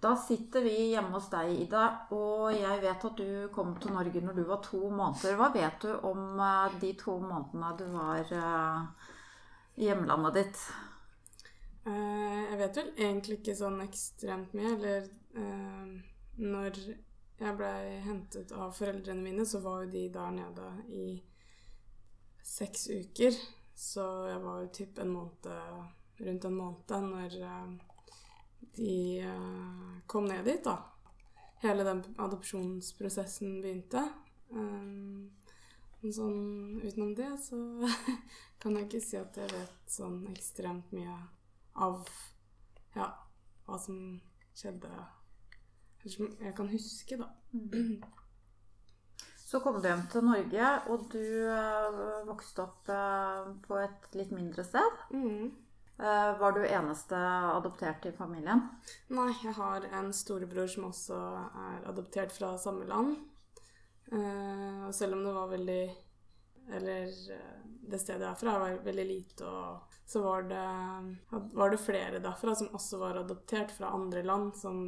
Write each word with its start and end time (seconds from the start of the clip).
Da 0.00 0.16
sitter 0.16 0.60
vi 0.60 0.74
hjemme 0.90 1.14
hos 1.16 1.30
deg, 1.32 1.54
Ida, 1.64 1.84
og 2.12 2.50
jeg 2.52 2.80
vet 2.82 3.04
at 3.08 3.16
du 3.20 3.46
kom 3.54 3.72
til 3.80 3.94
Norge 3.96 4.20
når 4.20 4.36
du 4.36 4.42
var 4.44 4.60
to 4.64 4.90
måneder. 4.92 5.38
Hva 5.40 5.48
vet 5.54 5.86
du 5.86 5.94
om 6.04 6.36
eh, 6.36 6.76
de 6.82 6.90
to 7.00 7.14
månedene 7.22 7.70
du 7.78 7.86
var 7.94 8.34
eh, 8.40 9.08
i 9.80 9.88
hjemlandet 9.88 10.36
ditt? 10.36 10.60
Eh, 11.88 12.42
jeg 12.50 12.60
vet 12.60 12.80
vel 12.82 12.92
egentlig 12.92 13.38
ikke 13.40 13.56
sånn 13.56 13.80
ekstremt 13.86 14.52
mye. 14.58 14.74
Eller 14.76 15.08
når 16.44 16.82
jeg 17.40 17.56
blei 17.56 17.96
hentet 18.04 18.52
av 18.52 18.76
foreldrene 18.76 19.24
mine, 19.24 19.48
så 19.48 19.64
var 19.64 19.86
jo 19.86 19.94
de 19.96 20.06
der 20.12 20.36
nede 20.36 20.70
i 20.92 21.08
seks 22.44 22.90
uker. 22.92 23.32
Så 23.72 24.04
jeg 24.28 24.44
var 24.44 24.60
jo 24.60 24.72
typ 24.76 25.00
en 25.00 25.16
måned, 25.16 25.52
rundt 26.20 26.48
en 26.48 26.60
måned 26.60 27.12
når 27.16 27.40
de 28.76 29.24
uh, 29.26 29.96
kom 30.06 30.26
ned 30.28 30.44
dit, 30.44 30.62
da. 30.64 30.76
Hele 31.62 31.84
den 31.86 32.02
adopsjonsprosessen 32.20 33.60
begynte. 33.62 34.02
Um, 34.50 35.30
men 36.02 36.14
sånn 36.14 36.80
utenom 36.84 37.14
det 37.18 37.32
så 37.42 37.58
kan 38.62 38.76
jeg 38.76 38.86
ikke 38.86 39.02
si 39.02 39.18
at 39.18 39.38
jeg 39.40 39.50
vet 39.50 39.90
sånn 39.90 40.20
ekstremt 40.30 40.92
mye 40.94 41.16
av 41.82 42.04
ja, 42.94 43.08
hva 43.66 43.78
som 43.80 43.98
skjedde 44.56 44.90
Eller 44.92 46.12
Som 46.12 46.36
jeg 46.40 46.54
kan 46.56 46.68
huske, 46.70 47.18
da. 47.18 47.26
Mm. 47.52 47.98
Så 49.46 49.60
kom 49.62 49.80
du 49.80 49.88
hjem 49.88 50.04
til 50.10 50.24
Norge, 50.26 50.70
og 50.92 51.08
du 51.12 51.22
uh, 51.50 52.22
vokste 52.28 52.66
opp 52.66 52.90
på 53.66 53.78
et 53.78 54.16
litt 54.18 54.32
mindre 54.34 54.64
sted. 54.66 55.02
Mm. 55.14 55.54
Eh, 55.98 56.38
var 56.38 56.52
du 56.52 56.66
eneste 56.66 57.16
adoptert 57.56 58.06
i 58.06 58.12
familien? 58.12 58.60
Nei, 59.08 59.30
jeg 59.42 59.54
har 59.56 59.86
en 59.96 60.10
storebror 60.12 60.68
som 60.68 60.90
også 60.90 61.16
er 61.16 61.86
adoptert 61.88 62.34
fra 62.36 62.52
samme 62.60 62.84
land. 62.88 63.14
Eh, 64.12 64.82
og 64.86 64.92
selv 64.94 65.16
om 65.16 65.24
det 65.24 65.32
var 65.34 65.48
veldig 65.50 65.84
Eller 66.76 67.08
eh, 67.32 67.56
det 67.86 68.00
stedet 68.02 68.24
jeg 68.26 68.30
er 68.32 68.38
fra, 68.38 68.58
var 68.58 68.78
veldig 68.82 69.06
lite, 69.06 69.46
og 69.46 69.92
så 70.06 70.20
var 70.22 70.48
det, 70.50 70.62
var 71.54 71.70
det 71.70 71.78
flere 71.78 72.18
derfra 72.22 72.54
som 72.58 72.72
også 72.74 72.98
var 72.98 73.20
adoptert 73.20 73.70
fra 73.70 73.92
andre 73.94 74.24
land, 74.26 74.50
som 74.58 74.80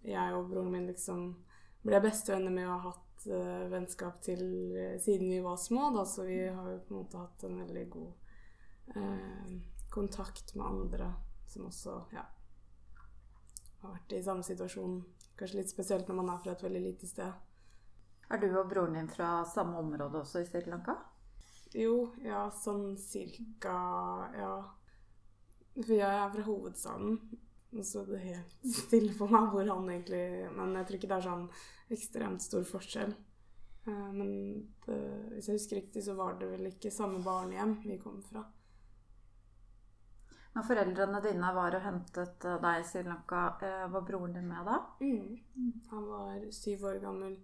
jeg 0.00 0.32
og 0.32 0.48
broren 0.48 0.72
min 0.72 0.86
liksom 0.88 1.26
ble 1.84 2.00
bestevenner 2.00 2.54
med 2.54 2.64
og 2.64 2.72
har 2.72 2.94
hatt 2.94 3.26
vennskap 3.68 4.22
til 4.24 4.40
siden 5.04 5.28
vi 5.28 5.42
var 5.44 5.60
små. 5.60 5.90
Da, 5.92 6.06
så 6.08 6.24
vi 6.24 6.40
har 6.46 6.70
jo 6.72 6.80
på 6.86 6.94
en 6.94 7.02
måte 7.02 7.20
hatt 7.20 7.44
en 7.44 7.60
veldig 7.60 7.84
god 7.92 8.96
uh, 8.96 9.60
kontakt 9.90 10.54
med 10.54 10.66
andre 10.66 11.12
som 11.50 11.66
også 11.66 11.96
ja, 12.14 12.24
har 13.82 13.94
vært 13.94 14.14
i 14.14 14.22
samme 14.24 14.46
situasjon. 14.46 15.00
Kanskje 15.38 15.62
litt 15.62 15.72
spesielt 15.72 16.08
når 16.08 16.20
man 16.20 16.34
er 16.34 16.42
fra 16.42 16.54
et 16.54 16.64
veldig 16.64 16.82
lite 16.84 17.08
sted. 17.10 17.32
Er 18.30 18.38
du 18.38 18.50
og 18.52 18.68
broren 18.70 18.94
din 18.94 19.10
fra 19.10 19.40
samme 19.50 19.78
område 19.80 20.20
også 20.20 20.44
i 20.44 20.46
Sri 20.46 20.62
Lanka? 20.70 20.94
Jo, 21.74 22.10
ja, 22.22 22.44
sånn 22.54 22.94
cirka, 22.98 23.74
ja. 24.34 24.54
For 25.80 25.94
jeg 25.94 26.18
er 26.22 26.30
fra 26.34 26.44
hovedstaden. 26.46 27.18
Og 27.70 27.86
så 27.86 28.02
det 28.06 28.18
er 28.18 28.24
helt 28.32 28.54
stille 28.66 29.12
for 29.14 29.30
meg 29.30 29.52
hvor 29.52 29.68
han 29.68 29.84
egentlig 29.92 30.48
Men 30.56 30.72
jeg 30.74 30.88
tror 30.88 30.96
ikke 30.96 31.10
det 31.12 31.18
er 31.20 31.26
sånn 31.28 31.44
ekstremt 31.94 32.42
stor 32.42 32.64
forskjell. 32.66 33.12
Eh, 33.86 34.08
men 34.14 34.32
det, 34.86 34.98
hvis 35.34 35.50
jeg 35.50 35.58
husker 35.58 35.80
riktig, 35.80 36.02
så 36.06 36.16
var 36.18 36.38
det 36.40 36.50
vel 36.50 36.70
ikke 36.70 36.92
samme 36.94 37.22
barnehjem 37.24 37.78
vi 37.86 37.98
kom 38.02 38.18
fra. 38.26 38.44
Når 40.50 40.66
foreldrene 40.66 41.20
dine 41.22 41.50
var 41.54 41.76
og 41.78 41.84
hentet 41.84 42.44
eh, 42.48 42.58
deg 42.62 42.80
i 42.80 42.86
Sri 42.86 43.04
Lanka, 43.06 43.42
eh, 43.62 43.84
var 43.92 44.06
broren 44.06 44.34
din 44.34 44.48
med 44.50 44.66
da? 44.66 44.80
Mm. 45.02 45.76
Han 45.92 46.08
var 46.08 46.48
syv 46.54 46.88
år 46.90 46.98
gammel. 47.04 47.36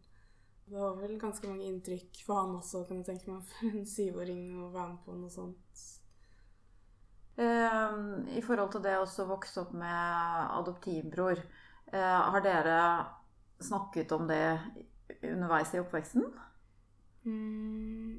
Det 0.66 0.74
var 0.74 0.96
vel 0.98 1.14
ganske 1.22 1.46
mange 1.46 1.68
inntrykk 1.68 2.24
for 2.26 2.40
han 2.40 2.56
også, 2.58 2.82
kan 2.88 2.98
jeg 2.98 3.06
tenke 3.12 3.30
meg, 3.30 3.44
for 3.52 3.70
en 3.70 3.86
syvåring 3.86 4.48
å 4.58 4.72
være 4.74 4.88
med 4.94 5.04
på 5.06 5.14
noe 5.20 5.30
sånt. 5.30 5.84
Eh, 7.38 7.96
I 8.40 8.42
forhold 8.42 8.74
til 8.74 8.84
det 8.88 8.96
å 8.98 9.28
vokse 9.30 9.62
opp 9.62 9.76
med 9.76 10.52
adoptivbror, 10.58 11.46
har 11.94 12.42
dere 12.42 12.78
snakket 13.62 14.10
om 14.16 14.24
det 14.26 14.58
underveis 15.22 15.70
i 15.70 15.78
oppveksten? 15.78 16.24
Mm, 17.22 18.18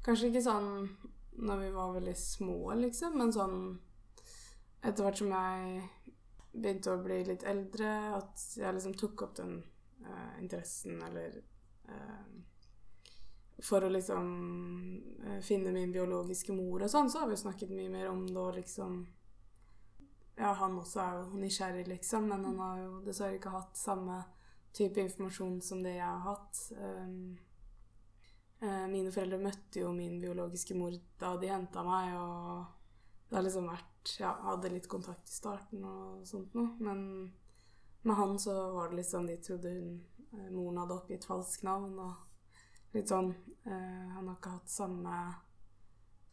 kanskje 0.00 0.30
ikke 0.30 0.42
sånn 0.46 0.70
når 1.44 1.60
vi 1.66 1.70
var 1.76 1.92
veldig 1.98 2.14
små, 2.16 2.72
liksom, 2.80 3.18
men 3.20 3.34
sånn 3.36 3.58
etter 4.82 5.06
hvert 5.06 5.20
som 5.20 5.30
jeg 5.30 5.82
begynte 6.52 6.92
å 6.92 7.02
bli 7.02 7.22
litt 7.26 7.44
eldre, 7.48 7.90
at 8.18 8.46
jeg 8.58 8.76
liksom 8.76 8.96
tok 8.98 9.26
opp 9.26 9.36
den 9.38 9.56
uh, 10.04 10.32
interessen, 10.40 10.98
eller 11.06 11.38
uh, 11.88 12.32
For 13.62 13.86
å 13.86 13.92
liksom 13.92 14.26
uh, 15.22 15.38
finne 15.44 15.72
min 15.72 15.94
biologiske 15.94 16.54
mor 16.56 16.82
og 16.82 16.92
sånn, 16.92 17.10
så 17.10 17.22
har 17.22 17.30
vi 17.30 17.38
snakket 17.40 17.72
mye 17.72 17.92
mer 17.92 18.10
om 18.10 18.26
det 18.26 18.40
og 18.40 18.58
liksom 18.58 19.04
Ja, 20.36 20.52
han 20.58 20.76
også 20.80 21.00
er 21.00 21.16
jo 21.20 21.40
nysgjerrig, 21.40 21.86
liksom, 21.88 22.28
men 22.32 22.44
han 22.50 22.60
har 22.60 22.82
jo 22.82 23.00
dessverre 23.06 23.38
ikke 23.38 23.54
hatt 23.54 23.78
samme 23.78 24.22
type 24.72 25.00
informasjon 25.00 25.58
som 25.60 25.82
det 25.84 25.98
jeg 25.98 26.08
har 26.08 26.22
hatt. 26.24 26.60
Um, 26.80 27.36
mine 28.62 29.10
foreldre 29.12 29.40
møtte 29.42 29.82
jo 29.82 29.90
min 29.92 30.20
biologiske 30.22 30.76
mor 30.78 30.94
da 31.20 31.34
de 31.36 31.50
henta 31.50 31.82
meg, 31.84 32.14
og 32.16 33.28
det 33.28 33.36
har 33.36 33.44
liksom 33.44 33.68
vært 33.68 33.91
ja, 34.18 34.32
hadde 34.42 34.72
litt 34.72 34.88
kontakt 34.90 35.28
i 35.28 35.34
starten 35.34 35.84
og 35.86 36.26
sånt 36.28 36.54
noe. 36.58 36.74
Men 36.82 37.32
med 38.02 38.18
han 38.18 38.38
så 38.42 38.54
var 38.74 38.90
det 38.90 39.00
litt 39.00 39.10
sånn 39.10 39.28
de 39.30 39.38
trodde 39.42 39.72
hun 39.72 39.94
eh, 40.32 40.50
moren 40.50 40.82
hadde 40.82 40.98
oppgitt 40.98 41.28
falskt 41.28 41.66
navn. 41.66 41.94
Og 42.02 42.96
litt 42.96 43.12
sånn 43.12 43.32
eh, 43.32 44.06
Han 44.16 44.28
har 44.28 44.36
ikke 44.36 44.56
hatt 44.58 44.72
samme 44.72 45.16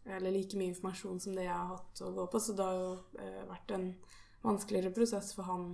eller 0.09 0.33
like 0.33 0.57
mye 0.57 0.71
informasjon 0.71 1.19
som 1.21 1.35
det 1.35 1.45
jeg 1.45 1.53
har 1.53 1.75
hatt 1.75 2.01
å 2.01 2.13
gå 2.15 2.25
på. 2.31 2.41
Så 2.41 2.55
det 2.57 2.65
har 2.65 2.79
jo 2.79 2.91
eh, 3.21 3.43
vært 3.49 3.75
en 3.75 3.87
vanskeligere 4.41 4.95
prosess 4.95 5.33
for 5.37 5.49
han. 5.49 5.69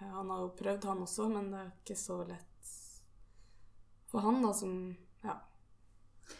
Eh, 0.00 0.10
han 0.12 0.30
har 0.32 0.44
jo 0.44 0.54
prøvd, 0.58 0.88
han 0.90 1.04
også, 1.06 1.28
men 1.32 1.50
det 1.54 1.62
er 1.62 1.74
ikke 1.78 1.98
så 1.98 2.20
lett 2.28 2.44
for 4.08 4.24
han, 4.24 4.40
da, 4.42 4.54
som 4.56 4.72
ja, 5.20 5.34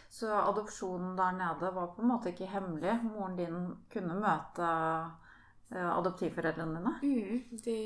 så 0.09 0.31
adopsjonen 0.43 1.15
der 1.17 1.35
nede 1.37 1.71
var 1.75 1.91
på 1.95 2.03
en 2.03 2.11
måte 2.11 2.33
ikke 2.33 2.49
hemmelig. 2.51 2.95
Moren 3.07 3.37
din 3.39 3.59
kunne 3.93 4.17
møte 4.19 4.69
uh, 4.69 5.89
adoptivforeldrene 5.97 6.79
dine? 6.79 6.95
Mm, 7.03 7.59
de, 7.65 7.77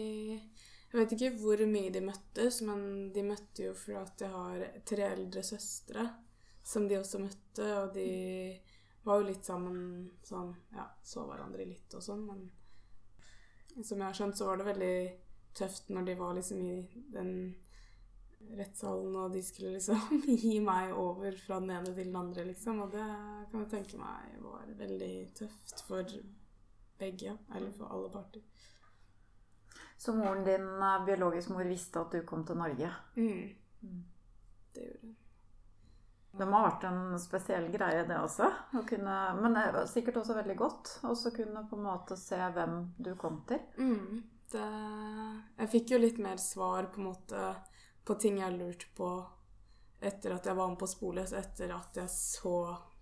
jeg 0.93 0.99
vet 0.99 1.15
ikke 1.15 1.31
hvor 1.41 1.65
mye 1.69 1.93
de 1.93 2.03
møttes, 2.05 2.61
men 2.65 2.83
de 3.15 3.25
møtte 3.25 3.67
jo 3.69 3.73
fordi 3.77 3.97
at 4.01 4.25
jeg 4.25 4.33
har 4.33 4.67
tre 4.89 5.09
eldre 5.15 5.43
søstre 5.45 6.07
som 6.63 6.87
de 6.87 6.99
også 6.99 7.19
møtte, 7.19 7.65
og 7.81 7.95
de 7.95 8.09
var 9.03 9.19
jo 9.19 9.27
litt 9.27 9.45
sammen 9.45 9.79
sånn 10.23 10.53
Ja, 10.75 10.87
så 11.03 11.25
hverandre 11.27 11.65
litt 11.67 11.91
og 11.97 12.03
sånn, 12.05 12.23
men 12.27 13.83
som 13.83 13.97
jeg 13.97 14.05
har 14.05 14.15
skjønt, 14.15 14.37
så 14.37 14.47
var 14.47 14.61
det 14.61 14.69
veldig 14.69 14.95
tøft 15.57 15.89
når 15.93 16.07
de 16.07 16.15
var 16.17 16.35
liksom 16.37 16.61
i 16.61 16.75
den 17.13 17.31
rettssalen, 18.57 19.15
og 19.15 19.33
de 19.33 19.41
skulle 19.43 19.75
liksom 19.77 20.23
gi 20.43 20.59
meg 20.63 20.93
over 20.97 21.35
fra 21.45 21.59
den 21.63 21.73
ene 21.75 21.93
til 21.93 22.05
den 22.05 22.19
andre, 22.19 22.45
liksom. 22.51 22.83
Og 22.85 22.93
det 22.93 23.07
kan 23.51 23.63
jeg 23.63 23.71
tenke 23.71 24.01
meg 24.01 24.37
var 24.43 24.69
veldig 24.79 25.13
tøft 25.37 25.83
for 25.87 26.15
begge, 26.99 27.37
eller 27.55 27.73
for 27.77 27.93
alle 27.93 28.11
parter. 28.13 28.45
Så 29.97 30.13
moren 30.13 30.43
din, 30.43 30.67
eh, 30.81 31.05
biologisk 31.05 31.49
mor, 31.49 31.63
visste 31.63 32.01
at 32.01 32.11
du 32.11 32.23
kom 32.27 32.45
til 32.45 32.59
Norge? 32.59 32.89
Mm. 33.15 33.49
mm. 33.81 34.01
Det 34.73 34.87
gjorde 34.87 35.07
hun. 35.07 35.19
Det 36.33 36.45
må 36.49 36.57
ha 36.57 36.65
vært 36.65 36.85
en 36.89 37.19
spesiell 37.21 37.67
greie, 37.69 38.05
det 38.09 38.15
også. 38.17 38.47
Kunne, 38.89 39.17
men 39.37 39.57
sikkert 39.85 40.17
også 40.23 40.33
veldig 40.39 40.55
godt 40.57 40.93
å 41.05 41.13
kunne 41.35 41.61
på 41.69 41.77
en 41.77 41.85
måte 41.85 42.17
se 42.17 42.39
hvem 42.55 42.79
du 42.97 43.11
kom 43.21 43.43
til. 43.49 43.61
Mm. 43.77 44.23
Det, 44.49 44.69
jeg 45.59 45.71
fikk 45.75 45.93
jo 45.93 46.01
litt 46.01 46.17
mer 46.21 46.41
svar 46.41 46.89
på 46.93 47.01
en 47.01 47.07
måte 47.11 47.43
på 48.05 48.15
ting 48.19 48.39
jeg 48.39 48.47
har 48.49 48.57
lurt 48.57 48.87
på 48.97 49.09
etter 50.03 50.35
at 50.35 50.47
jeg 50.47 50.57
var 50.57 50.71
med 50.71 50.79
på 50.79 50.89
Sporløs, 50.89 51.33
etter 51.37 51.71
at 51.75 51.97
jeg 51.97 52.11
så 52.11 52.57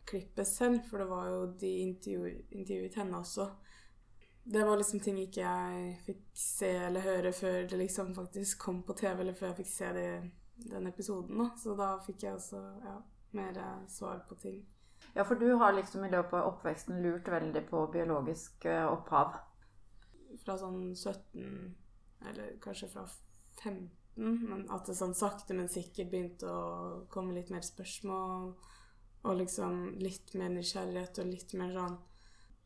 klippet 0.06 0.48
selv, 0.48 0.84
for 0.90 1.02
det 1.02 1.08
var 1.10 1.30
jo 1.30 1.46
de 1.62 1.72
intervjuet, 1.82 2.44
intervjuet 2.52 2.98
henne 3.02 3.22
også. 3.22 3.48
Det 4.44 4.66
var 4.66 4.78
liksom 4.78 5.00
ting 5.00 5.20
ikke 5.22 5.46
jeg 5.46 5.96
fikk 6.06 6.22
se 6.38 6.70
eller 6.88 7.06
høre 7.06 7.32
før 7.34 7.68
det 7.70 7.78
liksom 7.78 8.14
faktisk 8.18 8.62
kom 8.66 8.82
på 8.86 8.96
TV, 8.98 9.22
eller 9.22 9.38
før 9.38 9.52
jeg 9.52 9.60
fikk 9.62 9.72
se 9.72 9.92
det, 9.98 10.10
den 10.70 10.90
episoden. 10.90 11.38
da. 11.42 11.50
Så 11.58 11.76
da 11.78 11.92
fikk 12.06 12.26
jeg 12.26 12.38
også 12.38 12.62
ja, 12.86 12.98
mer 13.38 13.62
svar 13.90 14.24
på 14.30 14.38
ting. 14.42 14.62
Ja, 15.14 15.24
for 15.24 15.36
du 15.36 15.56
har 15.58 15.74
liksom 15.74 16.06
i 16.06 16.12
løpet 16.12 16.38
av 16.38 16.54
oppveksten 16.54 17.02
lurt 17.04 17.30
veldig 17.30 17.64
på 17.70 17.86
biologisk 17.94 18.66
eh, 18.70 18.86
opphav? 18.86 19.34
Fra 20.46 20.56
sånn 20.58 20.94
17, 20.96 21.74
eller 22.30 22.54
kanskje 22.64 22.90
fra 22.94 23.08
15 23.62 23.90
men 24.16 24.66
at 24.70 24.86
det 24.86 24.96
sånn 24.98 25.16
sakte, 25.16 25.56
men 25.58 25.70
sikkert 25.72 26.12
begynte 26.12 26.50
å 26.52 27.06
komme 27.10 27.36
litt 27.38 27.50
mer 27.54 27.64
spørsmål. 27.66 28.52
Og 29.22 29.38
liksom 29.38 30.00
litt 30.02 30.34
mer 30.34 30.50
nysgjerrighet 30.50 31.22
og 31.22 31.30
litt 31.30 31.54
mer 31.54 31.74
sånn 31.76 31.98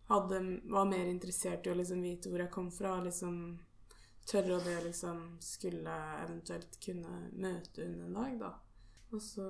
hadde, 0.08 0.40
Var 0.72 0.86
mer 0.86 1.08
interessert 1.10 1.66
i 1.68 1.72
å 1.72 1.76
liksom 1.76 2.02
vite 2.06 2.30
hvor 2.30 2.40
jeg 2.40 2.54
kom 2.54 2.70
fra. 2.72 3.00
liksom 3.04 3.60
tørre 4.26 4.56
å 4.58 4.64
det 4.66 4.80
liksom 4.88 5.38
skulle 5.44 5.96
eventuelt 6.24 6.80
kunne 6.82 7.28
møte 7.38 7.86
hun 7.86 8.02
en 8.08 8.16
dag, 8.18 8.40
da. 8.40 8.52
Og 9.14 9.22
så 9.22 9.46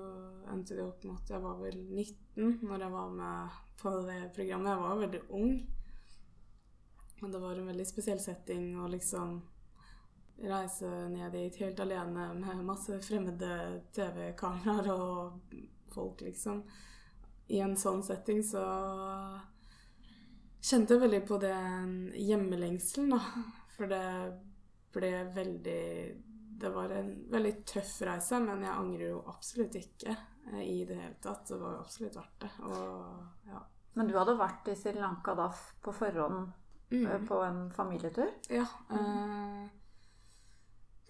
endte 0.52 0.76
det 0.76 0.84
opp 0.84 1.04
med 1.08 1.16
at 1.16 1.32
jeg 1.32 1.42
var 1.42 1.62
vel 1.62 1.78
19 1.80 2.68
når 2.68 2.84
jeg 2.86 2.92
var 2.92 3.14
med 3.16 3.60
på 3.80 3.94
det 4.06 4.20
programmet. 4.36 4.74
Jeg 4.74 4.84
var 4.84 5.02
veldig 5.04 5.22
ung. 5.40 5.54
Men 7.22 7.32
det 7.32 7.42
var 7.42 7.60
en 7.60 7.70
veldig 7.72 7.88
spesiell 7.88 8.20
setting 8.20 8.74
og 8.84 8.92
liksom 8.92 9.38
reise 10.44 10.90
ned 11.10 11.32
dit 11.32 11.56
helt 11.62 11.80
alene 11.80 12.34
med 12.36 12.64
masse 12.68 12.98
fremmede 13.02 13.82
TV-kameraer 13.96 14.90
og 14.94 15.56
folk, 15.96 16.22
liksom. 16.22 16.64
I 17.48 17.60
en 17.62 17.76
sånn 17.78 18.02
setting 18.04 18.42
så 18.44 18.64
kjente 20.66 20.96
jeg 20.96 21.02
veldig 21.04 21.22
på 21.30 21.38
den 21.42 21.92
hjemmelengselen, 22.18 23.14
da. 23.16 23.20
For 23.76 23.92
det 23.92 24.06
ble 24.96 25.12
veldig 25.36 25.82
Det 26.56 26.70
var 26.72 26.90
en 26.96 27.10
veldig 27.30 27.52
tøff 27.68 27.98
reise, 28.08 28.38
men 28.40 28.62
jeg 28.64 28.72
angrer 28.72 29.10
jo 29.10 29.18
absolutt 29.28 29.74
ikke 29.76 30.14
eh, 30.54 30.62
i 30.64 30.86
det 30.88 30.96
hele 30.96 31.18
tatt. 31.22 31.50
Det 31.50 31.58
var 31.60 31.74
jo 31.76 31.82
absolutt 31.84 32.16
verdt 32.16 32.38
det. 32.46 32.52
Og 32.64 33.50
ja. 33.52 33.60
Men 34.00 34.08
du 34.08 34.14
hadde 34.16 34.38
vært 34.40 34.70
i 34.72 34.76
Sri 34.80 34.94
Lanka 34.96 35.36
da 35.36 35.50
på 35.84 35.92
forhånd 35.94 36.46
eh, 36.46 36.54
Mm. 36.96 37.26
på 37.28 37.42
en 37.44 37.60
familietur? 37.76 38.30
Ja. 38.50 38.64
Eh, 38.94 39.68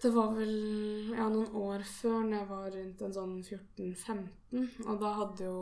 det 0.02 0.10
var 0.12 0.34
vel 0.36 0.56
ja, 1.16 1.28
noen 1.32 1.54
år 1.56 1.84
før, 1.88 2.18
når 2.26 2.36
jeg 2.36 2.48
var 2.50 2.66
rundt 2.74 3.04
en 3.06 3.14
sånn 3.16 3.36
14-15. 3.42 4.26
Og 4.86 4.98
da 5.00 5.12
hadde 5.22 5.46
jo 5.48 5.60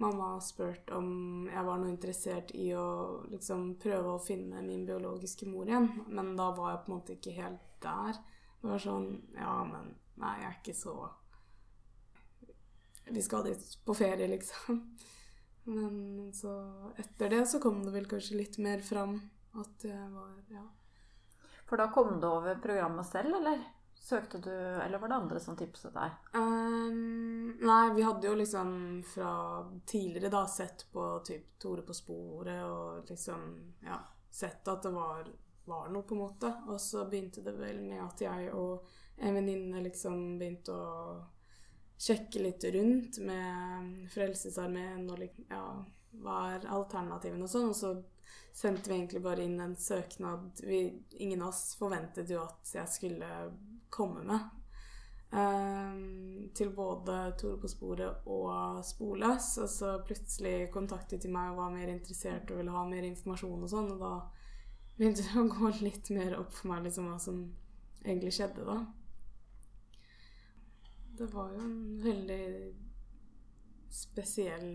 mamma 0.00 0.34
spurt 0.44 0.90
om 0.96 1.48
jeg 1.48 1.64
var 1.66 1.80
noe 1.80 1.92
interessert 1.92 2.52
i 2.56 2.70
å 2.76 3.20
liksom 3.28 3.74
prøve 3.80 4.14
å 4.14 4.22
finne 4.22 4.62
min 4.64 4.86
biologiske 4.88 5.48
mor 5.48 5.68
igjen. 5.68 5.88
Men 6.08 6.34
da 6.38 6.50
var 6.56 6.74
jeg 6.74 6.82
på 6.84 6.90
en 6.90 6.96
måte 6.98 7.16
ikke 7.16 7.36
helt 7.36 7.66
der. 7.84 8.20
Det 8.60 8.68
var 8.68 8.82
sånn 8.82 9.08
Ja, 9.38 9.54
men 9.64 9.94
nei, 10.20 10.34
jeg 10.42 10.48
er 10.50 10.58
ikke 10.58 10.76
så 10.76 10.94
Vi 13.08 13.22
skal 13.24 13.46
dit 13.48 13.70
på 13.86 13.96
ferie, 13.96 14.28
liksom. 14.28 14.82
Men 15.70 16.30
så 16.36 16.52
etter 17.00 17.32
det 17.32 17.46
så 17.48 17.60
kom 17.62 17.80
det 17.84 17.94
vel 17.94 18.08
kanskje 18.08 18.38
litt 18.40 18.60
mer 18.60 18.84
fram 18.84 19.16
at 19.60 19.88
jeg 19.88 20.12
var 20.12 20.36
Ja. 20.52 20.66
For 21.70 21.78
da 21.78 21.86
kom 21.94 22.16
du 22.20 22.26
over 22.26 22.56
programmet 22.58 23.06
selv, 23.06 23.36
eller? 23.38 23.60
Søkte 23.94 24.38
du, 24.38 24.50
eller 24.50 24.98
var 24.98 25.08
det 25.08 25.14
andre 25.14 25.40
som 25.40 25.56
tipset 25.56 25.94
deg? 25.94 26.10
Um, 26.34 27.52
nei, 27.60 27.92
vi 27.94 28.02
hadde 28.02 28.26
jo 28.26 28.32
liksom 28.34 28.72
fra 29.06 29.34
tidligere 29.86 30.32
da 30.32 30.40
sett 30.50 30.88
på 30.90 31.04
typ 31.24 31.52
Tore 31.62 31.84
på 31.86 31.94
sporet 31.94 32.64
og 32.64 33.12
liksom 33.12 33.44
ja, 33.86 34.00
sett 34.30 34.66
at 34.72 34.82
det 34.82 34.90
var, 34.96 35.30
var 35.70 35.94
noe, 35.94 36.02
på 36.02 36.18
en 36.18 36.24
måte. 36.24 36.50
Og 36.66 36.80
så 36.82 37.04
begynte 37.06 37.46
det 37.46 37.54
vel 37.54 37.84
med 37.84 38.02
at 38.02 38.24
jeg 38.26 38.50
og 38.50 38.90
en 39.22 39.38
venninne 39.38 39.84
liksom 39.86 40.40
begynte 40.40 40.74
å 40.74 41.20
sjekke 42.00 42.42
litt 42.48 42.66
rundt 42.74 43.22
med 43.22 44.08
Frelsesarmeen 44.10 45.06
og 45.06 45.22
liksom, 45.22 45.46
ja, 45.54 45.64
hva 46.18 46.40
er 46.56 46.66
alternativene 46.66 47.46
og 47.46 47.54
sånn. 47.54 47.70
Og 47.70 47.78
så 47.78 47.94
sendte 48.52 48.90
vi 48.90 48.96
egentlig 48.96 49.22
bare 49.24 49.44
inn 49.44 49.60
en 49.60 49.76
søknad 49.76 50.62
vi, 50.66 50.80
Ingen 51.22 51.42
av 51.42 51.52
oss 51.52 51.76
forventet 51.78 52.30
jo 52.30 52.42
at 52.44 52.72
jeg 52.74 52.88
skulle 52.90 53.28
komme 53.90 54.24
med. 54.26 54.48
Um, 55.30 56.50
til 56.58 56.72
både 56.74 57.16
Tore 57.38 57.60
på 57.62 57.68
sporet 57.70 58.26
og 58.26 58.82
Sporløs. 58.84 59.52
Og 59.62 59.70
så 59.70 59.94
plutselig 60.06 60.70
kontaktet 60.74 61.22
de 61.22 61.30
meg 61.32 61.52
og 61.52 61.62
var 61.62 61.74
mer 61.74 61.92
interessert 61.92 62.50
og 62.50 62.60
ville 62.60 62.74
ha 62.74 62.84
mer 62.88 63.06
informasjon 63.06 63.66
og 63.66 63.70
sånn. 63.70 63.92
Og 63.94 64.02
da 64.02 64.14
begynte 64.98 65.26
det 65.26 65.40
å 65.40 65.48
gå 65.48 65.72
litt 65.80 66.10
mer 66.14 66.38
opp 66.40 66.54
for 66.56 66.72
meg 66.72 66.88
liksom 66.88 67.10
hva 67.10 67.18
som 67.22 67.44
egentlig 68.04 68.34
skjedde 68.36 68.66
da. 68.66 68.80
Det 71.20 71.28
var 71.32 71.52
jo 71.54 71.62
en 71.62 71.80
veldig 72.02 72.44
spesiell 73.90 74.70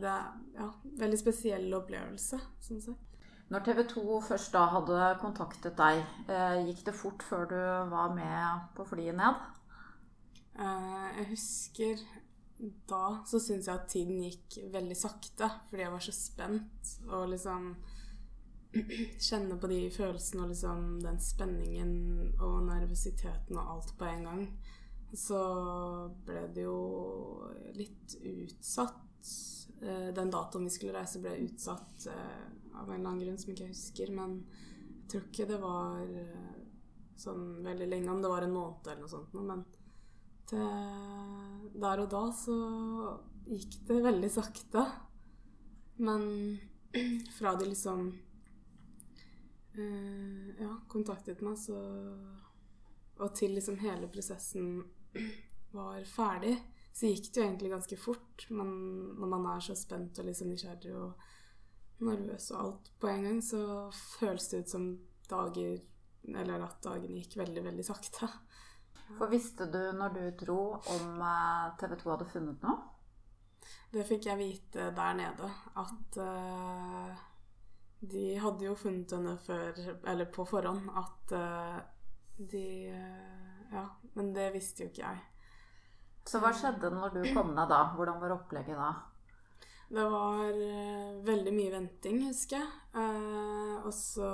det 0.00 0.10
er, 0.10 0.30
Ja, 0.54 0.68
veldig 1.00 1.18
spesiell 1.18 1.66
opplevelse, 1.74 2.38
syns 2.62 2.88
jeg. 2.90 2.96
Når 3.52 3.64
TV 3.66 3.82
2 3.90 4.20
først 4.24 4.54
da 4.54 4.64
hadde 4.72 5.08
kontaktet 5.20 5.76
deg, 5.76 6.00
eh, 6.32 6.62
gikk 6.68 6.84
det 6.86 6.94
fort 6.96 7.22
før 7.22 7.48
du 7.50 7.58
var 7.90 8.14
med 8.14 8.68
på 8.76 8.86
flyet 8.88 9.18
ned? 9.18 9.42
Eh, 10.54 11.08
jeg 11.18 11.26
husker 11.28 12.04
da 12.88 13.02
så 13.26 13.40
syns 13.42 13.66
jeg 13.66 13.74
at 13.74 13.90
tiden 13.90 14.22
gikk 14.22 14.58
veldig 14.72 14.96
sakte, 14.96 15.50
fordi 15.68 15.82
jeg 15.82 15.92
var 15.92 16.04
så 16.06 16.14
spent 16.14 16.94
og 17.10 17.28
liksom 17.34 17.74
Kjenne 19.28 19.54
på 19.62 19.68
de 19.70 19.84
følelsene 19.94 20.42
og 20.42 20.48
liksom 20.50 20.86
den 21.04 21.20
spenningen 21.22 21.92
og 22.42 22.64
nervøsiteten 22.66 23.54
og 23.54 23.68
alt 23.70 23.92
på 24.00 24.08
en 24.08 24.24
gang. 24.26 24.40
Så 25.14 25.40
ble 26.26 26.48
det 26.54 26.64
jo 26.66 26.78
litt 27.78 28.16
utsatt. 28.20 29.30
Eh, 29.82 30.10
Den 30.14 30.30
datoen 30.30 30.64
vi 30.66 30.72
skulle 30.74 30.96
reise, 30.96 31.20
ble 31.22 31.36
utsatt 31.46 32.08
eh, 32.10 32.48
av 32.74 32.88
en 32.88 32.98
eller 32.98 33.10
annen 33.10 33.22
grunn 33.22 33.38
som 33.38 33.52
ikke 33.52 33.68
jeg 33.68 33.76
husker. 33.76 34.10
Men 34.14 34.40
jeg 35.04 35.12
tror 35.12 35.28
ikke 35.28 35.48
det 35.52 35.60
var 35.62 36.02
eh, 36.02 36.58
sånn 37.20 37.46
veldig 37.62 37.88
lenge, 37.92 38.10
om 38.10 38.22
det 38.24 38.32
var 38.32 38.46
en 38.46 38.56
måned 38.56 38.90
eller 38.90 39.04
noe 39.04 39.14
sånt. 39.14 39.38
Men 39.38 39.64
til 40.50 41.80
der 41.80 42.02
og 42.02 42.10
da 42.12 42.24
så 42.36 42.58
gikk 43.46 43.78
det 43.88 44.02
veldig 44.04 44.30
sakte. 44.34 44.84
Men 46.02 46.26
fra 47.38 47.54
de 47.58 47.70
liksom 47.70 48.08
ja, 49.74 50.70
kontaktet 50.86 51.40
meg, 51.42 51.56
så 51.58 51.74
Og 53.18 53.32
til 53.34 53.56
liksom 53.56 53.80
hele 53.82 54.06
prosessen 54.10 54.84
var 55.74 56.04
ferdig, 56.08 56.54
så 56.94 57.10
gikk 57.10 57.30
det 57.30 57.40
jo 57.40 57.46
egentlig 57.46 57.72
ganske 57.72 57.98
fort. 57.98 58.46
Men 58.50 58.68
når 59.18 59.30
man 59.30 59.48
er 59.54 59.64
så 59.64 59.76
spent 59.78 60.20
og 60.20 60.28
liksom 60.28 60.52
nysgjerrig 60.52 60.94
og 60.94 62.04
nervøs 62.04 62.50
og 62.54 62.60
alt 62.60 62.92
på 63.00 63.10
en 63.10 63.26
gang, 63.28 63.42
så 63.42 63.90
føles 64.18 64.48
det 64.50 64.64
ut 64.64 64.76
som 64.76 64.86
dager 65.30 65.82
Eller 66.24 66.62
at 66.64 66.78
dagene 66.80 67.18
gikk 67.20 67.34
veldig, 67.36 67.62
veldig 67.66 67.84
sakte. 67.84 68.28
For 69.18 69.28
visste 69.28 69.66
du 69.68 69.80
når 69.92 70.14
du 70.14 70.22
dro 70.40 70.60
om 70.94 71.18
TV 71.76 71.98
2 72.00 72.12
hadde 72.14 72.28
funnet 72.32 72.64
noe? 72.64 72.78
Det 73.92 74.06
fikk 74.08 74.30
jeg 74.30 74.40
vite 74.40 74.86
der 74.96 75.18
nede, 75.18 75.50
at 75.80 76.16
uh, 76.16 77.12
de 78.00 78.24
hadde 78.40 78.64
jo 78.64 78.74
funnet 78.74 79.12
henne 79.12 79.36
før, 79.44 79.76
eller 80.10 80.30
på 80.32 80.46
forhånd, 80.48 80.88
at 80.96 81.34
uh, 81.36 81.76
de 82.36 82.64
eh, 82.90 83.43
Ja, 83.72 83.88
men 84.14 84.34
det 84.36 84.52
visste 84.54 84.84
jo 84.84 84.92
ikke 84.92 85.06
jeg. 85.06 85.24
Så 86.24 86.40
hva 86.40 86.54
skjedde 86.56 86.92
når 86.92 87.18
du 87.18 87.20
kom 87.34 87.52
ned 87.56 87.68
da? 87.68 87.82
Hvordan 87.96 88.20
var 88.22 88.38
opplegget 88.38 88.80
da? 88.80 88.92
Det 89.94 90.04
var 90.10 90.56
uh, 90.56 91.24
veldig 91.26 91.52
mye 91.54 91.74
venting, 91.74 92.22
husker 92.26 92.62
jeg. 92.62 92.70
Uh, 92.96 93.84
og 93.84 93.92
så 93.94 94.30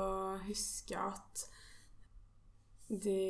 husker 0.46 0.94
jeg 0.94 1.10
at 1.10 1.42
de 2.90 3.24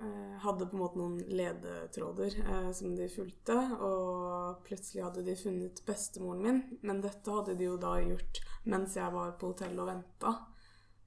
uh, 0.00 0.34
hadde 0.42 0.70
på 0.70 0.78
en 0.78 0.82
måte 0.82 1.00
noen 1.00 1.20
ledetråder 1.28 2.38
som 2.76 2.96
de 2.96 3.10
fulgte, 3.12 3.58
og 3.76 4.64
plutselig 4.66 5.04
hadde 5.04 5.26
de 5.28 5.36
funnet 5.38 5.84
bestemoren 5.86 6.42
min. 6.44 6.62
Men 6.82 7.04
dette 7.04 7.36
hadde 7.36 7.58
de 7.60 7.68
jo 7.68 7.76
da 7.80 7.98
gjort 8.00 8.42
mens 8.64 8.96
jeg 8.96 9.12
var 9.12 9.36
på 9.36 9.52
hotellet 9.52 9.84
og 9.84 9.90
venta, 9.92 10.36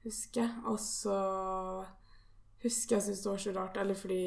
husker 0.05 0.45
jeg. 0.45 0.65
Og 0.69 0.77
så 0.81 1.17
husker 2.67 2.97
jeg 2.97 3.05
syntes 3.05 3.21
det 3.23 3.29
var 3.31 3.41
så 3.41 3.51
rart, 3.55 3.77
eller 3.81 3.97
fordi 3.97 4.21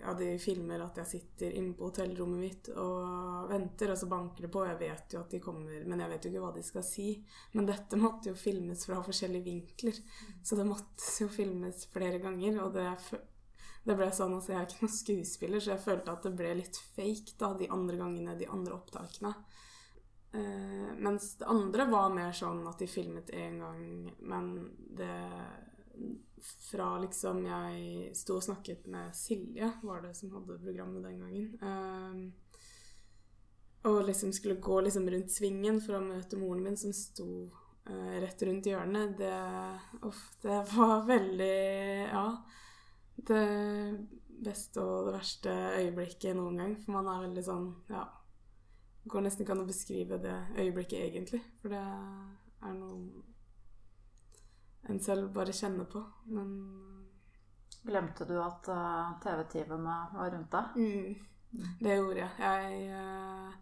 ja, 0.00 0.14
de 0.18 0.28
filmer 0.42 0.84
at 0.84 1.00
jeg 1.02 1.10
sitter 1.10 1.56
inne 1.58 1.74
på 1.76 1.88
hotellrommet 1.88 2.40
mitt 2.40 2.70
og 2.72 3.50
venter, 3.50 3.92
og 3.92 3.98
så 4.00 4.08
banker 4.10 4.46
det 4.46 4.52
på, 4.54 4.64
jeg 4.68 4.78
vet 4.80 5.16
jo 5.16 5.22
at 5.22 5.34
de 5.34 5.42
kommer, 5.44 5.82
men 5.84 6.04
jeg 6.04 6.12
vet 6.12 6.26
jo 6.26 6.32
ikke 6.32 6.44
hva 6.44 6.52
de 6.56 6.64
skal 6.66 6.86
si. 6.86 7.08
Men 7.56 7.68
dette 7.68 8.00
måtte 8.00 8.32
jo 8.32 8.38
filmes 8.38 8.86
fra 8.88 9.00
forskjellige 9.06 9.46
vinkler, 9.46 10.00
så 10.42 10.58
det 10.58 10.68
måtte 10.68 11.10
jo 11.24 11.30
filmes 11.32 11.86
flere 11.92 12.22
ganger, 12.22 12.60
og 12.64 12.76
det, 12.78 12.86
det 13.86 13.98
ble 13.98 14.10
sånn, 14.14 14.36
altså 14.38 14.54
jeg 14.54 14.60
er 14.60 14.68
ikke 14.68 14.84
noen 14.84 14.98
skuespiller, 14.98 15.64
så 15.64 15.74
jeg 15.74 15.86
følte 15.88 16.14
at 16.14 16.28
det 16.28 16.36
ble 16.40 16.54
litt 16.62 16.84
fake 16.96 17.38
da, 17.40 17.54
de 17.58 17.70
andre 17.72 17.98
gangene, 18.00 18.38
de 18.38 18.48
andre 18.50 18.78
opptakene. 18.78 19.34
Uh, 20.30 20.92
mens 21.02 21.32
det 21.40 21.48
andre 21.50 21.88
var 21.90 22.12
mer 22.14 22.30
sånn 22.36 22.62
at 22.70 22.78
de 22.78 22.86
filmet 22.86 23.32
én 23.34 23.58
gang, 23.58 23.80
men 24.22 24.52
det 24.94 25.10
Fra 26.40 26.94
liksom 27.02 27.42
jeg 27.44 28.14
sto 28.16 28.38
og 28.38 28.44
snakket 28.46 28.86
med 28.88 29.12
Silje, 29.16 29.66
var 29.84 30.00
det 30.04 30.14
som 30.16 30.30
hadde 30.32 30.56
programmet 30.62 31.04
den 31.04 31.18
gangen. 31.20 31.48
Eh, 31.60 32.16
og 33.90 34.04
liksom 34.06 34.32
skulle 34.32 34.60
gå 34.60 34.80
liksom 34.80 35.10
rundt 35.10 35.32
svingen 35.32 35.80
for 35.80 35.96
å 35.96 36.04
møte 36.04 36.36
moren 36.40 36.64
min, 36.64 36.76
som 36.80 36.92
sto 36.96 37.28
eh, 37.88 38.16
rett 38.20 38.42
rundt 38.44 38.68
hjørnet. 38.68 39.14
Det, 39.20 39.36
uff, 40.08 40.24
det 40.42 40.62
var 40.74 41.06
veldig 41.08 41.54
Ja. 42.10 42.26
Det 43.20 43.44
beste 44.40 44.80
og 44.80 45.10
det 45.10 45.12
verste 45.18 45.54
øyeblikket 45.76 46.36
noen 46.36 46.56
gang. 46.60 46.76
For 46.80 46.96
man 46.96 47.08
er 47.12 47.26
veldig 47.26 47.44
sånn 47.44 47.68
Ja. 47.92 48.06
Går 49.10 49.24
nesten 49.24 49.44
ikke 49.44 49.56
an 49.56 49.64
å 49.64 49.68
beskrive 49.68 50.20
det 50.20 50.36
øyeblikket 50.60 51.00
egentlig. 51.00 51.40
For 51.60 51.72
det 51.72 51.80
er 51.80 52.74
noe 52.76 53.24
en 54.90 55.02
selv 55.02 55.30
bare 55.34 55.54
kjenner 55.56 55.88
på. 55.90 56.02
Men 56.34 56.54
Glemte 57.82 58.26
du 58.28 58.34
at 58.42 58.68
uh, 58.68 59.12
TV-teamet 59.22 60.14
var 60.14 60.30
rundt 60.34 60.52
deg? 60.52 60.64
mm, 60.76 61.76
det 61.80 61.96
gjorde 61.96 62.20
jeg. 62.20 62.30
jeg 62.44 62.90
uh, 62.92 63.52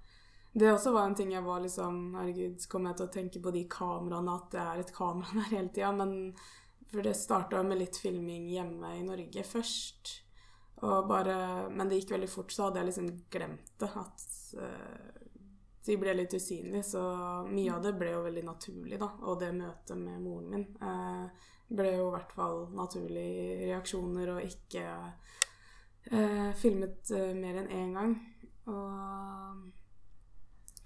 det 0.58 0.72
også 0.72 0.92
var 0.92 1.06
en 1.06 1.14
ting 1.14 1.30
jeg 1.32 1.44
var 1.44 1.60
liksom 1.62 2.16
Herregud, 2.16 2.64
kommer 2.70 2.90
jeg 2.90 2.98
til 2.98 3.06
å 3.06 3.12
tenke 3.14 3.42
på 3.44 3.52
de 3.54 3.62
kameraene, 3.70 4.34
at 4.34 4.48
det 4.54 4.62
er 4.64 4.80
et 4.82 4.94
kamera 4.96 5.36
der 5.38 5.52
hele 5.52 5.70
tida. 5.74 5.92
Men 5.94 6.16
for 6.88 7.04
det 7.04 7.14
starta 7.18 7.62
med 7.62 7.78
litt 7.78 8.00
filming 8.00 8.48
hjemme 8.50 8.96
i 8.96 9.04
Norge 9.06 9.44
først. 9.46 10.16
Bare, 10.80 11.36
men 11.74 11.90
det 11.90 12.00
gikk 12.00 12.12
veldig 12.14 12.30
fort, 12.30 12.52
så 12.54 12.68
hadde 12.68 12.80
jeg 12.80 12.90
liksom 12.90 13.08
glemt 13.30 13.72
det. 13.82 13.90
At 14.02 14.26
uh, 14.58 15.27
de 15.88 15.96
ble 16.00 16.14
litt 16.14 16.36
usynlige. 16.36 16.84
Så 16.86 17.02
mye 17.48 17.74
av 17.74 17.82
det 17.84 17.94
ble 17.98 18.12
jo 18.12 18.24
veldig 18.26 18.44
naturlig, 18.46 18.98
da. 19.00 19.08
Og 19.24 19.40
det 19.40 19.50
møtet 19.56 19.96
med 20.00 20.20
moren 20.22 20.52
min 20.52 20.66
eh, 20.84 21.48
ble 21.68 21.94
jo 21.96 22.06
i 22.08 22.14
hvert 22.16 22.36
fall 22.36 22.62
naturlige 22.76 23.56
reaksjoner, 23.64 24.34
og 24.36 24.46
ikke 24.46 24.84
eh, 26.12 26.52
filmet 26.60 27.12
mer 27.40 27.60
enn 27.62 27.74
én 27.80 27.98
gang. 27.98 28.14
Og 28.68 29.66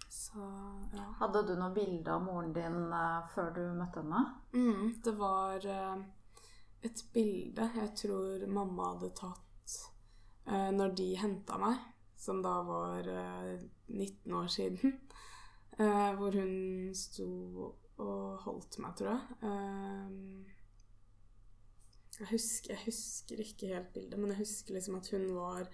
så 0.08 0.48
ja. 0.94 1.04
Hadde 1.18 1.42
du 1.44 1.54
noe 1.58 1.74
bilde 1.74 2.10
av 2.14 2.22
moren 2.24 2.54
din 2.56 2.80
før 3.34 3.50
du 3.56 3.62
møtte 3.76 4.00
henne? 4.00 4.22
Mm, 4.54 4.84
det 5.04 5.14
var 5.18 5.66
et 6.82 7.02
bilde 7.14 7.68
jeg 7.76 7.94
tror 7.98 8.46
mamma 8.50 8.92
hadde 8.92 9.12
tatt 9.18 9.74
eh, 10.50 10.70
når 10.74 10.96
de 10.98 11.08
henta 11.20 11.58
meg, 11.62 11.78
som 12.18 12.42
da 12.42 12.56
var 12.66 13.08
eh, 13.08 13.62
19 13.92 14.32
år 14.40 14.46
siden, 14.52 14.98
Uh, 15.80 16.10
hvor 16.18 16.34
hun 16.36 16.90
sto 16.92 17.26
og 18.02 18.42
holdt 18.44 18.76
meg, 18.82 18.92
tror 18.98 19.08
jeg. 19.14 19.22
Uh, 19.40 20.10
jeg 22.18 22.28
husker, 22.34 22.74
jeg 22.74 22.82
husker, 22.84 23.40
ikke 23.40 23.70
helt 23.72 23.92
bildet, 23.94 24.18
men 24.20 24.30
jeg 24.34 24.42
husker 24.42 24.76
liksom 24.76 24.98
at 24.98 25.08
hun 25.14 25.24
var 25.36 25.64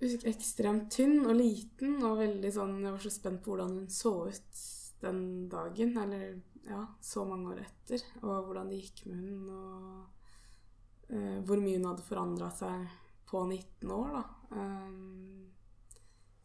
ekstremt 0.00 0.90
tynn 0.92 1.26
og 1.26 1.34
liten 1.36 1.98
og 2.06 2.20
veldig 2.22 2.50
sånn 2.54 2.78
Jeg 2.80 2.94
var 2.94 3.02
så 3.04 3.10
spent 3.12 3.42
på 3.44 3.52
hvordan 3.52 3.74
hun 3.74 3.88
så 3.92 4.12
ut 4.28 4.62
den 5.00 5.48
dagen, 5.52 5.96
eller 6.00 6.24
ja, 6.68 6.84
så 7.00 7.24
mange 7.24 7.54
år 7.54 7.62
etter, 7.64 8.04
og 8.20 8.46
hvordan 8.46 8.68
det 8.70 8.82
gikk 8.82 9.06
med 9.08 9.18
hun, 9.24 9.48
og 9.56 11.14
uh, 11.16 11.38
hvor 11.48 11.62
mye 11.64 11.78
hun 11.78 11.88
hadde 11.90 12.04
forandra 12.06 12.50
seg 12.52 12.84
på 13.30 13.44
19 13.46 13.94
år, 13.96 14.10
da. 14.18 14.24
Um, 14.50 15.50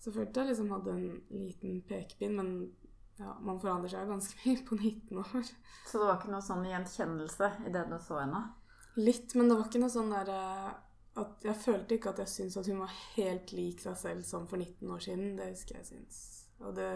så 0.06 0.12
følte 0.14 0.44
jeg 0.44 0.52
liksom 0.52 0.68
hadde 0.70 0.92
en 0.94 1.06
liten 1.34 1.80
pekepinn, 1.90 2.36
men 2.38 2.50
ja, 3.18 3.32
man 3.42 3.58
forandrer 3.58 3.90
seg 3.90 4.04
jo 4.04 4.12
ganske 4.12 4.38
mye 4.44 4.66
på 4.68 4.78
19 4.78 5.22
år. 5.24 5.48
Så 5.90 5.98
det 5.98 6.06
var 6.06 6.20
ikke 6.20 6.34
noe 6.34 6.46
sånn 6.46 6.68
gjenkjennelse 6.70 7.50
i 7.66 7.72
det 7.74 7.82
du 7.90 7.96
så 8.06 8.20
henne? 8.20 8.42
Litt, 9.00 9.34
men 9.34 9.50
det 9.50 9.58
var 9.58 9.66
ikke 9.66 9.82
noe 9.82 9.94
sånn 9.96 10.14
derre 10.14 10.42
at 11.16 11.46
Jeg 11.48 11.56
følte 11.64 11.96
ikke 11.96 12.12
at 12.12 12.18
jeg 12.22 12.28
syntes 12.28 12.58
at 12.60 12.68
hun 12.68 12.82
var 12.84 12.96
helt 13.16 13.54
lik 13.56 13.80
seg 13.80 13.96
selv 13.98 14.26
som 14.28 14.46
for 14.52 14.62
19 14.62 14.92
år 14.92 15.04
siden. 15.08 15.38
Det 15.40 15.48
husker 15.48 15.80
jeg 15.80 15.88
syns. 15.88 16.18
Og 16.60 16.76
det 16.76 16.90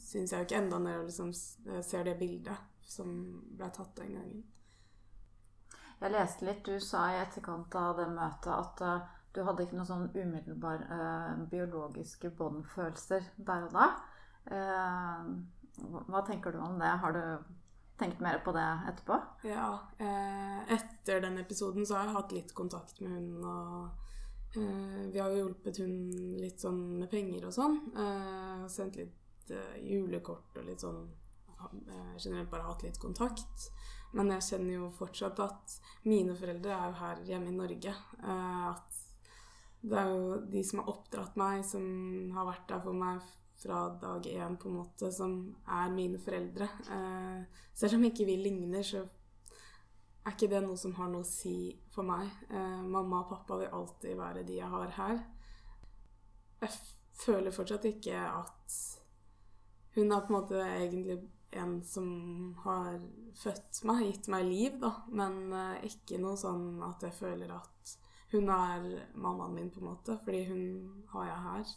syns 0.00 0.32
jeg 0.32 0.40
jo 0.40 0.46
ikke 0.46 0.60
enda 0.62 0.78
når 0.80 0.94
jeg 0.94 1.08
liksom 1.10 1.32
ser 1.90 2.06
det 2.06 2.14
bildet 2.20 2.86
som 2.94 3.10
ble 3.58 3.68
tatt 3.74 3.92
den 3.98 4.14
gangen. 4.14 4.44
Jeg 6.00 6.14
leste 6.14 6.46
litt, 6.46 6.64
du 6.64 6.78
sa 6.80 7.08
i 7.10 7.20
etterkant 7.20 7.74
av 7.80 7.98
det 7.98 8.08
møtet 8.14 8.54
at 8.54 8.84
uh, 8.86 9.13
du 9.34 9.42
hadde 9.42 9.64
ikke 9.64 9.78
noen 9.78 9.88
sånn 9.88 10.06
umiddelbar 10.14 10.84
eh, 10.86 11.42
biologiske 11.50 12.30
båndfølelser 12.38 13.26
der 13.48 13.66
og 13.66 13.74
da. 13.74 13.88
Eh, 14.54 15.28
hva 16.06 16.22
tenker 16.26 16.54
du 16.54 16.60
om 16.62 16.78
det? 16.78 16.92
Har 17.02 17.16
du 17.16 17.24
tenkt 17.98 18.22
mer 18.22 18.38
på 18.46 18.54
det 18.54 18.66
etterpå? 18.92 19.18
Ja. 19.50 19.68
Eh, 19.98 20.60
etter 20.76 21.24
den 21.24 21.40
episoden 21.42 21.86
så 21.86 21.98
har 21.98 22.08
jeg 22.08 22.16
hatt 22.18 22.36
litt 22.36 22.54
kontakt 22.54 23.02
med 23.02 23.18
hun 23.18 23.50
og 23.50 24.00
vi 24.54 25.18
har 25.18 25.32
jo 25.34 25.40
hjulpet 25.40 25.80
hun 25.82 25.94
litt 26.38 26.62
sånn 26.62 26.76
med 27.00 27.08
penger 27.10 27.48
og 27.48 27.54
sånn. 27.56 27.72
sendt 28.70 29.00
litt 29.00 29.50
julekort 29.82 30.60
og 30.60 30.68
litt 30.68 30.84
sånn 30.84 31.00
Generelt 32.20 32.52
bare 32.52 32.68
hatt 32.68 32.84
litt 32.84 33.00
kontakt. 33.02 33.64
Men 34.14 34.30
jeg 34.36 34.44
kjenner 34.46 34.76
jo 34.76 34.90
fortsatt 34.94 35.40
at 35.42 35.74
mine 36.06 36.36
foreldre 36.38 36.70
er 36.70 36.84
jo 36.86 36.98
her 37.00 37.22
hjemme 37.32 37.50
i 37.50 37.56
Norge. 37.56 37.94
at 38.22 38.93
det 39.84 39.96
er 40.00 40.12
jo 40.12 40.36
de 40.48 40.62
som 40.64 40.80
har 40.80 40.92
oppdratt 40.94 41.34
meg, 41.40 41.64
som 41.68 41.84
har 42.32 42.48
vært 42.48 42.70
der 42.70 42.80
for 42.84 42.96
meg 42.96 43.20
fra 43.60 43.82
dag 44.00 44.26
én, 44.26 44.56
på 44.60 44.70
en 44.70 44.78
måte, 44.80 45.10
som 45.12 45.36
er 45.68 45.92
mine 45.92 46.20
foreldre. 46.20 46.68
Eh, 46.96 47.60
selv 47.76 47.98
om 47.98 48.06
ikke 48.08 48.26
vi 48.28 48.38
ligner, 48.40 48.82
så 48.82 49.04
er 50.24 50.32
ikke 50.32 50.48
det 50.54 50.62
noe 50.64 50.80
som 50.80 50.94
har 50.96 51.10
noe 51.12 51.24
å 51.24 51.28
si 51.28 51.74
for 51.92 52.06
meg. 52.08 52.32
Eh, 52.48 52.80
mamma 52.80 53.22
og 53.22 53.30
pappa 53.34 53.60
vil 53.60 53.76
alltid 53.76 54.16
være 54.18 54.44
de 54.48 54.58
jeg 54.58 54.72
har 54.72 54.96
her. 54.98 55.22
Jeg 56.64 56.76
føler 57.20 57.54
fortsatt 57.54 57.84
ikke 57.88 58.16
at 58.16 58.78
hun 59.94 60.12
er 60.12 60.24
på 60.24 60.32
en 60.32 60.38
måte 60.40 60.62
egentlig 60.64 61.20
en 61.54 61.76
som 61.86 62.08
har 62.64 62.96
født 63.38 63.84
meg, 63.86 64.06
gitt 64.08 64.30
meg 64.32 64.48
liv, 64.48 64.80
da. 64.80 64.94
Men 65.12 65.52
eh, 65.52 65.90
ikke 65.92 66.18
noe 66.22 66.40
sånn 66.40 66.80
at 66.88 67.04
jeg 67.04 67.16
føler 67.20 67.52
at 67.60 67.98
hun 68.34 68.50
er 68.52 68.86
mammaen 69.14 69.54
min, 69.54 69.70
på 69.70 69.80
en 69.80 69.90
måte, 69.92 70.18
fordi 70.24 70.44
hun 70.48 71.04
har 71.12 71.28
jeg 71.30 71.42
her. 71.48 71.74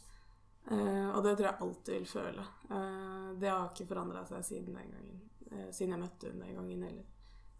Uh, 0.67 1.15
og 1.15 1.21
det 1.23 1.37
tror 1.37 1.47
jeg 1.47 1.61
alltid 1.63 1.93
vil 1.93 2.09
føle. 2.11 2.47
Uh, 2.69 3.29
det 3.39 3.49
har 3.49 3.69
ikke 3.69 3.87
forandra 3.87 4.25
seg 4.27 4.43
siden 4.45 4.75
den 4.75 4.89
gangen. 4.95 5.21
Uh, 5.51 5.69
siden 5.71 5.95
jeg 5.95 6.01
møtte 6.01 6.31
hun 6.31 6.43
den 6.43 6.57
gangen 6.59 6.83
heller. 6.89 7.13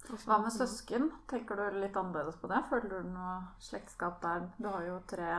Hva 0.07 0.37
med 0.39 0.53
søsken? 0.55 1.09
Tenker 1.27 1.59
du 1.59 1.79
litt 1.81 1.95
annerledes 1.99 2.37
på 2.39 2.49
det? 2.51 2.59
Føler 2.69 2.91
du 2.93 3.09
noe 3.11 3.37
slektskap 3.63 4.21
der? 4.23 4.45
Du 4.59 4.69
har 4.69 4.85
jo 4.85 4.99
tre 5.09 5.31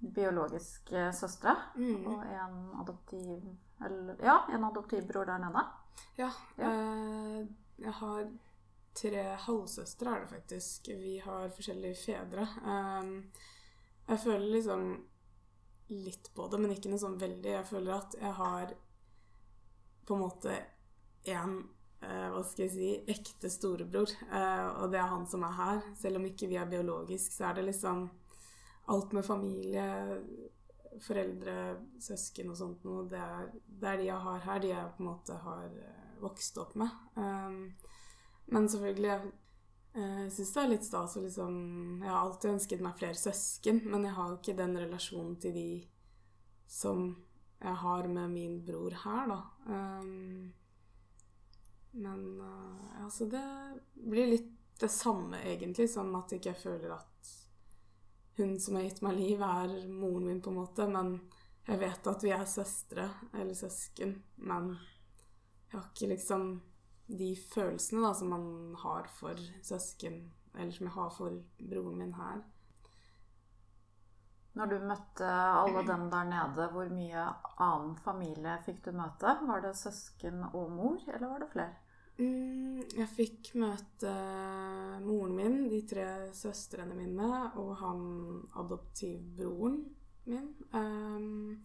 biologiske 0.00 1.08
søstre 1.12 1.54
mm. 1.76 2.04
og 2.08 2.20
en 2.24 2.60
adoptiv 2.80 3.48
eller, 3.84 4.14
Ja, 4.24 4.36
en 4.54 4.64
adoptivbror 4.64 5.28
der 5.28 5.42
nede. 5.42 5.64
Ja. 6.18 6.30
ja. 6.58 6.70
jeg 7.78 7.92
har 7.98 8.30
tre 8.96 9.22
halvsøstre, 9.46 10.10
er 10.10 10.24
det 10.24 10.32
faktisk. 10.34 10.90
Vi 10.98 11.18
har 11.24 11.52
forskjellige 11.54 11.98
fedre. 12.00 12.46
Um, 12.64 13.12
jeg 14.08 14.22
føler 14.24 14.46
liksom 14.54 14.86
litt 15.90 16.30
på 16.34 16.46
det, 16.50 16.60
men 16.60 16.74
ikke 16.74 16.90
noe 16.92 17.02
sånn 17.02 17.18
veldig. 17.20 17.52
Jeg 17.56 17.68
føler 17.70 17.96
at 17.96 18.16
jeg 18.18 18.32
har 18.38 18.72
på 20.06 20.16
en 20.16 20.24
måte 20.24 20.56
en 21.30 21.56
uh, 22.02 22.28
hva 22.34 22.42
skal 22.46 22.66
jeg 22.66 22.74
si 22.74 22.90
ekte 23.14 23.50
storebror, 23.52 24.14
uh, 24.30 24.82
og 24.82 24.90
det 24.92 25.00
er 25.02 25.12
han 25.12 25.26
som 25.30 25.44
er 25.46 25.58
her. 25.58 25.84
Selv 25.98 26.20
om 26.20 26.26
ikke 26.30 26.50
vi 26.50 26.58
er 26.60 26.70
biologisk, 26.70 27.34
så 27.36 27.50
er 27.50 27.60
det 27.60 27.68
liksom 27.70 28.08
alt 28.90 29.12
med 29.14 29.26
familie, 29.26 29.86
foreldre, 31.00 31.56
søsken 32.02 32.50
og 32.50 32.58
sånt 32.58 32.86
noe. 32.86 33.06
Det 33.10 33.20
er, 33.22 33.50
det 33.54 33.90
er 33.92 34.00
de 34.00 34.10
jeg 34.10 34.26
har 34.26 34.46
her, 34.48 34.62
de 34.62 34.72
jeg 34.72 34.94
på 34.96 35.04
en 35.04 35.10
måte 35.12 35.40
har 35.46 35.66
uh, 35.70 36.20
vokst 36.26 36.58
opp 36.60 36.74
med. 36.80 36.98
Men 38.50 38.68
selvfølgelig 38.68 39.10
Jeg 39.10 39.22
eh, 40.02 40.28
syns 40.30 40.52
det 40.54 40.62
er 40.62 40.70
litt 40.70 40.86
stas 40.86 41.16
å 41.18 41.24
liksom 41.24 41.56
Jeg 42.02 42.10
har 42.10 42.20
alltid 42.20 42.52
ønsket 42.52 42.84
meg 42.84 42.98
flere 42.98 43.18
søsken, 43.18 43.82
men 43.90 44.06
jeg 44.06 44.16
har 44.18 44.36
ikke 44.36 44.58
den 44.58 44.78
relasjonen 44.78 45.36
til 45.42 45.56
de 45.56 45.70
som 46.70 47.10
jeg 47.60 47.76
har 47.82 48.06
med 48.08 48.30
min 48.30 48.60
bror 48.64 48.94
her, 49.02 49.26
da. 49.28 49.40
Um, 49.66 50.52
men 51.90 52.22
altså 53.02 53.26
det 53.28 53.42
blir 53.94 54.30
litt 54.30 54.52
det 54.80 54.88
samme, 54.88 55.42
egentlig, 55.44 55.90
sånn 55.92 56.14
at 56.16 56.32
jeg 56.32 56.40
ikke 56.40 56.54
føler 56.62 56.94
at 56.94 57.32
hun 58.40 58.54
som 58.60 58.78
har 58.78 58.86
gitt 58.86 59.02
meg 59.04 59.18
liv, 59.18 59.42
er 59.44 59.74
moren 59.92 60.30
min, 60.30 60.40
på 60.40 60.52
en 60.52 60.60
måte. 60.62 60.86
Men 60.88 61.18
jeg 61.66 61.80
vet 61.82 62.08
at 62.08 62.24
vi 62.24 62.32
er 62.32 62.46
søstre 62.48 63.08
eller 63.34 63.54
søsken. 63.58 64.16
Men 64.48 64.72
jeg 65.68 65.76
har 65.76 65.90
ikke 65.90 66.12
liksom 66.14 66.46
de 67.18 67.34
følelsene 67.36 68.04
da, 68.04 68.14
som 68.14 68.32
man 68.32 68.46
har 68.82 69.10
for 69.18 69.38
søsken, 69.66 70.22
eller 70.54 70.72
som 70.74 70.88
jeg 70.88 70.96
har 70.96 71.12
for 71.14 71.42
broren 71.58 71.98
min 71.98 72.16
her. 72.18 72.40
Når 74.58 74.66
du 74.66 74.78
møtte 74.82 75.26
alle 75.30 75.84
dem 75.86 76.08
der 76.10 76.26
nede, 76.26 76.66
hvor 76.72 76.88
mye 76.90 77.26
annen 77.62 77.94
familie 78.02 78.56
fikk 78.64 78.82
du 78.86 78.90
møte? 78.98 79.36
Var 79.46 79.62
det 79.62 79.76
søsken 79.78 80.42
og 80.50 80.72
mor, 80.74 80.98
eller 81.06 81.28
var 81.30 81.44
det 81.44 81.50
flere? 81.52 81.76
Mm, 82.20 82.80
jeg 82.98 83.08
fikk 83.14 83.52
møte 83.62 84.10
moren 85.06 85.36
min, 85.38 85.60
de 85.70 85.78
tre 85.88 86.08
søstrene 86.36 86.98
mine 86.98 87.30
og 87.62 87.70
han 87.80 88.02
adoptivbroren 88.60 89.78
min. 90.28 90.50
Um, 90.74 91.62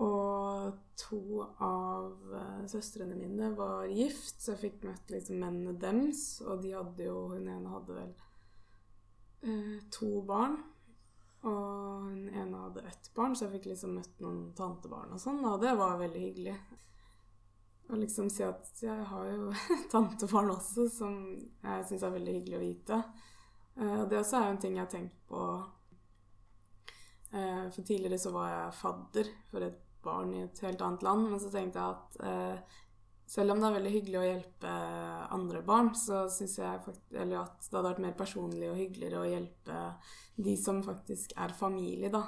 og 0.00 0.78
to 0.96 1.44
av 1.60 2.32
uh, 2.32 2.64
søstrene 2.68 3.16
mine 3.18 3.50
var 3.56 3.84
gift, 3.92 4.40
så 4.40 4.54
jeg 4.54 4.62
fikk 4.64 4.82
møtt 4.88 5.12
liksom 5.12 5.40
mennene 5.42 5.76
dems. 5.80 6.40
Og 6.46 6.62
de 6.64 6.74
hadde 6.76 7.08
jo 7.08 7.26
Hun 7.34 7.48
ene 7.48 7.72
hadde 7.72 7.96
vel 7.96 8.12
eh, 9.44 9.80
to 9.92 10.20
barn. 10.26 10.58
Og 11.40 12.04
hun 12.04 12.28
ene 12.28 12.62
hadde 12.66 12.84
ett 12.88 13.10
barn, 13.16 13.36
så 13.36 13.46
jeg 13.46 13.58
fikk 13.58 13.70
liksom 13.70 13.96
møtt 13.96 14.20
noen 14.20 14.50
tantebarn 14.56 15.16
og 15.16 15.20
sånn. 15.22 15.40
Og 15.48 15.60
det 15.62 15.72
var 15.78 16.00
veldig 16.00 16.24
hyggelig. 16.26 16.56
Og 17.90 17.98
liksom 17.98 18.28
si 18.30 18.44
at 18.46 18.84
jeg 18.84 19.08
har 19.10 19.28
jo 19.32 19.50
tantebarn 19.92 20.52
også, 20.54 20.86
som 20.92 21.20
jeg 21.34 21.88
syns 21.88 22.06
er 22.06 22.16
veldig 22.16 22.38
hyggelig 22.38 22.58
å 22.58 22.64
vite. 22.64 23.02
Eh, 23.76 23.94
og 23.98 24.08
det 24.10 24.20
også 24.20 24.40
er 24.40 24.48
jo 24.48 24.56
en 24.56 24.64
ting 24.64 24.76
jeg 24.76 24.84
har 24.84 24.92
tenkt 24.92 25.20
på 25.30 25.44
eh, 27.32 27.68
For 27.70 27.84
tidligere 27.84 28.18
så 28.20 28.32
var 28.34 28.50
jeg 28.52 28.76
fadder 28.80 29.32
for 29.50 29.68
et 29.68 29.86
barn 30.04 30.34
i 30.34 30.44
et 30.44 30.62
helt 30.64 30.82
annet 30.84 31.02
land, 31.06 31.28
men 31.30 31.42
så 31.42 31.50
tenkte 31.52 31.80
jeg 31.80 31.96
at 31.96 32.20
eh, 32.26 32.78
selv 33.30 33.54
om 33.54 33.60
det 33.60 33.68
er 33.68 33.74
veldig 33.76 33.90
hyggelig 33.94 34.18
å 34.18 34.26
hjelpe 34.26 34.70
andre 35.36 35.62
barn, 35.62 35.92
så 35.94 36.24
syns 36.32 36.56
jeg 36.58 36.82
faktisk, 36.82 37.14
at 37.14 37.20
det 37.22 37.76
hadde 37.76 37.84
vært 37.86 38.02
mer 38.02 38.16
personlig 38.18 38.70
og 38.72 38.80
hyggeligere 38.80 39.20
å 39.20 39.28
hjelpe 39.30 39.82
de 40.40 40.54
som 40.58 40.80
faktisk 40.82 41.36
er 41.38 41.54
familie, 41.54 42.10
da. 42.10 42.24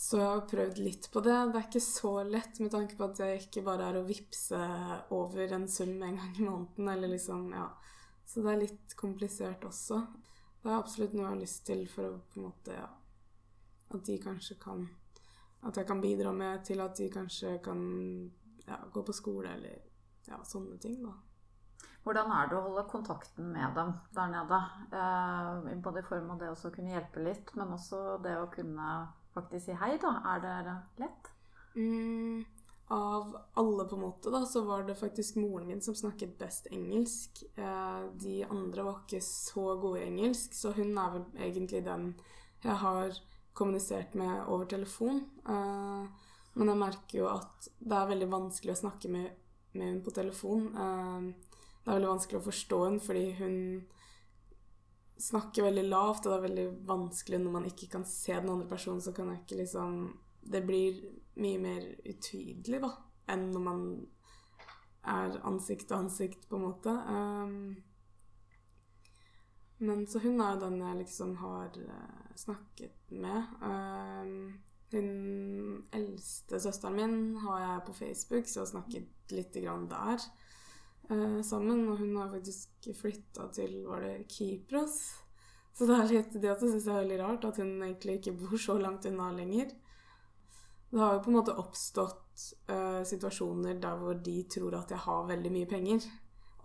Så 0.00 0.16
jeg 0.16 0.26
har 0.32 0.46
prøvd 0.48 0.78
litt 0.80 1.06
på 1.12 1.20
det. 1.22 1.36
Det 1.52 1.60
er 1.60 1.66
ikke 1.68 1.82
så 1.84 2.12
lett 2.24 2.58
med 2.62 2.72
tanke 2.72 2.96
på 2.96 3.06
at 3.06 3.18
det 3.20 3.30
ikke 3.42 3.62
bare 3.66 3.90
er 3.90 3.98
å 4.00 4.06
vippse 4.06 4.60
over 5.12 5.52
en 5.54 5.66
sum 5.68 5.92
en 5.92 6.16
gang 6.16 6.38
i 6.38 6.46
måneden, 6.46 6.88
eller 6.94 7.14
liksom 7.14 7.50
Ja. 7.52 7.68
Så 8.24 8.42
det 8.42 8.52
er 8.52 8.60
litt 8.62 8.94
komplisert 8.96 9.64
også. 9.66 10.06
Det 10.62 10.70
er 10.70 10.78
absolutt 10.78 11.14
noe 11.14 11.24
jeg 11.24 11.32
har 11.32 11.40
lyst 11.40 11.64
til 11.66 11.86
for 11.90 12.06
å 12.08 12.20
på 12.30 12.40
en 12.40 12.48
måte 12.48 12.74
Ja. 12.74 12.88
At 13.90 14.04
de 14.06 14.18
kanskje 14.22 14.58
kan 14.58 14.88
At 15.66 15.76
jeg 15.76 15.86
kan 15.88 16.00
bidra 16.00 16.32
med 16.32 16.64
til 16.64 16.80
at 16.80 16.96
de 16.96 17.10
kanskje 17.12 17.58
kan 17.64 17.80
ja, 18.66 18.78
gå 18.92 19.02
på 19.04 19.12
skole 19.12 19.52
eller 19.58 19.82
ja, 20.28 20.38
sånne 20.46 20.78
ting, 20.80 21.00
da. 21.04 21.16
Hvordan 22.04 22.30
er 22.32 22.48
det 22.48 22.56
å 22.56 22.62
holde 22.64 22.86
kontakten 22.88 23.50
med 23.52 23.74
dem 23.76 23.90
der 24.16 24.30
nede? 24.32 24.60
Eh, 24.96 25.74
både 25.84 26.00
i 26.00 26.06
form 26.08 26.30
av 26.32 26.40
det 26.40 26.48
å 26.52 26.72
kunne 26.72 26.94
hjelpe 26.94 27.24
litt, 27.26 27.52
men 27.60 27.74
også 27.76 28.16
det 28.24 28.38
å 28.40 28.48
kunne 28.52 28.94
faktisk 29.34 29.66
si 29.66 29.76
hei, 29.82 29.92
da? 30.00 30.14
Er 30.32 30.40
det 30.46 30.78
lett? 31.02 31.28
Mm, 31.76 32.40
av 32.90 33.36
alle, 33.60 33.84
på 33.84 33.98
en 33.98 34.04
måte, 34.06 34.32
da, 34.32 34.40
så 34.48 34.64
var 34.66 34.88
det 34.88 34.96
faktisk 34.98 35.36
moren 35.38 35.68
min 35.68 35.84
som 35.84 35.94
snakket 35.94 36.38
best 36.40 36.70
engelsk. 36.72 37.44
Eh, 37.54 38.00
de 38.22 38.40
andre 38.48 38.86
var 38.88 39.04
ikke 39.04 39.20
så 39.22 39.74
gode 39.76 40.00
i 40.00 40.08
engelsk, 40.08 40.56
så 40.56 40.72
hun 40.74 40.96
er 40.98 41.18
vel 41.18 41.26
egentlig 41.36 41.84
den 41.86 42.14
jeg 42.64 42.76
har 42.80 43.12
kommunisert 43.52 44.14
med 44.18 44.46
over 44.46 44.68
telefon. 44.70 45.22
Eh, 45.48 46.26
men 46.58 46.72
jeg 46.72 46.80
merker 46.80 47.18
jo 47.18 47.28
at 47.30 47.70
det 47.78 47.96
er 47.96 48.10
veldig 48.10 48.28
vanskelig 48.32 48.74
å 48.74 48.82
snakke 48.82 49.10
med, 49.12 49.30
med 49.72 49.86
henne 49.86 50.04
på 50.04 50.14
telefon. 50.14 50.68
Eh, 50.74 51.56
det 51.80 51.88
er 51.88 51.98
veldig 51.98 52.12
vanskelig 52.14 52.40
å 52.40 52.46
forstå 52.48 52.84
henne 52.84 53.04
fordi 53.04 53.24
hun 53.40 53.56
snakker 55.20 55.66
veldig 55.66 55.84
lavt, 55.88 56.24
og 56.24 56.32
det 56.32 56.38
er 56.38 56.46
veldig 56.46 56.66
vanskelig 56.88 57.40
når 57.42 57.54
man 57.58 57.68
ikke 57.68 57.90
kan 57.92 58.06
se 58.08 58.32
den 58.32 58.48
andre 58.48 58.68
personen, 58.68 59.02
så 59.04 59.12
kan 59.16 59.28
jeg 59.32 59.42
ikke 59.44 59.62
liksom 59.62 60.02
Det 60.40 60.62
blir 60.64 61.02
mye 61.36 61.58
mer 61.60 61.82
utydelig, 62.08 62.78
da, 62.80 62.88
enn 63.28 63.50
når 63.52 63.60
man 63.60 63.82
er 65.04 65.34
ansikt 65.44 65.90
til 65.90 65.98
ansikt, 65.98 66.46
på 66.48 66.56
en 66.56 66.64
måte. 66.64 66.94
Um, 67.08 67.76
men 69.80 70.04
så 70.06 70.20
hun 70.20 70.40
er 70.44 70.54
jo 70.54 70.64
den 70.66 70.82
jeg 70.82 70.98
liksom 70.98 71.36
har 71.40 71.76
uh, 71.80 72.34
snakket 72.36 73.14
med. 73.16 73.54
Um, 73.64 74.34
hun 74.90 75.10
eldste 75.94 76.60
søsteren 76.60 76.98
min 76.98 77.16
har 77.44 77.60
jeg 77.62 77.86
på 77.86 77.96
Facebook, 77.96 78.48
så 78.48 78.60
jeg 78.60 78.66
har 78.66 78.70
snakket 78.74 79.54
grann 79.62 79.88
der 79.88 80.20
uh, 81.10 81.40
sammen. 81.46 81.88
Og 81.88 81.98
hun 82.02 82.16
har 82.16 82.32
faktisk 82.32 82.90
flytta 83.00 83.48
til 83.56 83.84
var 83.86 84.04
det 84.04 84.28
Kypros. 84.28 85.00
Så 85.72 85.86
det 85.88 85.96
er 85.96 86.10
litt 86.10 86.34
det 86.34 86.50
at 86.50 86.64
jeg 86.64 86.74
syns 86.74 86.88
er 86.90 87.00
veldig 87.00 87.20
rart 87.22 87.46
at 87.48 87.60
hun 87.62 87.78
egentlig 87.80 88.18
ikke 88.18 88.36
bor 88.42 88.58
så 88.60 88.76
langt 88.76 89.06
unna 89.08 89.30
lenger. 89.32 89.70
Det 90.90 90.98
har 90.98 91.14
jo 91.14 91.22
på 91.24 91.30
en 91.30 91.38
måte 91.38 91.54
oppstått 91.56 92.50
uh, 92.68 93.00
situasjoner 93.06 93.78
der 93.80 93.96
hvor 93.96 94.18
de 94.18 94.42
tror 94.50 94.76
at 94.80 94.90
jeg 94.92 95.06
har 95.06 95.28
veldig 95.30 95.52
mye 95.54 95.70
penger. 95.70 96.04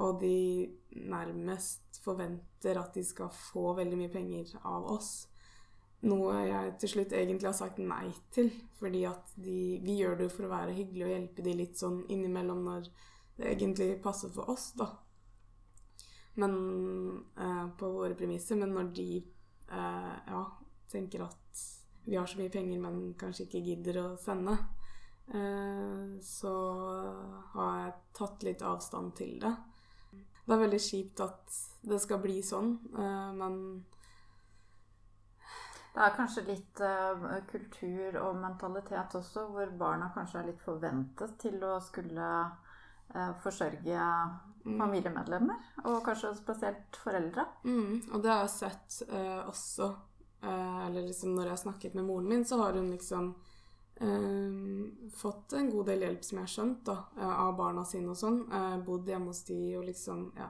Og 0.04 0.20
de 0.20 0.68
nærmest 1.08 2.02
forventer 2.04 2.80
at 2.80 2.98
de 2.98 3.04
skal 3.06 3.32
få 3.32 3.74
veldig 3.78 4.00
mye 4.00 4.12
penger 4.12 4.52
av 4.64 4.90
oss. 4.92 5.14
Noe 6.06 6.42
jeg 6.46 6.74
til 6.82 6.92
slutt 6.92 7.16
egentlig 7.16 7.50
har 7.50 7.58
sagt 7.58 7.80
nei 7.82 8.10
til. 8.36 8.52
Fordi 8.80 9.06
at 9.10 9.32
de, 9.40 9.80
vi 9.84 10.00
gjør 10.02 10.20
det 10.20 10.28
jo 10.28 10.36
for 10.36 10.48
å 10.48 10.54
være 10.54 10.76
hyggelig 10.76 11.08
og 11.08 11.14
hjelpe 11.14 11.46
de 11.46 11.56
litt 11.62 11.80
sånn 11.80 12.04
innimellom 12.12 12.62
når 12.68 12.90
det 13.36 13.50
egentlig 13.52 13.90
passer 14.04 14.32
for 14.32 14.52
oss, 14.52 14.70
da. 14.80 14.90
Men 16.40 16.54
eh, 17.40 17.68
på 17.80 17.90
våre 17.96 18.16
premisser. 18.16 18.60
Men 18.60 18.76
når 18.76 18.92
de 18.96 19.10
eh, 19.18 20.16
ja, 20.28 20.44
tenker 20.92 21.26
at 21.28 21.64
vi 22.06 22.16
har 22.16 22.28
så 22.30 22.40
mye 22.40 22.54
penger, 22.54 22.80
men 22.80 23.14
kanskje 23.20 23.48
ikke 23.48 23.64
gidder 23.66 24.02
å 24.04 24.08
sende, 24.22 24.58
eh, 25.34 26.18
så 26.22 26.54
har 27.56 27.80
jeg 27.80 27.96
tatt 28.20 28.46
litt 28.46 28.66
avstand 28.68 29.16
til 29.18 29.40
det. 29.42 29.56
Det 30.46 30.54
er 30.54 30.62
veldig 30.62 30.82
kjipt 30.82 31.22
at 31.26 31.60
det 31.86 31.98
skal 32.02 32.22
bli 32.22 32.40
sånn, 32.46 32.76
eh, 32.94 33.30
men 33.38 33.60
det 35.96 36.04
er 36.04 36.16
kanskje 36.18 36.42
litt 36.50 36.80
uh, 36.84 37.38
kultur 37.48 38.18
og 38.20 38.36
mentalitet 38.36 39.14
også, 39.16 39.46
hvor 39.48 39.70
barna 39.80 40.10
kanskje 40.12 40.42
er 40.42 40.50
litt 40.50 40.64
forventet 40.66 41.38
til 41.40 41.56
å 41.64 41.78
skulle 41.80 42.32
uh, 43.16 43.32
forsørge 43.40 44.02
mm. 44.66 44.74
familiemedlemmer. 44.74 45.70
Og 45.88 46.02
kanskje 46.04 46.34
spesielt 46.36 47.00
foreldre. 47.00 47.48
Mm, 47.64 48.02
og 48.12 48.26
det 48.26 48.34
har 48.34 48.44
jeg 48.44 48.56
sett 48.58 49.00
uh, 49.14 49.48
også. 49.48 49.94
eller 50.46 51.08
liksom 51.08 51.32
når 51.34 51.48
jeg 51.48 51.56
har 51.56 51.64
snakket 51.64 51.96
med 51.96 52.06
moren 52.06 52.28
min, 52.28 52.44
så 52.46 52.60
har 52.60 52.76
hun 52.76 52.92
liksom 52.92 53.32
fått 55.16 55.54
en 55.56 55.70
god 55.72 55.88
del 55.88 56.02
hjelp, 56.04 56.24
som 56.28 56.38
jeg 56.38 56.44
har 56.44 56.52
skjønt, 56.52 56.82
da, 56.90 56.96
av 57.32 57.54
barna 57.56 57.86
sine 57.88 58.12
og 58.12 58.18
sånn. 58.20 58.42
bodd 58.84 59.08
hjemme 59.08 59.32
hos 59.32 59.46
de 59.48 59.60
og 59.80 59.86
liksom 59.88 60.32
Ja. 60.36 60.50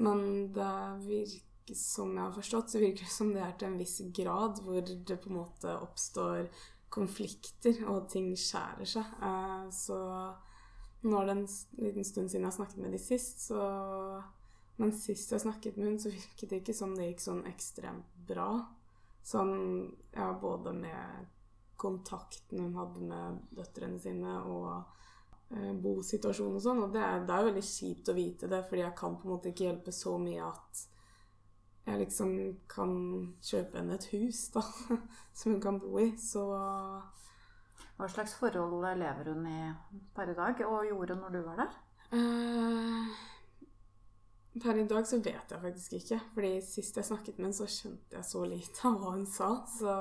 Men 0.00 0.52
det 0.52 0.74
virker 1.04 1.74
som 1.76 2.14
jeg 2.16 2.24
har 2.24 2.32
forstått, 2.32 2.70
så 2.70 2.80
virker 2.80 3.04
det 3.04 3.12
som 3.12 3.32
det 3.34 3.42
er 3.44 3.56
til 3.58 3.68
en 3.68 3.80
viss 3.80 3.98
grad 4.16 4.60
hvor 4.64 4.80
det 4.80 5.18
på 5.20 5.30
en 5.30 5.36
måte 5.36 5.74
oppstår 5.76 6.48
konflikter, 6.90 7.82
og 7.88 8.08
ting 8.10 8.32
skjærer 8.38 8.88
seg. 8.88 9.10
Eh, 9.22 9.66
så 9.74 9.98
nå 11.04 11.20
er 11.20 11.28
det 11.28 11.36
en 11.36 11.46
liten 11.80 12.06
stund 12.06 12.32
siden 12.32 12.44
jeg 12.44 12.50
har 12.50 12.58
snakket 12.58 12.82
med 12.82 12.96
de 12.96 13.02
sist, 13.02 13.48
så 13.48 14.22
Men 14.80 14.94
sist 14.96 15.28
jeg 15.28 15.42
snakket 15.42 15.76
med 15.76 15.84
henne, 15.84 16.00
så 16.00 16.08
virket 16.08 16.48
det 16.48 16.58
ikke 16.62 16.72
som 16.72 16.94
det 16.96 17.10
gikk 17.10 17.18
sånn 17.20 17.42
ekstremt 17.50 18.14
bra. 18.24 18.46
Sånn 19.20 19.90
ja, 20.14 20.30
både 20.40 20.72
med 20.72 21.26
kontakten 21.80 22.64
hun 22.64 22.76
hadde 22.76 23.08
med 23.08 23.40
døtrene 23.56 24.00
sine, 24.02 24.36
og 24.44 25.56
eh, 25.56 25.72
bosituasjonen 25.80 26.58
og 26.60 26.64
sånn. 26.64 26.84
Og 26.84 26.94
det 26.94 27.02
er, 27.06 27.24
det 27.26 27.36
er 27.36 27.48
veldig 27.48 27.66
kjipt 27.66 28.12
å 28.12 28.16
vite 28.16 28.50
det, 28.50 28.62
fordi 28.68 28.84
jeg 28.84 28.96
kan 29.00 29.16
på 29.16 29.28
en 29.28 29.34
måte 29.34 29.52
ikke 29.52 29.68
hjelpe 29.70 29.94
så 29.96 30.16
mye 30.20 30.48
at 30.50 30.86
jeg 31.86 32.02
liksom 32.02 32.34
kan 32.70 32.92
kjøpe 33.42 33.80
henne 33.80 33.96
et 33.96 34.06
hus 34.12 34.44
da, 34.54 34.62
som 35.38 35.56
hun 35.56 35.62
kan 35.64 35.80
bo 35.82 35.96
i. 36.02 36.12
Så 36.20 36.44
Hva 37.96 38.08
slags 38.08 38.36
forhold 38.40 38.84
lever 39.00 39.32
hun 39.32 39.48
i 39.48 39.60
per 40.16 40.32
i 40.32 40.36
dag, 40.38 40.62
og 40.68 40.86
gjorde 40.88 41.18
når 41.20 41.36
du 41.36 41.42
var 41.48 41.64
der? 41.64 41.76
Eh, 42.16 43.18
per 44.62 44.78
i 44.78 44.86
dag 44.88 45.06
så 45.06 45.20
vet 45.22 45.52
jeg 45.52 45.62
faktisk 45.62 45.98
ikke. 46.00 46.20
Fordi 46.34 46.52
sist 46.64 46.96
jeg 46.96 47.08
snakket 47.08 47.38
med 47.38 47.50
henne, 47.50 47.58
så 47.58 47.68
skjønte 47.70 48.18
jeg 48.18 48.28
så 48.28 48.44
lite 48.48 48.88
av 48.88 48.98
hva 49.00 49.14
hun 49.14 49.26
sa. 49.28 49.50
Så 49.70 49.94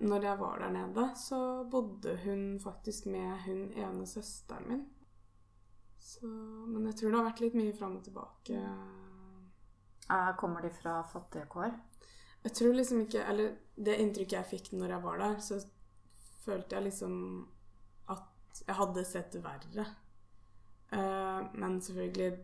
når 0.00 0.26
jeg 0.28 0.40
var 0.40 0.58
der 0.58 0.74
nede, 0.74 1.06
så 1.16 1.38
bodde 1.70 2.16
hun 2.24 2.60
faktisk 2.62 3.06
med 3.06 3.38
hun 3.46 3.66
ene 3.72 4.06
søsteren 4.06 4.68
min. 4.68 4.84
Så, 5.98 6.26
men 6.66 6.86
jeg 6.86 6.96
tror 6.96 7.10
det 7.10 7.18
har 7.18 7.28
vært 7.30 7.42
litt 7.44 7.56
mye 7.58 7.74
fram 7.76 7.96
og 7.98 8.04
tilbake. 8.04 8.60
Kommer 10.38 10.64
de 10.64 10.70
fra 10.74 10.98
fattige 11.08 11.46
kår? 11.48 11.72
Jeg 12.44 12.52
tror 12.52 12.74
liksom 12.76 12.98
ikke 13.06 13.22
Eller 13.24 13.54
det 13.86 13.94
inntrykket 14.02 14.36
jeg 14.36 14.50
fikk 14.50 14.72
når 14.76 14.92
jeg 14.92 15.04
var 15.06 15.22
der, 15.22 15.38
så 15.40 15.60
følte 16.44 16.76
jeg 16.76 16.90
liksom 16.90 17.14
at 18.12 18.60
jeg 18.66 18.76
hadde 18.76 19.04
sett 19.08 19.38
verre. 19.42 19.86
Uh, 20.92 21.40
men 21.56 21.80
selvfølgelig 21.82 22.36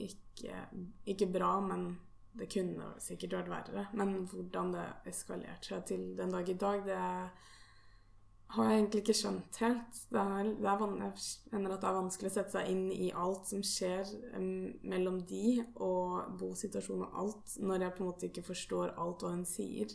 ikke, 0.00 0.62
ikke 1.06 1.28
bra, 1.30 1.58
men 1.60 1.98
det 2.38 2.50
kunne 2.52 2.92
sikkert 3.02 3.48
vært 3.48 3.72
verre. 3.72 3.88
Men 3.94 4.24
hvordan 4.30 4.72
det 4.74 4.86
eskalerte 5.10 5.70
seg 5.70 5.84
til 5.90 6.06
den 6.18 6.34
dag 6.34 6.48
i 6.48 6.56
dag, 6.58 6.80
det 6.86 7.00
har 8.54 8.68
jeg 8.68 8.78
egentlig 8.78 9.00
ikke 9.02 9.16
skjønt 9.18 9.60
helt. 9.62 10.00
Det 10.10 10.20
er, 10.20 10.50
det 10.58 10.68
er, 10.70 10.82
jeg 10.84 11.52
mener 11.52 11.74
at 11.74 11.82
det 11.82 11.88
er 11.90 11.96
vanskelig 11.98 12.30
å 12.30 12.34
sette 12.36 12.54
seg 12.54 12.70
inn 12.70 12.84
i 12.92 13.08
alt 13.24 13.50
som 13.50 13.64
skjer 13.66 14.10
um, 14.36 14.68
mellom 14.86 15.18
de, 15.26 15.64
og 15.82 16.36
bosituasjonen 16.38 17.08
og 17.08 17.18
alt, 17.24 17.56
når 17.62 17.86
jeg 17.86 17.96
på 17.96 18.04
en 18.04 18.10
måte 18.10 18.30
ikke 18.30 18.46
forstår 18.50 18.94
alt 19.00 19.24
hva 19.24 19.34
hun 19.34 19.46
sier. 19.48 19.90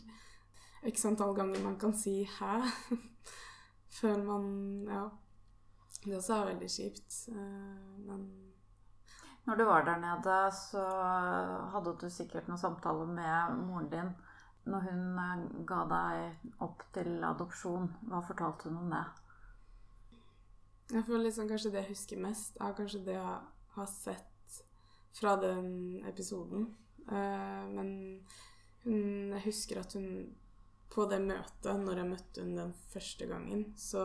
Ikke 0.88 1.02
sant 1.02 1.24
alle 1.24 1.38
ganger 1.38 1.64
man 1.64 1.80
kan 1.80 1.96
si 1.96 2.22
'hæ', 2.24 2.72
før 4.00 4.24
man 4.24 4.46
Ja. 4.88 5.08
Det 6.00 6.16
også 6.16 6.34
er 6.34 6.46
veldig 6.54 6.70
kjipt. 6.72 7.16
Uh, 7.28 8.00
men 8.08 8.49
Når 9.50 9.58
du 9.58 9.64
var 9.66 9.82
der 9.82 9.98
nede, 9.98 10.34
så 10.54 10.82
hadde 11.74 11.96
du 11.98 12.10
sikkert 12.14 12.46
noen 12.46 12.62
samtaler 12.62 13.08
med 13.10 13.56
moren 13.66 13.88
din 13.90 14.12
når 14.70 14.84
hun 14.86 15.22
eh, 15.24 15.46
ga 15.66 15.80
deg 15.90 16.60
opp 16.62 16.84
til 16.94 17.24
adopsjon, 17.26 17.88
hva 18.12 18.20
fortalte 18.28 18.70
hun 18.70 18.84
om 18.84 18.92
det? 18.94 19.06
Jeg 20.94 21.06
føler 21.08 21.26
liksom 21.28 21.50
kanskje 21.50 21.72
det 21.74 21.82
jeg 21.82 21.92
husker 21.96 22.22
mest, 22.22 22.60
er 22.62 22.78
kanskje 22.78 23.02
det 23.08 23.16
jeg 23.16 23.40
har 23.76 23.90
sett 23.90 24.60
fra 25.18 25.36
den 25.42 25.72
episoden. 26.10 26.70
Uh, 27.10 27.66
men 27.74 27.90
hun, 28.84 29.34
jeg 29.34 29.44
husker 29.48 29.82
at 29.82 29.94
hun 29.98 30.30
på 30.94 31.06
det 31.10 31.22
møtet, 31.26 31.74
når 31.74 32.04
jeg 32.04 32.10
møtte 32.10 32.46
hun 32.46 32.58
den 32.58 32.74
første 32.94 33.30
gangen, 33.30 33.66
så 33.78 34.04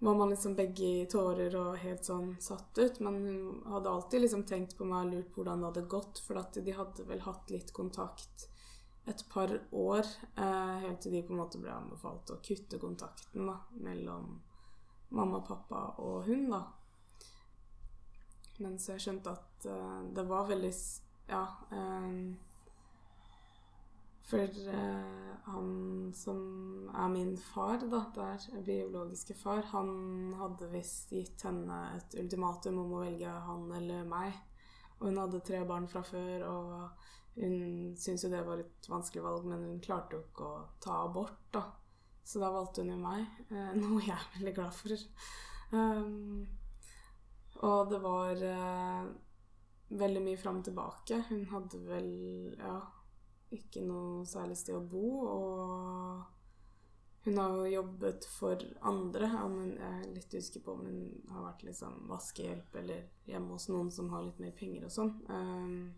var 0.00 0.14
man 0.14 0.30
liksom 0.30 0.54
begge 0.56 0.86
i 1.02 1.06
tårer 1.10 1.54
og 1.60 1.76
helt 1.82 2.04
sånn 2.08 2.32
satt 2.40 2.78
ut. 2.78 3.00
Men 3.04 3.18
hun 3.24 3.72
hadde 3.72 3.90
alltid 3.90 4.24
liksom 4.24 4.46
tenkt 4.48 4.76
på 4.78 4.88
meg 4.88 5.06
og 5.06 5.12
lurt 5.14 5.28
på 5.34 5.42
hvordan 5.42 5.60
det 5.60 5.68
hadde 5.70 5.90
gått, 5.92 6.22
for 6.24 6.40
at 6.40 6.56
de 6.56 6.76
hadde 6.76 7.04
vel 7.08 7.20
hatt 7.26 7.52
litt 7.52 7.72
kontakt 7.76 8.46
et 9.10 9.24
par 9.28 9.52
år, 9.70 10.06
eh, 10.36 10.76
helt 10.84 11.00
til 11.02 11.12
de 11.12 11.22
på 11.22 11.32
en 11.32 11.40
måte 11.40 11.60
ble 11.60 11.72
anbefalt 11.72 12.30
å 12.30 12.40
kutte 12.44 12.78
kontakten 12.78 13.48
da, 13.48 13.56
mellom 13.80 14.40
mamma, 15.16 15.40
pappa 15.40 15.86
og 16.04 16.28
hun, 16.28 16.50
da. 16.52 16.62
Men 18.60 18.76
så 18.78 18.94
jeg 18.94 19.04
skjønte 19.06 19.32
at 19.32 19.66
eh, 19.66 20.00
det 20.16 20.28
var 20.28 20.48
veldig 20.48 20.72
Ja. 21.30 21.44
Um, 21.70 22.38
for 24.30 24.74
eh, 24.74 25.30
han 25.50 26.12
som 26.14 26.90
er 26.94 27.08
min 27.08 27.36
far, 27.36 27.80
da, 27.90 28.04
der, 28.14 28.62
biologiske 28.66 29.34
far, 29.34 29.62
han 29.72 30.34
hadde 30.38 30.68
visst 30.74 31.12
gitt 31.14 31.42
henne 31.46 31.80
et 31.96 32.14
ultimatum 32.20 32.78
om 32.84 32.94
å 32.94 33.02
velge 33.04 33.30
han 33.46 33.66
eller 33.78 34.06
meg. 34.08 34.36
Og 35.00 35.08
hun 35.08 35.20
hadde 35.22 35.42
tre 35.46 35.62
barn 35.66 35.88
fra 35.90 36.02
før, 36.06 36.44
og 36.46 37.40
hun 37.40 37.96
syntes 37.96 38.26
jo 38.26 38.32
det 38.32 38.44
var 38.46 38.62
et 38.62 38.90
vanskelig 38.90 39.24
valg, 39.24 39.48
men 39.48 39.64
hun 39.66 39.82
klarte 39.82 40.18
jo 40.18 40.24
ikke 40.26 40.46
å 40.46 40.62
ta 40.82 41.02
abort, 41.06 41.40
da. 41.54 41.64
Så 42.22 42.42
da 42.42 42.52
valgte 42.52 42.84
hun 42.84 42.94
jo 42.94 43.00
meg, 43.00 43.26
eh, 43.48 43.72
noe 43.80 44.04
jeg 44.04 44.14
er 44.14 44.30
veldig 44.36 44.54
glad 44.60 44.76
for. 44.76 45.08
Um, 45.70 46.46
og 47.66 47.90
det 47.90 48.00
var 48.02 48.46
eh, 48.46 49.10
veldig 49.98 50.24
mye 50.24 50.38
fram 50.40 50.60
og 50.60 50.68
tilbake. 50.68 51.24
Hun 51.32 51.44
hadde 51.50 51.84
vel, 51.88 52.10
ja 52.60 52.78
ikke 53.54 53.82
noe 53.86 54.26
særlig 54.28 54.58
sted 54.60 54.76
å 54.76 54.84
bo. 54.84 55.06
Og 55.30 56.22
hun 57.26 57.38
har 57.38 57.56
jo 57.56 57.72
jobbet 57.74 58.26
for 58.32 58.62
andre. 58.80 59.28
men 59.48 59.74
jeg 59.76 60.02
er 60.02 60.14
litt 60.14 60.34
usikker 60.34 60.64
på 60.64 60.72
om 60.72 60.86
hun 60.86 61.00
har 61.28 61.48
vært 61.50 61.66
liksom 61.68 62.06
vaskehjelp 62.08 62.76
eller 62.82 63.08
hjemme 63.28 63.52
hos 63.56 63.68
noen 63.68 63.90
som 63.92 64.10
har 64.10 64.24
litt 64.24 64.38
mer 64.40 64.54
penger 64.56 64.86
og 64.88 64.94
sånn. 64.94 65.12
Um, 65.28 65.92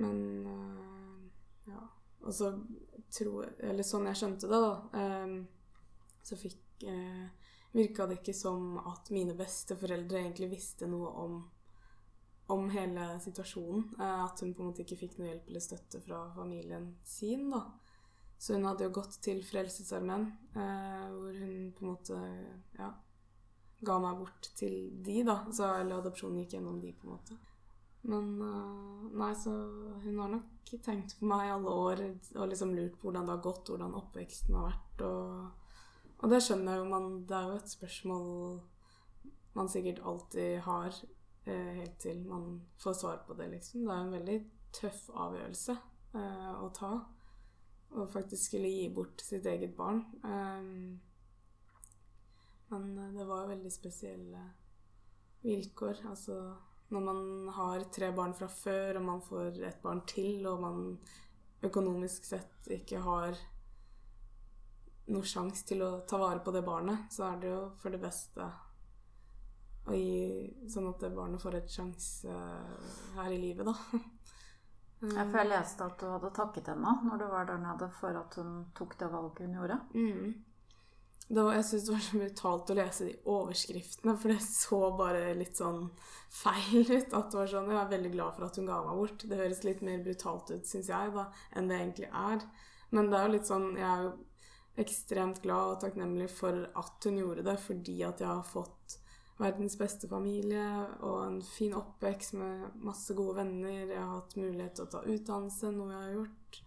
men 0.00 0.46
uh, 0.46 1.18
ja. 1.68 1.82
Og 2.22 2.32
så 2.34 2.52
tror 3.12 3.50
Eller 3.58 3.84
sånn 3.84 4.06
jeg 4.08 4.16
skjønte 4.16 4.48
det, 4.48 4.60
da, 4.62 5.00
um, 5.26 5.34
så 6.24 6.38
fikk 6.40 6.86
uh, 6.86 7.26
Virka 7.72 8.06
det 8.06 8.18
ikke 8.20 8.34
som 8.36 8.78
at 8.78 9.10
mine 9.12 9.34
besteforeldre 9.36 10.20
egentlig 10.20 10.50
visste 10.52 10.88
noe 10.88 11.08
om 11.22 11.38
om 12.52 12.70
hele 12.70 13.20
situasjonen. 13.20 13.94
Eh, 14.00 14.24
at 14.24 14.40
hun 14.40 14.54
på 14.54 14.62
en 14.62 14.70
måte 14.70 14.84
ikke 14.84 15.00
fikk 15.04 15.18
noe 15.18 15.30
hjelp 15.30 15.48
eller 15.48 15.64
støtte 15.64 16.00
fra 16.04 16.24
familien 16.36 16.92
sin. 17.04 17.48
da. 17.50 17.64
Så 18.38 18.56
hun 18.56 18.66
hadde 18.66 18.88
jo 18.88 18.96
gått 18.96 19.20
til 19.22 19.42
Frelsesarmeen, 19.46 20.26
eh, 20.56 21.06
hvor 21.14 21.38
hun 21.38 21.72
på 21.76 21.84
en 21.84 21.92
måte 21.92 22.18
ja, 22.78 22.90
ga 23.86 23.98
meg 24.02 24.18
bort 24.18 24.50
til 24.58 24.90
de, 25.04 25.22
da. 25.28 25.38
Så, 25.52 25.68
eller 25.80 26.02
adopsjonen 26.02 26.42
gikk 26.42 26.58
gjennom 26.58 26.80
de, 26.82 26.92
på 26.92 27.06
en 27.06 27.16
måte. 27.16 27.38
Men 28.02 28.32
uh, 28.42 29.02
nei, 29.14 29.28
så 29.38 29.52
hun 30.02 30.16
har 30.18 30.32
nok 30.32 30.72
tenkt 30.82 31.14
på 31.20 31.28
meg 31.30 31.44
i 31.46 31.52
alle 31.54 31.70
år 31.70 32.00
og 32.34 32.48
liksom 32.50 32.72
lurt 32.74 32.96
på 32.98 33.06
hvordan 33.06 33.28
det 33.28 33.36
har 33.36 33.44
gått, 33.44 33.70
hvordan 33.70 33.94
oppveksten 33.94 34.56
har 34.58 34.64
vært. 34.72 35.04
Og, 35.06 35.84
og 36.18 36.32
det 36.34 36.40
skjønner 36.42 36.74
jeg 36.74 36.82
jo, 36.82 36.88
man 36.90 37.06
Det 37.30 37.36
er 37.38 37.46
jo 37.46 37.60
et 37.60 37.74
spørsmål 37.76 38.26
man 39.54 39.70
sikkert 39.70 40.02
alltid 40.02 40.64
har 40.66 40.98
Eh, 40.98 41.21
helt 41.50 41.98
til 42.02 42.22
man 42.26 42.60
får 42.78 42.94
svar 43.00 43.22
på 43.26 43.34
det, 43.34 43.48
liksom. 43.56 43.86
Det 43.86 43.94
er 43.94 44.04
en 44.04 44.14
veldig 44.16 44.38
tøff 44.72 45.08
avgjørelse 45.10 45.76
eh, 46.14 46.52
å 46.62 46.68
ta. 46.76 46.92
Å 47.92 48.06
faktisk 48.08 48.48
skulle 48.48 48.70
gi 48.72 48.88
bort 48.94 49.20
sitt 49.20 49.46
eget 49.46 49.74
barn. 49.76 50.04
Um, 50.24 51.00
men 52.72 53.16
det 53.16 53.26
var 53.28 53.50
veldig 53.50 53.72
spesielle 53.72 54.46
vilkår. 55.42 56.06
Altså 56.08 56.38
når 56.92 57.04
man 57.04 57.48
har 57.56 57.84
tre 57.92 58.10
barn 58.16 58.34
fra 58.36 58.48
før, 58.48 59.00
og 59.00 59.04
man 59.06 59.22
får 59.24 59.60
et 59.64 59.82
barn 59.82 60.02
til, 60.08 60.46
og 60.48 60.60
man 60.60 60.82
økonomisk 61.62 62.26
sett 62.26 62.68
ikke 62.72 63.00
har 63.04 63.36
noe 65.12 65.26
sjanse 65.26 65.66
til 65.66 65.82
å 65.84 65.92
ta 66.08 66.20
vare 66.20 66.42
på 66.44 66.52
det 66.54 66.64
barnet, 66.66 67.08
så 67.12 67.30
er 67.30 67.40
det 67.42 67.52
jo 67.52 67.62
for 67.80 67.94
det 67.94 68.00
beste 68.02 68.44
og 68.44 68.71
gi, 69.90 70.68
sånn 70.70 70.86
at 70.92 71.02
barnet 71.10 71.42
får 71.42 71.58
et 71.58 71.74
sjanse 71.74 72.30
uh, 72.30 72.92
her 73.18 73.34
i 73.34 73.40
livet, 73.42 73.66
da. 73.66 73.74
Jeg 75.02 75.26
for 75.32 75.40
jeg 75.40 75.48
leste 75.50 75.82
at 75.82 75.96
du 75.98 76.04
hadde 76.06 76.28
takket 76.30 76.68
henne 76.70 76.90
når 77.02 77.18
du 77.18 77.24
var 77.26 77.46
der 77.48 77.58
nede 77.58 77.88
for 77.96 78.14
at 78.14 78.36
hun 78.38 78.68
tok 78.78 78.92
det 79.00 79.08
valget 79.10 79.40
hun 79.42 79.56
gjorde. 79.58 79.78
Mm. 79.98 80.28
Var, 81.32 81.54
jeg 81.56 81.64
syns 81.64 81.86
det 81.86 81.94
var 81.94 82.02
så 82.04 82.18
brutalt 82.20 82.70
å 82.70 82.76
lese 82.76 83.06
de 83.08 83.12
overskriftene, 83.32 84.14
for 84.20 84.32
det 84.32 84.42
så 84.44 84.80
bare 84.98 85.34
litt 85.38 85.58
sånn 85.58 85.86
feil 86.30 86.84
ut. 86.96 87.14
At 87.18 87.32
det 87.32 87.40
var 87.40 87.50
sånn 87.50 87.70
Jeg 87.72 87.80
er 87.80 87.94
veldig 87.96 88.12
glad 88.14 88.36
for 88.36 88.46
at 88.46 88.58
hun 88.60 88.68
ga 88.68 88.80
meg 88.86 89.00
bort. 89.00 89.24
Det 89.26 89.40
høres 89.40 89.64
litt 89.66 89.82
mer 89.86 90.04
brutalt 90.04 90.52
ut, 90.52 90.68
syns 90.68 90.92
jeg, 90.92 91.14
da, 91.16 91.26
enn 91.56 91.70
det 91.70 91.78
egentlig 91.78 92.10
er. 92.10 92.46
Men 92.92 93.08
det 93.08 93.18
er 93.18 93.26
jo 93.26 93.34
litt 93.34 93.48
sånn 93.48 93.68
Jeg 93.78 93.88
er 93.88 94.06
jo 94.06 94.12
ekstremt 94.82 95.42
glad 95.44 95.74
og 95.74 95.80
takknemlig 95.82 96.30
for 96.32 96.62
at 96.80 97.08
hun 97.08 97.18
gjorde 97.20 97.44
det, 97.44 97.58
fordi 97.60 97.98
at 98.08 98.22
jeg 98.22 98.30
har 98.30 98.46
fått 98.48 98.81
verdens 99.40 99.76
beste 99.80 100.08
familie 100.10 100.64
og 101.00 101.18
en 101.24 101.40
fin 101.46 101.74
oppvekst 101.74 102.36
med 102.38 102.82
masse 102.84 103.14
gode 103.18 103.40
venner. 103.40 103.86
Jeg 103.86 103.98
har 103.98 104.14
hatt 104.14 104.36
mulighet 104.38 104.76
til 104.76 104.86
å 104.86 104.92
ta 104.92 105.02
utdannelse, 105.02 105.72
noe 105.74 105.92
jeg 105.92 106.02
har 106.02 106.16
gjort. 106.18 106.62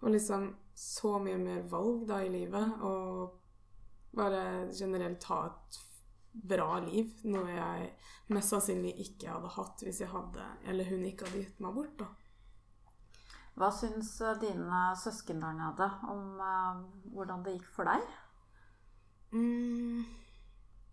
Og 0.00 0.14
liksom 0.14 0.48
så 0.80 1.18
mye 1.20 1.38
mer 1.40 1.62
valg 1.70 2.06
da 2.08 2.20
i 2.24 2.32
livet. 2.32 2.82
Og 2.86 4.16
bare 4.16 4.44
generelt 4.76 5.24
ha 5.30 5.42
et 5.50 5.80
bra 6.32 6.78
liv. 6.84 7.12
Noe 7.28 7.50
jeg 7.50 7.90
mest 8.34 8.54
sannsynlig 8.54 8.94
ikke 9.04 9.34
hadde 9.34 9.52
hatt 9.56 9.84
hvis 9.84 10.00
jeg 10.04 10.12
hadde, 10.12 10.46
eller 10.70 10.88
hun 10.90 11.06
ikke 11.08 11.28
hadde 11.28 11.44
gitt 11.44 11.62
meg 11.62 11.76
bort. 11.76 11.96
da. 12.00 12.08
Hva 13.58 13.68
syns 13.74 14.14
eh, 14.24 14.38
dine 14.40 14.82
søsken 14.96 15.42
der 15.42 15.56
nede 15.58 15.88
om 16.08 16.38
uh, 16.40 16.80
hvordan 17.12 17.42
det 17.44 17.58
gikk 17.58 17.66
for 17.74 17.90
deg? 17.90 18.06
Mm. 19.34 20.06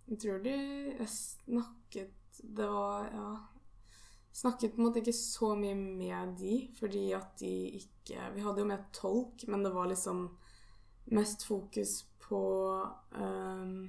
Jeg 0.08 0.20
tror 0.24 0.39
de 0.43 1.08
snakket 1.08 2.39
Det 2.39 2.67
var 2.67 3.08
Ja. 3.12 3.30
Snakket 4.32 4.76
på 4.76 4.82
en 4.82 4.86
måte 4.86 5.02
ikke 5.02 5.13
så 5.17 5.56
mye 5.58 5.76
med 5.76 6.36
de, 6.38 6.67
fordi 6.78 7.08
at 7.17 7.39
de 7.39 7.54
ikke 7.80 8.28
Vi 8.36 8.43
hadde 8.46 8.62
jo 8.62 8.67
med 8.70 8.91
tolk, 8.93 9.48
men 9.48 9.63
det 9.63 9.74
var 9.74 9.89
liksom 9.89 10.28
mest 11.10 11.43
fokus 11.48 12.04
på 12.20 12.41
um, 13.15 13.88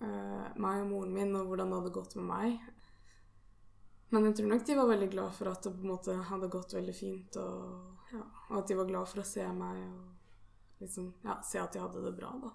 uh, 0.00 0.46
meg 0.56 0.80
og 0.80 0.88
moren 0.88 1.12
min 1.14 1.36
og 1.36 1.46
hvordan 1.50 1.70
det 1.70 1.78
hadde 1.78 1.94
gått 1.94 2.16
med 2.16 2.26
meg. 2.30 2.66
Men 4.08 4.28
jeg 4.28 4.36
tror 4.38 4.50
nok 4.50 4.66
de 4.66 4.78
var 4.80 4.90
veldig 4.90 5.10
glad 5.12 5.34
for 5.36 5.52
at 5.52 5.62
det 5.62 5.74
på 5.76 5.84
en 5.84 5.92
måte 5.92 6.18
hadde 6.30 6.52
gått 6.56 6.74
veldig 6.74 6.94
fint, 6.96 7.36
og, 7.36 8.06
ja, 8.14 8.22
og 8.48 8.60
at 8.62 8.70
de 8.70 8.78
var 8.80 8.88
glad 8.88 9.10
for 9.12 9.22
å 9.22 9.28
se 9.28 9.46
meg 9.52 9.82
og 9.84 10.82
liksom, 10.82 11.10
ja, 11.26 11.36
se 11.44 11.60
at 11.60 11.76
jeg 11.76 11.84
hadde 11.84 12.04
det 12.06 12.16
bra, 12.16 12.32
da. 12.42 12.54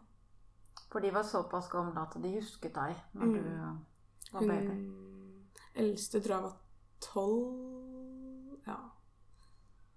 For 0.92 1.00
de 1.00 1.12
var 1.12 1.24
såpass 1.24 1.70
gamle 1.72 2.02
at 2.02 2.18
de 2.24 2.34
husket 2.36 2.76
deg 2.76 2.98
når 3.16 3.26
mm. 3.26 3.34
du 3.34 4.34
var 4.34 4.48
baby. 4.48 4.74
Hun 4.76 5.86
eldste 5.86 6.20
tror 6.22 6.36
jeg 6.36 6.44
var 6.44 6.58
tolv. 7.02 8.58
Ja. 8.68 8.80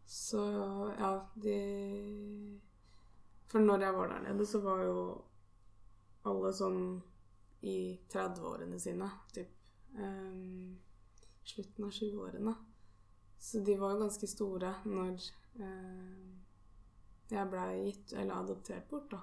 Så 0.07 0.45
ja, 0.99 1.11
de 1.35 2.61
For 3.49 3.59
når 3.59 3.81
jeg 3.81 3.95
var 3.95 4.09
der 4.09 4.23
nede, 4.29 4.47
så 4.47 4.61
var 4.61 4.83
jo 4.83 5.01
alle 6.25 6.53
sånn 6.57 6.81
i 7.65 7.77
30-årene 8.13 8.79
sine, 8.81 9.09
typ. 9.35 9.51
Um, 9.95 10.79
slutten 11.45 11.87
av 11.87 11.93
20-årene. 11.95 12.55
Så 13.39 13.61
de 13.61 13.77
var 13.79 13.95
jo 13.95 14.01
ganske 14.03 14.29
store 14.29 14.73
når 14.89 15.29
um, 15.61 16.33
jeg 17.31 17.51
blei 17.53 17.69
gitt 17.85 18.15
eller 18.17 18.41
adoptert 18.41 18.89
bort, 18.91 19.11
da. 19.13 19.21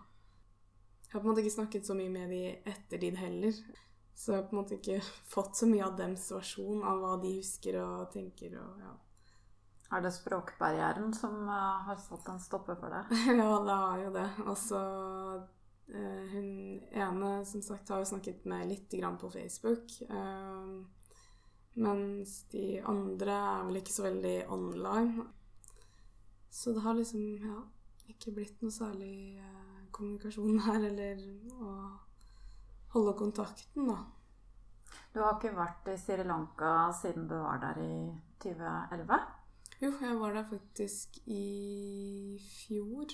Jeg 1.12 1.18
har 1.18 1.24
på 1.24 1.28
en 1.28 1.34
måte 1.34 1.42
ikke 1.44 1.58
snakket 1.58 1.88
så 1.88 1.96
mye 1.98 2.12
med 2.12 2.30
de 2.32 2.38
etter 2.72 3.02
din 3.02 3.18
heller. 3.20 3.56
Så 4.16 4.32
jeg 4.32 4.38
har 4.40 4.46
på 4.48 4.56
en 4.56 4.60
måte 4.62 4.78
ikke 4.78 5.02
fått 5.34 5.58
så 5.60 5.68
mye 5.68 5.84
av 5.84 5.98
dems 6.00 6.30
versjon 6.32 6.86
av 6.88 7.02
hva 7.02 7.18
de 7.20 7.34
husker 7.36 7.76
og 7.84 8.06
tenker. 8.14 8.56
og 8.62 8.80
ja. 8.80 8.94
Er 9.92 10.06
det 10.06 10.14
språkbarrieren 10.16 11.12
som 11.12 11.36
uh, 11.50 11.82
har 11.84 12.00
satt 12.00 12.32
en 12.32 12.40
stopper 12.40 12.80
for 12.80 12.96
deg? 12.96 13.12
ja, 13.42 13.50
det 13.68 13.76
har 13.82 14.06
jo 14.06 14.14
det. 14.16 14.30
Altså 14.46 14.80
Hun 16.32 16.48
ene 16.96 17.34
som 17.44 17.60
sagt 17.66 17.92
har 17.92 18.00
jo 18.00 18.08
snakket 18.08 18.46
med 18.48 18.70
litt 18.70 18.96
grann 18.96 19.20
på 19.20 19.28
Facebook. 19.34 19.92
Uh, 20.08 20.80
mens 21.76 22.38
de 22.56 22.80
andre 22.88 23.36
er 23.36 23.68
vel 23.68 23.82
ikke 23.82 23.98
så 23.98 24.08
veldig 24.08 24.38
online. 24.48 25.28
Så 26.52 26.72
det 26.72 26.88
har 26.88 26.96
liksom 26.96 27.28
ja, 27.44 27.60
ikke 28.14 28.34
blitt 28.36 28.64
noe 28.64 28.74
særlig 28.74 29.42
kommunikasjon 29.96 30.60
her, 30.68 30.88
eller 30.92 31.22
å 31.60 31.76
holde 32.96 33.14
kontakten, 33.20 33.88
da. 33.90 34.00
Du 35.12 35.20
har 35.20 35.36
ikke 35.36 35.56
vært 35.56 35.90
i 35.92 35.98
Sri 36.00 36.24
Lanka 36.24 36.92
siden 36.96 37.28
du 37.28 37.36
var 37.36 37.60
der 37.64 37.80
i 37.84 37.94
2011? 38.44 39.20
Jo, 39.82 39.90
jeg 39.98 40.20
var 40.20 40.36
der 40.38 40.46
faktisk 40.48 41.18
i 41.26 42.38
fjor 42.46 43.12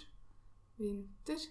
vinter. 0.78 1.46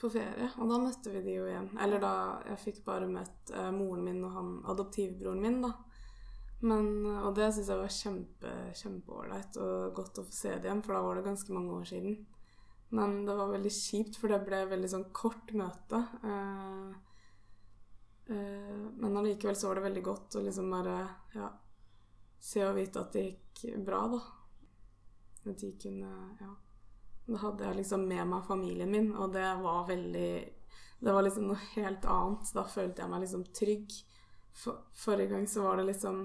På 0.00 0.08
ferie. 0.08 0.48
Og 0.60 0.70
da 0.70 0.78
møtte 0.80 1.12
vi 1.12 1.22
de 1.24 1.36
jo 1.36 1.46
igjen. 1.48 1.68
Eller 1.80 2.00
da 2.00 2.12
Jeg 2.48 2.62
fikk 2.62 2.82
bare 2.86 3.08
møtt 3.08 3.50
eh, 3.52 3.70
moren 3.74 4.04
min 4.06 4.22
og 4.24 4.36
han 4.36 4.52
adoptivbroren 4.72 5.42
min, 5.42 5.58
da. 5.64 5.74
Men, 6.60 7.06
og 7.24 7.32
det 7.38 7.48
syns 7.54 7.70
jeg 7.72 7.80
var 7.80 7.94
kjempe, 7.94 8.50
kjempeålreit 8.76 9.56
og 9.64 9.94
godt 9.96 10.20
å 10.20 10.26
få 10.26 10.34
se 10.34 10.52
det 10.58 10.68
igjen, 10.68 10.82
for 10.84 10.96
da 10.96 11.04
var 11.06 11.16
det 11.16 11.28
ganske 11.30 11.54
mange 11.56 11.72
år 11.78 11.86
siden. 11.88 12.18
Men 12.92 13.20
det 13.26 13.36
var 13.38 13.52
veldig 13.52 13.70
kjipt, 13.72 14.18
for 14.20 14.32
det 14.32 14.42
ble 14.44 14.64
veldig 14.68 14.90
sånn 14.90 15.06
kort 15.14 15.52
møte. 15.56 16.00
Eh, 16.26 16.90
eh, 18.34 18.80
men 19.00 19.16
allikevel 19.16 19.56
så 19.56 19.70
var 19.70 19.78
det 19.78 19.86
veldig 19.86 20.02
godt 20.04 20.36
å 20.36 20.42
liksom 20.44 20.72
bare 20.74 20.96
ja, 21.36 21.48
se 22.42 22.64
og 22.66 22.74
vite 22.76 23.04
at 23.04 23.14
det 23.14 23.22
gikk 23.28 23.78
bra, 23.86 24.02
da. 24.16 24.20
At 25.50 25.62
de 25.62 25.70
kunne 25.80 26.10
Ja. 26.40 26.56
Da 27.30 27.38
hadde 27.38 27.62
jeg 27.62 27.76
liksom 27.78 28.08
med 28.10 28.26
meg 28.26 28.46
familien 28.48 28.90
min, 28.90 29.12
og 29.14 29.32
det 29.32 29.46
var 29.62 29.86
veldig 29.86 30.32
Det 31.00 31.12
var 31.14 31.22
liksom 31.22 31.46
noe 31.48 31.60
helt 31.76 32.04
annet. 32.04 32.50
Da 32.52 32.64
følte 32.68 33.00
jeg 33.00 33.10
meg 33.10 33.22
liksom 33.22 33.44
trygg. 33.56 33.94
For, 34.52 34.82
forrige 34.92 35.30
gang 35.30 35.46
så 35.48 35.62
var 35.62 35.78
det 35.78 35.86
liksom 35.92 36.18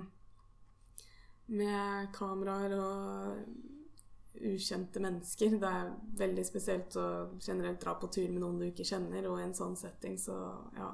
med 1.45 2.11
kameraer 2.15 2.73
og 2.79 4.41
ukjente 4.41 4.99
mennesker. 4.99 5.57
Det 5.59 5.71
er 5.71 5.91
veldig 6.19 6.45
spesielt 6.45 6.95
å 6.99 7.07
generelt 7.39 7.81
dra 7.81 7.95
på 7.99 8.09
tur 8.11 8.29
med 8.29 8.41
noen 8.43 8.59
du 8.59 8.67
ikke 8.67 8.87
kjenner, 8.87 9.27
og 9.29 9.39
i 9.39 9.47
en 9.47 9.57
sånn 9.57 9.75
setting, 9.79 10.17
så 10.19 10.37
ja. 10.77 10.91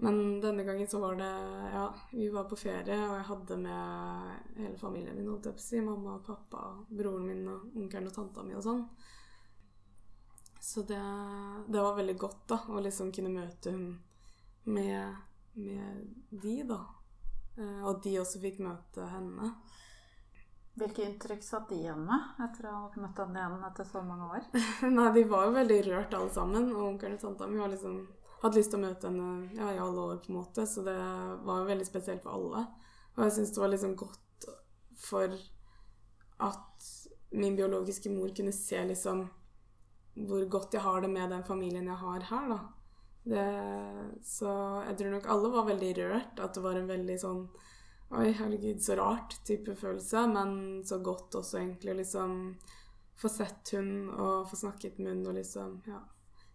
Men 0.00 0.40
denne 0.40 0.64
gangen 0.64 0.88
så 0.88 0.96
var 1.02 1.18
det 1.18 1.30
Ja, 1.74 1.94
vi 2.12 2.28
var 2.32 2.46
på 2.48 2.56
ferie, 2.56 2.96
og 3.04 3.16
jeg 3.18 3.26
hadde 3.28 3.56
med 3.60 4.56
hele 4.56 4.76
familien 4.80 5.18
min, 5.18 5.58
si. 5.60 5.80
Mamma 5.84 6.16
og 6.16 6.24
pappa, 6.24 6.70
broren 6.88 7.26
min 7.26 7.48
og 7.48 7.76
onkelen 7.76 8.08
og 8.08 8.14
tanta 8.16 8.44
mi 8.46 8.56
og 8.56 8.64
sånn. 8.64 8.86
Så 10.60 10.84
det, 10.88 11.00
det, 11.68 11.80
var 11.80 11.96
veldig 11.96 12.16
godt, 12.20 12.40
da, 12.48 12.60
å 12.68 12.80
liksom 12.84 13.12
kunne 13.12 13.32
møte 13.32 13.72
hun 13.74 13.86
med, 14.64 15.20
med 15.56 16.08
de, 16.30 16.56
da. 16.68 16.80
Eh, 17.60 17.82
og 17.84 18.00
de 18.04 18.16
også 18.20 18.40
fikk 18.42 18.60
møte 18.64 19.06
henne. 19.12 19.52
Hvilke 20.80 21.04
inntrykk 21.04 21.42
satt 21.44 21.68
de 21.68 21.80
igjen 21.82 22.06
med 22.06 22.40
etter 22.44 22.70
å 22.70 22.76
ha 22.76 23.02
møtt 23.02 23.18
henne 23.20 23.42
igjen 23.42 23.66
etter 23.68 23.88
så 23.88 24.02
mange 24.06 24.30
år? 24.38 24.46
Nei, 24.96 25.08
de 25.16 25.26
var 25.28 25.48
jo 25.48 25.56
veldig 25.58 25.80
rørt 25.90 26.16
alle 26.16 26.32
sammen. 26.32 26.70
Og 26.72 26.86
onkelen 26.94 27.18
og 27.18 27.24
tanta 27.24 27.50
mi 27.50 27.60
har 27.60 27.72
liksom 27.72 27.98
hatt 28.40 28.56
lyst 28.56 28.72
til 28.72 28.80
å 28.80 28.86
møte 28.86 29.10
henne 29.10 29.58
ja, 29.58 29.74
i 29.74 29.82
alle 29.82 30.06
år, 30.12 30.22
på 30.22 30.32
en 30.32 30.40
måte. 30.40 30.64
Så 30.70 30.84
det 30.86 30.96
var 30.96 31.62
jo 31.62 31.68
veldig 31.68 31.88
spesielt 31.88 32.24
for 32.24 32.38
alle. 32.38 32.64
Og 33.16 33.24
jeg 33.26 33.36
syns 33.36 33.52
det 33.56 33.64
var 33.64 33.74
liksom 33.74 33.96
godt 34.00 34.48
for 35.00 35.36
at 36.40 36.88
min 37.36 37.56
biologiske 37.58 38.10
mor 38.12 38.32
kunne 38.36 38.52
se 38.54 38.80
liksom 38.88 39.26
hvor 40.26 40.42
godt 40.50 40.74
jeg 40.74 40.82
har 40.82 41.00
det 41.04 41.10
med 41.12 41.30
den 41.30 41.44
familien 41.46 41.86
jeg 41.86 42.00
har 42.00 42.24
her, 42.30 42.48
da. 42.50 42.58
Det, 43.22 43.46
så 44.24 44.50
jeg 44.86 44.96
tror 44.98 45.12
nok 45.14 45.26
alle 45.34 45.50
var 45.52 45.68
veldig 45.68 45.90
rørt. 45.98 46.40
At 46.40 46.56
det 46.56 46.64
var 46.64 46.78
en 46.80 46.90
veldig 46.90 47.18
sånn 47.20 47.44
Oi, 48.10 48.32
herregud, 48.34 48.80
så 48.82 48.96
rart 48.98 49.36
type 49.46 49.76
følelse. 49.78 50.24
Men 50.32 50.80
så 50.86 50.98
godt 50.98 51.36
også, 51.38 51.60
egentlig, 51.60 51.92
å 51.94 52.00
liksom 52.00 52.32
få 53.20 53.28
sett 53.30 53.70
hun 53.76 54.08
og 54.10 54.48
få 54.50 54.58
snakket 54.64 54.98
med 54.98 55.12
hun 55.12 55.28
og 55.30 55.36
liksom 55.36 55.76
ja, 55.86 56.00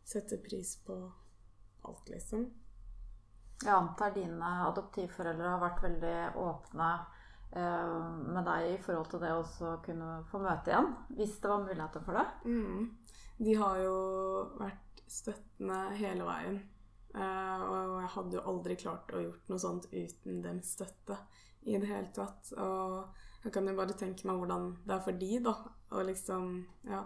sette 0.04 0.42
pris 0.44 0.74
på 0.84 0.98
alt, 1.86 2.10
liksom. 2.10 2.48
Jeg 3.64 3.72
antar 3.72 4.12
dine 4.16 4.50
adoptivforeldre 4.68 5.54
har 5.54 5.62
vært 5.62 5.84
veldig 5.86 6.16
åpne 6.44 6.90
eh, 7.56 8.00
med 8.36 8.50
deg 8.50 8.72
i 8.74 8.80
forhold 8.84 9.08
til 9.14 9.24
det 9.24 9.32
å 9.32 9.76
kunne 9.86 10.10
få 10.32 10.42
møte 10.44 10.74
igjen, 10.74 10.90
hvis 11.16 11.38
det 11.40 11.52
var 11.54 11.64
muligheter 11.64 12.04
for 12.04 12.20
det? 12.20 12.26
Mm. 12.52 12.90
De 13.46 13.56
har 13.62 13.80
jo 13.84 13.96
vært 14.60 14.85
støttende 15.12 15.80
hele 16.00 16.28
veien. 16.28 16.62
Eh, 17.16 17.66
og 17.66 18.00
jeg 18.02 18.14
hadde 18.16 18.38
jo 18.38 18.46
aldri 18.52 18.78
klart 18.80 19.14
å 19.16 19.24
gjort 19.24 19.52
noe 19.52 19.62
sånt 19.62 19.90
uten 19.94 20.42
den 20.44 20.64
støtte 20.66 21.20
i 21.66 21.78
det 21.80 21.90
hele 21.90 22.12
tatt. 22.16 22.52
Og 22.60 23.46
jeg 23.46 23.54
kan 23.56 23.70
jo 23.70 23.78
bare 23.78 23.98
tenke 23.98 24.28
meg 24.28 24.42
hvordan 24.42 24.72
det 24.86 24.98
er 24.98 25.06
for 25.06 25.22
de, 25.22 25.32
da. 25.46 25.56
Å 25.96 26.04
liksom, 26.06 26.58
ja 26.90 27.06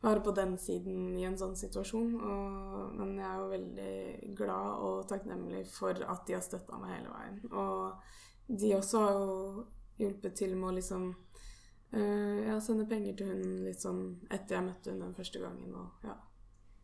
være 0.00 0.20
på 0.20 0.30
den 0.30 0.56
siden 0.58 1.16
i 1.18 1.24
en 1.26 1.38
sånn 1.38 1.56
situasjon. 1.58 2.14
Og, 2.18 2.98
men 2.98 3.16
jeg 3.18 3.28
er 3.28 3.40
jo 3.40 3.48
veldig 3.52 4.34
glad 4.38 4.84
og 4.86 5.08
takknemlig 5.10 5.64
for 5.72 5.98
at 6.06 6.26
de 6.28 6.36
har 6.36 6.44
støtta 6.44 6.78
meg 6.78 6.94
hele 6.96 7.14
veien. 7.14 7.40
Og 7.50 8.60
de 8.60 8.74
også 8.76 9.02
har 9.04 9.18
jo 9.18 9.64
hjulpet 9.98 10.38
til 10.38 10.54
med 10.56 10.70
å 10.70 10.76
liksom 10.76 11.08
uh, 11.10 12.38
ja, 12.46 12.58
sende 12.62 12.86
penger 12.90 13.18
til 13.18 13.32
hun 13.32 13.58
litt 13.66 13.82
sånn 13.82 14.02
etter 14.30 14.58
jeg 14.58 14.68
møtte 14.68 14.94
hun 14.94 15.04
den 15.08 15.16
første 15.18 15.42
gangen. 15.42 15.74
Og 15.74 16.08
ja. 16.08 16.16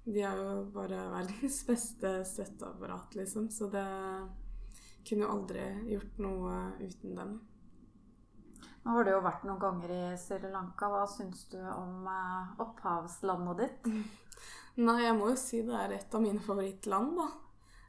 De 0.05 0.21
er 0.21 0.37
jo 0.37 0.65
bare 0.75 1.01
verdens 1.15 1.63
beste 1.71 2.19
støtteapparat, 2.29 3.15
liksom. 3.15 3.49
Så 3.51 3.71
det 3.73 3.87
kunne 5.09 5.25
jo 5.25 5.33
aldri 5.33 5.65
gjort 5.95 6.21
noe 6.25 6.61
uten 6.81 7.17
dem. 7.17 7.35
Nå 8.85 8.99
har 8.99 9.07
du 9.07 9.15
jo 9.15 9.23
vært 9.25 9.47
noen 9.49 9.61
ganger 9.63 9.93
i 9.95 10.03
Sri 10.21 10.51
Lanka. 10.53 10.91
Hva 10.93 11.07
syns 11.09 11.47
du 11.49 11.57
om 11.73 12.05
eh, 12.05 12.53
opphavslandet 12.61 13.63
ditt? 13.63 13.89
Nei, 14.85 14.99
jeg 15.07 15.17
må 15.17 15.31
jo 15.33 15.39
si 15.41 15.63
det 15.65 15.79
er 15.79 15.97
et 15.97 16.17
av 16.17 16.21
mine 16.21 16.43
favorittland, 16.45 17.17
da. 17.17 17.29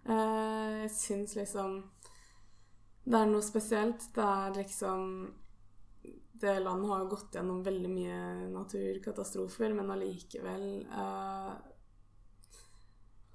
Eh, 0.05 0.85
jeg 0.85 0.93
syns 0.95 1.35
liksom 1.35 1.79
Det 3.03 3.19
er 3.19 3.27
noe 3.27 3.43
spesielt. 3.43 4.07
Det 4.15 4.23
er 4.23 4.55
liksom 4.55 5.03
Det 6.39 6.59
landet 6.63 6.91
har 6.93 7.11
gått 7.11 7.35
gjennom 7.35 7.59
veldig 7.65 7.91
mye 7.91 8.19
naturkatastrofer, 8.53 9.75
men 9.75 9.91
allikevel 9.91 10.67
eh, 10.85 11.53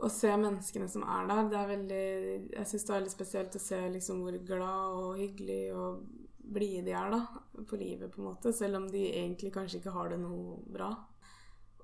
å 0.00 0.08
se 0.12 0.30
menneskene 0.32 0.88
som 0.88 1.04
er 1.04 1.28
der, 1.28 1.42
det 1.50 1.58
er 1.60 1.70
veldig 1.74 2.04
Jeg 2.54 2.68
syns 2.70 2.86
det 2.86 2.92
er 2.92 2.98
veldig 3.00 3.12
spesielt 3.12 3.56
å 3.56 3.62
se 3.62 3.80
liksom 3.96 4.22
hvor 4.24 4.38
glad 4.48 4.96
og 5.00 5.20
hyggelig 5.20 5.62
og 5.76 6.04
blide 6.50 6.86
de 6.88 6.94
er 6.96 7.12
da, 7.12 7.20
på 7.68 7.78
livet, 7.78 8.10
på 8.10 8.22
en 8.22 8.30
måte. 8.30 8.52
Selv 8.56 8.80
om 8.80 8.88
de 8.90 9.04
egentlig 9.10 9.52
kanskje 9.54 9.78
ikke 9.80 9.94
har 9.94 10.10
det 10.10 10.18
noe 10.22 10.58
bra. 10.72 10.90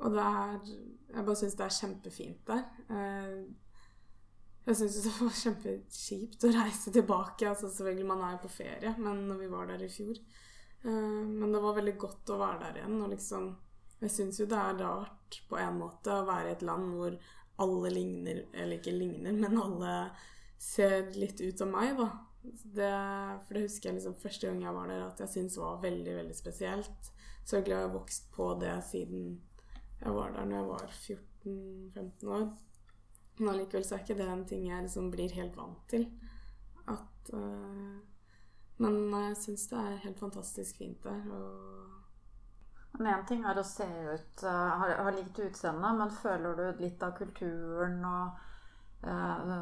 Og 0.02 0.12
det 0.12 0.24
er 0.24 0.56
Jeg 0.66 1.24
bare 1.24 1.38
syns 1.38 1.54
det 1.56 1.64
er 1.64 1.76
kjempefint 1.76 2.48
der. 2.48 2.64
Eh, 2.90 3.36
jeg 4.66 4.78
syns 4.80 4.96
det 5.04 5.12
var 5.20 5.36
kjempekjipt 5.42 6.48
å 6.48 6.50
reise 6.56 6.92
tilbake. 6.92 7.48
altså 7.48 7.70
Selvfølgelig, 7.70 8.08
man 8.08 8.24
er 8.26 8.34
jo 8.34 8.42
på 8.46 8.54
ferie, 8.56 8.94
men 8.98 9.22
når 9.28 9.38
vi 9.44 9.52
var 9.52 9.70
der 9.70 9.84
i 9.86 9.92
fjor 9.92 10.18
eh, 10.18 11.22
Men 11.30 11.52
det 11.52 11.62
var 11.62 11.78
veldig 11.78 11.96
godt 12.02 12.34
å 12.34 12.40
være 12.42 12.60
der 12.64 12.82
igjen. 12.82 13.00
Og 13.00 13.14
liksom 13.14 13.48
Jeg 14.02 14.12
syns 14.12 14.40
jo 14.40 14.48
det 14.50 14.58
er 14.58 14.82
rart 14.82 15.40
på 15.48 15.56
en 15.62 15.78
måte 15.78 16.12
å 16.12 16.26
være 16.26 16.50
i 16.50 16.56
et 16.56 16.66
land 16.66 16.90
hvor 16.98 17.14
alle 17.62 17.90
ligner 17.90 18.44
Eller 18.52 18.78
ikke 18.78 18.92
ligner, 18.92 19.32
men 19.32 19.58
alle 19.60 19.92
ser 20.58 21.10
litt 21.16 21.40
ut 21.40 21.58
som 21.58 21.72
meg, 21.72 21.96
da. 21.98 22.10
Det, 22.46 22.92
for 23.46 23.56
det 23.56 23.64
husker 23.64 23.90
jeg 23.90 23.98
liksom 23.98 24.14
første 24.22 24.48
gang 24.48 24.60
jeg 24.62 24.74
var 24.76 24.90
der, 24.90 25.02
at 25.06 25.20
jeg 25.20 25.32
syntes 25.32 25.58
var 25.60 25.80
veldig 25.82 26.14
veldig 26.20 26.36
spesielt. 26.36 27.10
Så 27.46 27.60
jeg 27.60 27.74
har 27.76 27.92
vokst 27.92 28.30
på 28.34 28.52
det 28.60 28.74
siden 28.86 29.36
jeg 30.00 30.14
var 30.14 30.32
der 30.34 30.46
når 30.46 30.56
jeg 30.56 30.68
var 30.68 30.94
14-15 30.94 32.32
år. 32.38 32.46
Men 33.38 33.52
allikevel 33.52 33.84
så 33.84 33.96
er 33.96 34.04
ikke 34.04 34.18
det 34.18 34.28
en 34.32 34.46
ting 34.48 34.66
jeg 34.68 34.86
liksom 34.86 35.10
blir 35.12 35.34
helt 35.36 35.56
vant 35.58 35.82
til. 35.90 36.06
At, 36.88 37.32
uh, 37.34 37.96
men 38.82 38.98
jeg 39.12 39.36
syns 39.42 39.66
det 39.72 39.82
er 39.82 40.02
helt 40.06 40.20
fantastisk 40.20 40.80
fint 40.80 41.04
der. 41.04 41.20
Og 41.32 41.95
men 42.98 43.12
én 43.12 43.24
ting 43.28 43.44
er 43.44 43.58
å 43.58 43.64
se 43.66 43.86
ut, 43.86 44.42
ha, 44.46 44.88
ha 45.04 45.12
likt 45.12 45.38
utseende, 45.44 45.92
men 45.98 46.12
føler 46.22 46.56
du 46.56 46.82
litt 46.82 47.02
av 47.04 47.16
kulturen 47.18 47.98
og 48.08 48.44
uh, 49.06 49.56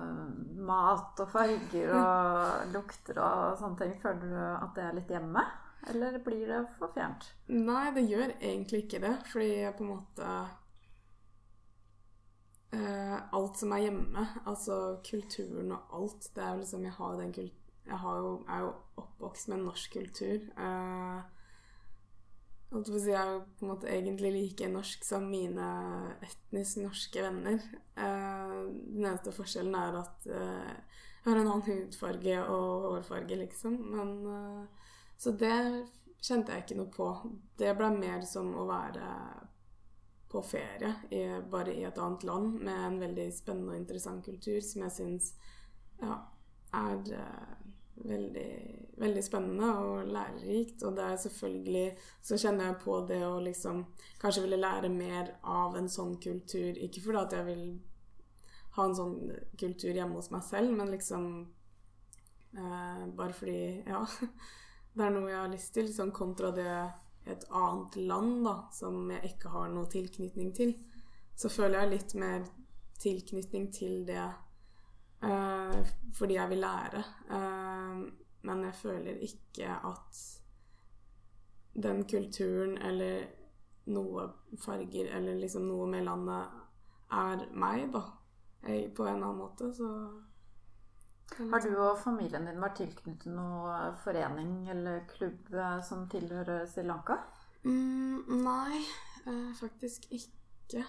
mat 0.69 1.23
og 1.25 1.31
farger 1.33 1.93
og 1.99 2.73
lukter 2.77 3.21
og 3.23 3.59
sånne 3.61 3.81
ting. 3.81 3.95
Føler 4.03 4.27
du 4.29 4.37
at 4.41 4.75
det 4.77 4.85
er 4.87 4.99
litt 4.99 5.15
hjemme? 5.15 5.45
Eller 5.91 6.19
blir 6.25 6.47
det 6.49 6.61
for 6.79 6.95
fjernt? 6.95 7.27
Nei, 7.53 7.89
det 7.97 8.07
gjør 8.09 8.37
egentlig 8.39 8.85
ikke 8.85 9.03
det. 9.05 9.17
Fordi 9.33 9.51
jeg 9.51 9.75
på 9.77 9.85
en 9.85 9.91
måte 9.91 10.31
uh, 12.75 13.19
Alt 13.35 13.61
som 13.61 13.75
er 13.77 13.85
hjemme, 13.89 14.25
altså 14.47 14.79
kulturen 15.05 15.75
og 15.77 15.99
alt, 15.99 16.31
det 16.35 16.43
er 16.43 16.55
jo 16.55 16.63
liksom 16.63 16.89
Jeg 16.89 16.99
har 17.01 17.21
den 17.21 17.37
kulturen 17.37 17.61
jeg, 17.85 18.01
jo, 18.01 18.29
er 18.49 18.63
jo 18.63 18.71
oppvokst 18.97 19.51
med 19.53 19.59
norsk 19.67 19.93
kultur. 19.93 20.47
Uh, 22.75 22.97
jeg 23.07 23.15
er 23.15 23.41
på 23.55 23.65
en 23.65 23.71
måte 23.71 23.91
egentlig 23.91 24.33
like 24.35 24.69
norsk 24.71 25.05
som 25.07 25.29
mine 25.31 25.67
etnisk 26.25 26.81
norske 26.83 27.23
venner. 27.23 27.61
Eh, 27.95 28.55
den 28.95 29.05
eneste 29.05 29.35
forskjellen 29.35 29.77
er 29.79 29.99
at 30.01 30.27
eh, 30.27 30.73
jeg 31.25 31.31
har 31.31 31.41
en 31.41 31.51
annen 31.53 31.67
hudfarge 31.69 32.41
og 32.43 32.89
hårfarge, 32.91 33.39
liksom. 33.45 33.77
Men, 33.95 34.15
eh, 34.27 34.91
så 35.17 35.33
det 35.39 35.55
kjente 36.25 36.53
jeg 36.53 36.65
ikke 36.65 36.79
noe 36.81 36.93
på. 36.93 37.09
Det 37.59 37.75
ble 37.79 37.93
mer 37.95 38.27
som 38.27 38.51
å 38.59 38.67
være 38.69 39.09
på 40.35 40.43
ferie 40.43 40.91
i, 41.15 41.23
bare 41.51 41.77
i 41.79 41.85
et 41.87 41.99
annet 42.03 42.25
land 42.27 42.59
med 42.59 42.87
en 42.89 42.99
veldig 42.99 43.29
spennende 43.33 43.77
og 43.77 43.85
interessant 43.85 44.25
kultur 44.27 44.59
som 44.67 44.83
jeg 44.83 44.95
syns 44.97 45.29
ja, 46.01 46.17
er 46.75 47.05
veldig, 47.97 48.51
veldig 48.99 49.23
spennende 49.25 49.71
og 49.79 50.11
lærerikt. 50.13 50.83
Og 50.83 50.97
det 50.97 51.05
er 51.05 51.17
selvfølgelig 51.17 51.97
Så 52.23 52.39
kjenner 52.39 52.65
jeg 52.71 52.81
på 52.85 53.01
det 53.09 53.23
å 53.27 53.41
liksom 53.41 53.85
kanskje 54.21 54.43
ville 54.43 54.61
lære 54.61 54.89
mer 54.89 55.37
av 55.43 55.77
en 55.77 55.89
sånn 55.89 56.17
kultur. 56.21 56.79
Ikke 56.79 57.03
fordi 57.05 57.23
at 57.23 57.33
jeg 57.39 57.47
vil 57.51 57.65
ha 58.77 58.85
en 58.85 58.97
sånn 58.99 59.17
kultur 59.59 59.95
hjemme 59.95 60.19
hos 60.19 60.33
meg 60.35 60.43
selv, 60.43 60.75
men 60.75 60.91
liksom 60.91 61.31
eh, 62.57 63.07
bare 63.15 63.33
fordi 63.33 63.83
Ja. 63.87 64.05
Det 64.95 65.03
er 65.03 65.11
noe 65.11 65.27
jeg 65.27 65.41
har 65.41 65.49
lyst 65.51 65.73
til, 65.75 65.89
sånn 65.91 66.13
kontra 66.15 66.53
det 66.55 66.71
et 67.27 67.45
annet 67.51 67.97
land 67.97 68.45
da, 68.45 68.53
som 68.71 69.09
jeg 69.11 69.33
ikke 69.33 69.51
har 69.51 69.73
noe 69.73 69.89
tilknytning 69.91 70.53
til, 70.55 70.75
så 71.35 71.51
føler 71.51 71.81
jeg 71.81 71.91
litt 71.91 72.15
mer 72.21 72.45
tilknytning 73.03 73.73
til 73.75 74.05
det 74.07 74.23
uh, 75.25 75.81
fordi 76.15 76.39
jeg 76.39 76.51
vil 76.51 76.63
lære. 76.65 77.05
Uh, 77.31 78.05
men 78.45 78.65
jeg 78.65 78.75
føler 78.75 79.25
ikke 79.25 79.71
at 79.89 80.21
den 81.75 82.05
kulturen 82.09 82.77
eller 82.79 83.25
noe 83.87 84.29
farger 84.61 85.11
eller 85.17 85.41
liksom 85.41 85.67
noe 85.69 85.89
med 85.91 86.07
landet 86.07 86.61
er 87.13 87.49
meg, 87.53 87.89
da. 87.93 88.05
Jeg, 88.65 88.93
på 88.97 89.05
en 89.05 89.21
annen 89.21 89.41
måte, 89.43 89.69
så 89.77 89.89
har 91.35 91.65
du 91.65 91.75
og 91.77 91.99
familien 92.01 92.47
din 92.47 92.61
vært 92.63 92.79
tilknyttet 92.81 93.33
noe 93.33 93.91
forening 94.05 94.69
eller 94.73 95.05
klubb 95.11 95.53
eh, 95.53 95.81
som 95.85 96.07
tilhører 96.13 96.65
Sri 96.71 96.85
Lanka? 96.87 97.19
Mm, 97.65 98.41
nei, 98.45 98.81
faktisk 99.59 100.07
ikke. 100.13 100.85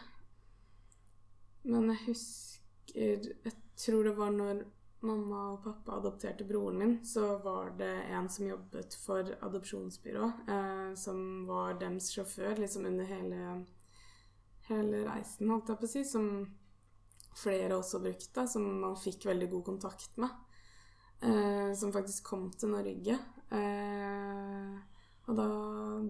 Men 1.66 1.90
jeg 1.90 2.02
husker 2.06 2.52
Jeg 2.96 3.54
tror 3.80 4.04
det 4.08 4.16
var 4.18 4.34
når 4.36 4.64
mamma 5.06 5.42
og 5.54 5.64
pappa 5.64 6.00
adopterte 6.00 6.46
broren 6.48 6.80
min, 6.82 6.94
så 7.06 7.38
var 7.44 7.74
det 7.78 7.92
en 8.16 8.30
som 8.32 8.48
jobbet 8.48 8.96
for 8.98 9.36
adopsjonsbyrå, 9.48 10.30
eh, 10.50 10.94
som 10.98 11.20
var 11.50 11.78
dems 11.80 12.10
sjåfør 12.14 12.62
liksom 12.64 12.88
under 12.90 13.10
hele, 13.10 13.42
hele 14.70 15.04
reisen, 15.06 15.52
holdt 15.52 15.70
jeg 15.74 15.82
på 15.82 15.90
å 15.90 15.94
si, 15.94 16.06
som 16.08 16.32
flere 17.36 17.76
også 17.78 18.02
brukte, 18.02 18.48
som 18.48 18.66
man 18.82 18.98
fikk 18.98 19.28
veldig 19.30 19.52
god 19.52 19.66
kontakt 19.74 20.18
med. 20.24 20.42
Eh, 21.22 21.74
som 21.76 21.94
faktisk 21.94 22.24
kom 22.24 22.50
til 22.52 22.70
Norge. 22.70 23.18
Eh, 23.56 24.76
og 25.26 25.38
da 25.40 25.48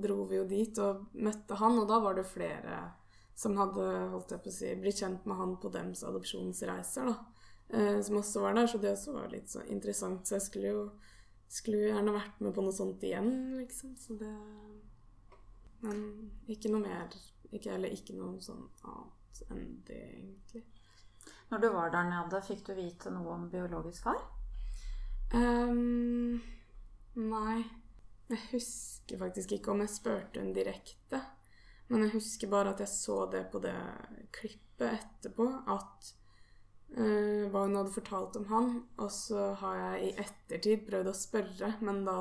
dro 0.03 0.23
vi 0.27 0.39
jo 0.39 0.47
dit 0.49 0.79
og 0.83 1.05
møtte 1.13 1.57
han, 1.59 1.77
og 1.79 1.87
da 1.89 1.99
var 2.03 2.17
det 2.17 2.27
flere 2.27 2.79
som 3.35 3.55
hadde 3.59 3.85
holdt 4.11 4.31
jeg 4.31 4.43
på 4.43 4.51
å 4.51 4.55
si, 4.55 4.73
blitt 4.79 4.99
kjent 5.01 5.25
med 5.27 5.39
han 5.39 5.55
på 5.61 5.71
dems 5.71 6.03
adopsjonsreiser. 6.07 7.11
da, 7.11 7.34
eh, 7.73 8.01
Som 8.01 8.17
også 8.17 8.41
var 8.41 8.53
der, 8.53 8.67
så 8.67 8.77
det 8.77 8.91
også 8.91 9.13
var 9.15 9.29
litt 9.33 9.49
så 9.49 9.63
interessant. 9.65 10.27
Så 10.27 10.37
jeg 10.37 10.47
skulle 10.47 10.73
jo 10.73 10.85
skulle 11.47 11.89
gjerne 11.89 12.15
vært 12.15 12.39
med 12.43 12.53
på 12.55 12.63
noe 12.65 12.75
sånt 12.75 13.03
igjen, 13.05 13.31
liksom. 13.59 13.95
Så 13.99 14.17
det 14.19 14.33
Men 15.85 15.99
ikke 16.49 16.71
noe 16.73 16.81
mer. 16.81 17.13
Ikke, 17.53 17.75
eller 17.75 17.93
ikke 17.93 18.15
noe 18.17 18.39
sånn 18.41 18.63
annet 18.89 19.41
enn 19.53 19.67
det, 19.85 20.01
egentlig. 20.15 20.63
Når 21.51 21.61
du 21.61 21.67
var 21.75 21.91
der 21.93 22.07
nede, 22.09 22.41
fikk 22.41 22.63
du 22.65 22.73
vite 22.73 23.11
noe 23.13 23.35
om 23.35 23.45
biologisk 23.51 24.07
far? 24.07 24.23
Um, 25.35 26.41
nei. 27.19 27.59
Jeg 28.25 28.41
husker 28.49 29.21
faktisk 29.21 29.53
ikke 29.53 29.75
om 29.75 29.83
jeg 29.83 29.93
spurte 29.93 30.41
hun 30.41 30.55
direkte. 30.55 31.21
Men 31.91 32.07
jeg 32.07 32.15
husker 32.15 32.49
bare 32.49 32.73
at 32.73 32.81
jeg 32.81 32.89
så 32.89 33.19
det 33.29 33.43
på 33.53 33.61
det 33.61 33.75
klippet 34.33 34.87
etterpå, 34.89 35.45
at 35.69 36.13
uh, 36.97 37.45
hva 37.51 37.65
hun 37.65 37.77
hadde 37.79 37.93
fortalt 37.93 38.39
om 38.39 38.49
han. 38.51 38.73
Og 39.03 39.11
så 39.13 39.51
har 39.61 39.79
jeg 39.81 40.09
i 40.09 40.11
ettertid 40.25 40.83
prøvd 40.89 41.11
å 41.11 41.15
spørre, 41.17 41.71
men 41.85 42.03
da, 42.07 42.19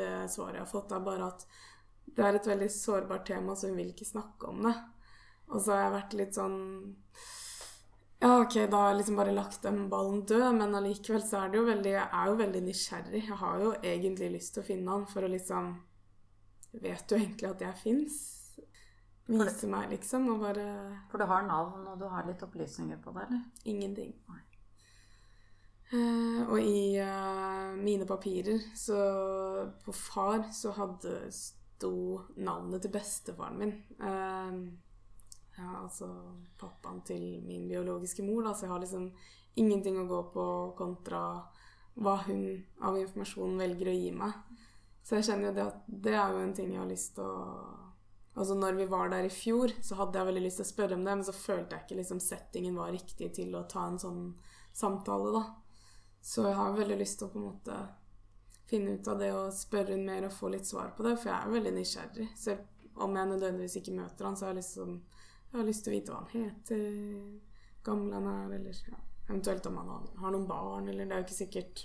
det 0.00 0.12
svaret 0.32 0.60
jeg 0.60 0.66
har 0.66 0.72
fått, 0.72 0.94
er 0.94 1.06
bare 1.06 1.30
at 1.32 1.46
det 2.14 2.26
er 2.26 2.36
et 2.38 2.50
veldig 2.50 2.68
sårbart 2.70 3.26
tema, 3.26 3.56
så 3.56 3.70
hun 3.70 3.78
vil 3.80 3.94
ikke 3.94 4.06
snakke 4.08 4.50
om 4.50 4.66
det. 4.68 4.74
Og 5.50 5.60
så 5.60 5.74
har 5.74 5.86
jeg 5.86 5.96
vært 5.96 6.18
litt 6.18 6.36
sånn 6.38 6.60
ja, 8.24 8.38
ok, 8.40 8.54
da 8.72 8.78
har 8.78 8.86
jeg 8.92 9.02
liksom 9.02 9.18
bare 9.18 9.32
lagt 9.36 9.64
den 9.66 9.82
ballen 9.92 10.22
død, 10.24 10.46
men 10.56 10.76
allikevel 10.78 11.20
så 11.20 11.42
er 11.42 11.50
det 11.52 11.58
jo 11.58 11.66
veldig 11.66 11.90
Jeg 11.92 12.06
er 12.06 12.30
jo 12.30 12.36
veldig 12.38 12.62
nysgjerrig. 12.64 13.20
Jeg 13.26 13.36
har 13.36 13.58
jo 13.60 13.72
egentlig 13.82 14.30
lyst 14.32 14.54
til 14.54 14.62
å 14.62 14.68
finne 14.70 14.94
han 14.94 15.04
for 15.10 15.26
å 15.26 15.28
liksom 15.28 15.74
Vet 16.80 17.04
du 17.10 17.18
egentlig 17.18 17.50
at 17.50 17.60
jeg 17.66 17.80
fins? 17.82 18.16
Vise 19.26 19.68
meg, 19.72 19.88
liksom, 19.88 20.28
og 20.34 20.42
bare 20.42 20.64
For 21.08 21.20
du 21.20 21.24
har 21.24 21.46
navn, 21.48 21.86
og 21.88 22.00
du 22.00 22.04
har 22.12 22.26
litt 22.28 22.42
opplysninger 22.44 22.98
på 23.00 23.14
det, 23.16 23.24
eller? 23.28 23.44
Ingenting. 23.64 24.12
Uh, 25.94 26.42
og 26.48 26.58
i 26.60 26.98
uh, 26.98 27.74
mine 27.78 28.06
papirer, 28.08 28.58
så 28.76 28.98
På 29.84 29.92
far 29.92 30.48
så 30.52 30.72
hadde 30.74 31.28
sto 31.32 32.20
navnet 32.36 32.82
til 32.82 32.92
bestefaren 32.92 33.60
min. 33.60 33.74
Uh, 34.00 34.72
ja, 35.54 35.70
altså 35.82 36.08
pappaen 36.58 37.00
til 37.06 37.42
min 37.46 37.68
biologiske 37.68 38.24
mor, 38.26 38.42
da, 38.42 38.54
så 38.54 38.66
jeg 38.66 38.72
har 38.72 38.82
liksom 38.82 39.10
ingenting 39.56 40.00
å 40.00 40.08
gå 40.10 40.20
på 40.34 40.46
kontra 40.76 41.20
hva 41.94 42.16
hun 42.26 42.64
av 42.82 42.98
informasjon 42.98 43.58
velger 43.60 43.92
å 43.92 43.94
gi 43.94 44.10
meg. 44.16 44.34
Så 45.04 45.18
jeg 45.18 45.28
kjenner 45.28 45.50
jo 45.50 45.54
det 45.54 45.66
at 45.68 45.84
det 45.86 46.16
er 46.16 46.32
jo 46.32 46.42
en 46.42 46.54
ting 46.56 46.72
jeg 46.72 46.80
har 46.80 46.90
lyst 46.90 47.14
til 47.14 47.28
å 47.28 47.83
Altså 48.34 48.54
når 48.58 48.78
vi 48.80 48.86
var 48.90 49.12
der 49.12 49.28
i 49.28 49.32
fjor, 49.32 49.70
så 49.82 49.98
hadde 49.98 50.18
jeg 50.18 50.26
veldig 50.26 50.42
lyst 50.42 50.58
til 50.58 50.66
å 50.66 50.70
spørre 50.72 50.96
om 50.98 51.04
det, 51.06 51.12
men 51.14 51.26
så 51.26 51.34
følte 51.36 51.76
jeg 51.76 51.86
ikke 51.86 51.98
liksom 52.00 52.22
settingen 52.22 52.78
var 52.78 52.90
riktig 52.94 53.30
til 53.36 53.54
å 53.54 53.66
ta 53.70 53.84
en 53.86 54.00
sånn 54.02 54.24
samtale, 54.74 55.30
da. 55.36 55.44
Så 56.24 56.48
jeg 56.48 56.56
har 56.58 56.74
veldig 56.74 56.98
lyst 56.98 57.20
til 57.20 57.28
å 57.28 57.34
på 57.34 57.38
en 57.38 57.46
måte 57.46 57.78
finne 58.66 58.96
ut 58.96 59.08
av 59.12 59.20
det 59.20 59.30
og 59.36 59.54
spørre 59.54 59.94
hun 59.94 60.06
mer 60.08 60.26
og 60.26 60.34
få 60.34 60.50
litt 60.50 60.66
svar 60.66 60.94
på 60.96 61.06
det, 61.06 61.14
for 61.20 61.30
jeg 61.30 61.36
er 61.36 61.54
veldig 61.54 61.74
nysgjerrig. 61.76 62.28
Så 62.38 62.56
om 63.04 63.18
jeg 63.18 63.30
nødvendigvis 63.30 63.76
ikke 63.80 63.98
møter 63.98 64.26
han, 64.26 64.38
så 64.38 64.48
har 64.48 64.54
jeg 64.54 64.62
liksom 64.62 64.96
jeg 65.54 65.60
har 65.60 65.66
lyst 65.68 65.84
til 65.86 65.92
å 65.92 65.94
vite 65.94 66.10
hva 66.10 66.20
han 66.24 66.32
heter, 66.34 66.86
gammel 67.86 68.16
han 68.16 68.24
er, 68.26 68.54
eller 68.56 68.78
ja, 68.88 68.96
eventuelt 69.28 69.68
om 69.70 69.76
han 69.78 69.92
har 70.18 70.32
noen 70.34 70.48
barn, 70.50 70.88
eller 70.90 71.06
det 71.06 71.14
er 71.14 71.20
jo 71.22 71.26
ikke 71.28 71.36
sikkert 71.36 71.84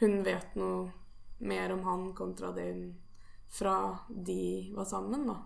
hun 0.00 0.22
vet 0.24 0.56
noe 0.56 0.86
mer 1.44 1.74
om 1.74 1.82
han 1.84 2.06
kontra 2.16 2.54
det 2.56 2.64
hun 2.70 2.86
fra 3.52 3.74
de 4.08 4.72
var 4.72 4.88
sammen, 4.88 5.26
da. 5.28 5.36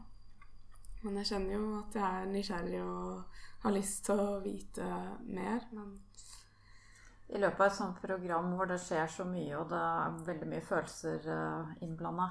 Men 1.03 1.17
jeg 1.21 1.31
kjenner 1.31 1.57
jo 1.57 1.65
at 1.79 1.97
jeg 1.97 2.21
er 2.23 2.31
nysgjerrig 2.35 2.83
og 2.85 3.41
har 3.63 3.75
lyst 3.77 4.05
til 4.07 4.21
å 4.21 4.29
vite 4.45 4.87
mer, 5.29 5.65
men 5.73 5.97
I 7.31 7.39
løpet 7.39 7.61
av 7.61 7.67
et 7.69 7.77
sånt 7.79 8.01
program 8.03 8.53
hvor 8.57 8.69
det 8.69 8.81
skjer 8.83 9.07
så 9.09 9.25
mye, 9.25 9.53
og 9.57 9.69
det 9.71 9.81
er 9.81 10.23
veldig 10.27 10.49
mye 10.51 10.65
følelser 10.67 11.29
eh, 11.31 11.75
innblanda, 11.87 12.31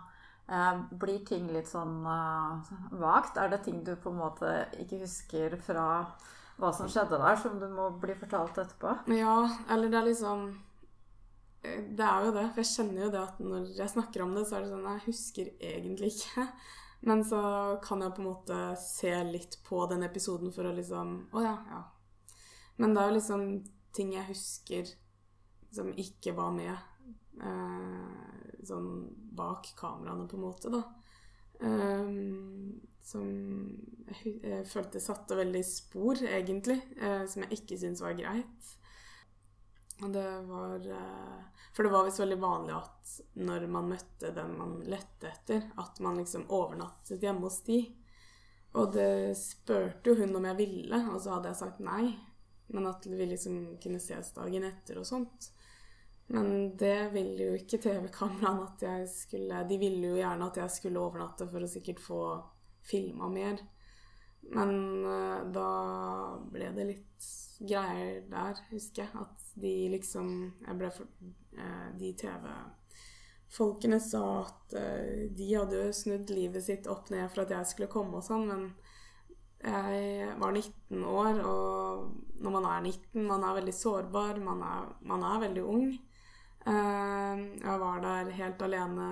Eh, 0.50 0.78
blir 0.98 1.20
ting 1.30 1.46
litt 1.54 1.70
sånn 1.70 2.00
uh, 2.10 2.70
vagt? 2.98 3.38
Er 3.38 3.52
det 3.52 3.62
ting 3.68 3.84
du 3.86 3.94
på 4.02 4.10
en 4.10 4.18
måte 4.18 4.54
ikke 4.82 5.04
husker 5.04 5.54
fra 5.62 5.84
hva 6.60 6.72
som 6.74 6.90
skjedde 6.90 7.20
der, 7.22 7.38
som 7.38 7.60
du 7.62 7.68
må 7.70 7.92
bli 8.02 8.16
fortalt 8.18 8.58
etterpå? 8.58 8.96
Ja, 9.14 9.44
eller 9.70 9.94
det 9.94 10.00
er 10.00 10.08
liksom 10.08 10.48
eh, 11.62 11.84
Det 11.94 12.08
er 12.08 12.26
jo 12.26 12.34
det. 12.34 12.48
For 12.56 12.64
jeg 12.64 12.72
kjenner 12.72 13.06
jo 13.06 13.12
det 13.14 13.22
at 13.22 13.44
når 13.44 13.70
jeg 13.78 13.94
snakker 13.94 14.26
om 14.26 14.34
det, 14.34 14.48
så 14.50 14.58
er 14.58 14.66
det 14.66 14.74
sånn 14.74 14.90
Jeg 14.90 15.06
husker 15.06 15.54
egentlig 15.60 16.14
ikke. 16.16 16.48
Men 17.00 17.24
så 17.26 17.42
kan 17.84 18.02
jeg 18.04 18.16
på 18.16 18.24
en 18.24 18.28
måte 18.28 18.60
se 18.82 19.14
litt 19.24 19.60
på 19.64 19.86
den 19.88 20.04
episoden 20.04 20.52
for 20.52 20.68
å 20.68 20.74
liksom 20.76 21.14
Å 21.32 21.44
ja, 21.44 21.56
ja. 21.72 21.84
Men 22.80 22.96
det 22.96 23.02
er 23.02 23.12
jo 23.12 23.18
liksom 23.18 23.46
ting 23.96 24.14
jeg 24.16 24.28
husker 24.30 24.92
som 25.72 25.92
ikke 26.00 26.34
var 26.38 26.52
med. 26.56 26.76
Eh, 27.40 28.64
sånn 28.68 28.90
bak 29.36 29.72
kameraene, 29.80 30.28
på 30.28 30.38
en 30.38 30.44
måte, 30.44 30.72
da. 30.74 30.84
Um, 31.60 32.80
som 33.04 33.26
jeg, 34.08 34.38
jeg, 34.44 34.64
følte 34.70 35.02
satte 35.04 35.38
veldig 35.40 35.64
spor, 35.68 36.22
egentlig, 36.24 36.78
eh, 37.00 37.26
som 37.28 37.44
jeg 37.46 37.60
ikke 37.60 37.80
syntes 37.82 38.04
var 38.04 38.16
greit. 38.20 38.72
Det 40.00 40.42
var 40.42 40.88
uh, 40.88 41.40
For 41.76 41.84
det 41.84 41.90
var 41.90 42.06
visst 42.08 42.20
veldig 42.20 42.40
vanlig 42.40 42.76
at 42.78 43.16
når 43.34 43.66
man 43.68 43.90
møtte 43.92 44.32
den 44.36 44.56
man 44.58 44.78
lette 44.88 45.28
etter, 45.28 45.66
at 45.78 46.00
man 46.00 46.22
liksom 46.22 46.48
overnattet 46.48 47.24
hjemme 47.24 47.48
hos 47.48 47.62
de. 47.68 47.82
Og 48.80 48.94
det 48.94 49.38
spurte 49.38 50.12
jo 50.12 50.20
hun 50.22 50.36
om 50.38 50.46
jeg 50.46 50.60
ville, 50.60 51.02
og 51.10 51.20
så 51.22 51.36
hadde 51.36 51.52
jeg 51.52 51.62
sagt 51.62 51.82
nei. 51.84 52.14
Men 52.70 52.86
at 52.92 53.06
vi 53.10 53.26
liksom 53.26 53.56
kunne 53.82 54.02
ses 54.02 54.32
dagen 54.36 54.68
etter 54.68 55.02
og 55.02 55.08
sånt. 55.10 55.50
Men 56.30 56.78
det 56.78 57.10
ville 57.16 57.48
jo 57.48 57.58
ikke 57.58 57.80
TV-kameraene 57.82 58.68
at 58.68 58.84
jeg 58.86 59.08
skulle 59.10 59.64
De 59.66 59.80
ville 59.82 60.12
jo 60.12 60.20
gjerne 60.20 60.46
at 60.46 60.60
jeg 60.62 60.76
skulle 60.76 61.02
overnatte 61.02 61.48
for 61.50 61.66
å 61.66 61.70
sikkert 61.70 62.04
få 62.04 62.22
filma 62.86 63.28
mer. 63.34 63.58
Men 64.54 64.76
uh, 65.04 65.40
da 65.52 65.70
ble 66.54 66.70
det 66.78 66.86
litt 66.94 67.32
greier 67.60 68.22
der, 68.32 68.60
husker 68.72 69.06
jeg. 69.06 69.12
At 69.20 69.54
de 69.60 69.74
liksom 69.92 70.30
Jeg 70.66 70.78
ble 70.80 70.92
for 70.96 71.10
uh, 71.60 71.90
De 72.00 72.14
TV-folkene 72.22 74.00
sa 74.04 74.24
at 74.46 74.78
uh, 74.78 75.26
de 75.36 75.50
hadde 75.54 75.82
jo 75.82 75.96
snudd 75.96 76.32
livet 76.32 76.64
sitt 76.66 76.88
opp 76.88 77.12
ned 77.14 77.28
for 77.34 77.44
at 77.44 77.56
jeg 77.58 77.72
skulle 77.74 77.92
komme 77.92 78.22
og 78.22 78.28
sånn, 78.28 78.48
men 78.48 78.70
Jeg 79.60 80.36
var 80.40 80.54
19 80.56 81.02
år, 81.04 81.42
og 81.44 82.38
når 82.40 82.54
man 82.56 82.68
er 82.70 82.84
19, 82.86 83.26
man 83.28 83.44
er 83.44 83.58
veldig 83.58 83.74
sårbar, 83.76 84.38
man 84.40 84.62
er, 84.64 84.94
man 85.04 85.26
er 85.28 85.42
veldig 85.44 85.66
ung. 85.68 85.90
Eh, 86.66 87.40
jeg 87.64 87.80
var 87.80 88.02
der 88.04 88.32
helt 88.36 88.62
alene, 88.62 89.08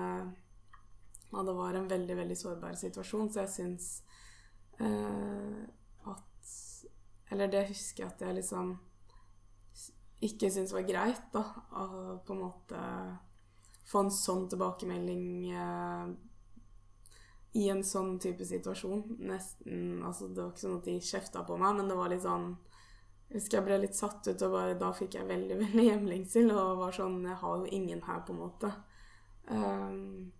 og 1.32 1.46
det 1.46 1.54
var 1.56 1.76
en 1.76 1.90
veldig, 1.90 2.16
veldig 2.16 2.36
sårbar 2.36 2.76
situasjon, 2.76 3.30
så 3.32 3.40
jeg 3.44 3.52
syns 3.54 3.88
eh, 4.80 5.64
Eller 7.30 7.50
det 7.52 7.68
husker 7.68 8.04
jeg 8.04 8.12
at 8.12 8.22
jeg 8.24 8.38
liksom 8.38 8.76
ikke 10.24 10.50
syntes 10.50 10.74
var 10.74 10.86
greit, 10.88 11.26
da. 11.34 11.44
Å 11.78 12.18
på 12.26 12.34
en 12.34 12.42
måte 12.42 12.84
få 13.88 14.04
en 14.04 14.12
sånn 14.12 14.48
tilbakemelding 14.52 15.28
eh, 15.54 16.08
i 17.58 17.68
en 17.72 17.84
sånn 17.84 18.16
type 18.22 18.44
situasjon. 18.44 19.04
Nesten 19.28 20.02
Altså, 20.04 20.28
det 20.28 20.42
var 20.42 20.50
ikke 20.52 20.64
sånn 20.64 20.78
at 20.78 20.88
de 20.88 20.96
kjefta 21.10 21.44
på 21.48 21.58
meg, 21.60 21.78
men 21.78 21.90
det 21.90 21.98
var 21.98 22.12
litt 22.12 22.24
sånn 22.26 22.50
Jeg 23.28 23.42
husker 23.42 23.58
jeg 23.58 23.66
ble 23.66 23.78
litt 23.82 23.96
satt 23.96 24.28
ut, 24.28 24.42
og 24.42 24.56
bare, 24.56 24.76
da 24.80 24.90
fikk 24.96 25.18
jeg 25.18 25.28
veldig, 25.28 25.60
veldig 25.64 25.86
hjemlengsel, 25.90 26.52
og 26.54 26.82
var 26.82 26.96
sånn 26.96 27.22
Jeg 27.28 27.40
har 27.44 27.62
jo 27.62 27.72
ingen 27.80 28.04
her, 28.08 28.24
på 28.26 28.34
en 28.34 28.42
måte. 28.42 28.72
Um, 29.48 30.32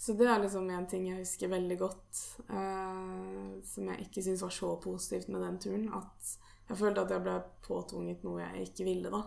så 0.00 0.14
det 0.16 0.28
er 0.32 0.38
liksom 0.40 0.70
en 0.72 0.86
ting 0.88 1.02
jeg 1.10 1.20
husker 1.20 1.50
veldig 1.52 1.76
godt, 1.80 2.20
eh, 2.48 3.50
som 3.68 3.90
jeg 3.90 4.06
ikke 4.06 4.22
syns 4.24 4.44
var 4.46 4.54
så 4.56 4.70
positivt 4.80 5.28
med 5.28 5.44
den 5.44 5.58
turen. 5.60 5.90
At 5.92 6.30
jeg 6.70 6.80
følte 6.80 7.04
at 7.04 7.12
jeg 7.12 7.24
ble 7.26 7.34
påtvunget 7.66 8.24
noe 8.24 8.40
jeg 8.40 8.70
ikke 8.70 8.86
ville, 8.88 9.12
da. 9.12 9.20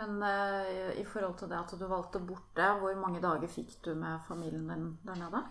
Men 0.00 0.22
eh, 0.22 0.96
i 1.02 1.04
forhold 1.04 1.36
til 1.40 1.52
det 1.52 1.60
at 1.60 1.76
du 1.76 1.84
valgte 1.90 2.24
bort 2.24 2.48
det, 2.56 2.70
hvor 2.80 2.96
mange 2.96 3.20
dager 3.20 3.52
fikk 3.52 3.82
du 3.84 3.92
med 3.98 4.24
familien 4.28 4.68
din 4.72 4.90
der 5.04 5.20
nede? 5.26 5.44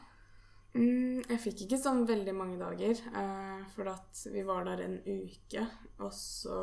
Mm, 0.77 1.21
jeg 1.21 1.39
fikk 1.41 1.63
ikke 1.67 1.79
sånn 1.81 2.03
veldig 2.09 2.33
mange 2.37 2.57
dager, 2.59 2.97
eh, 3.21 3.63
for 3.73 3.93
at 3.93 4.25
vi 4.33 4.41
var 4.47 4.65
der 4.65 4.87
en 4.87 4.99
uke. 5.05 5.69
Og 6.01 6.13
så 6.17 6.57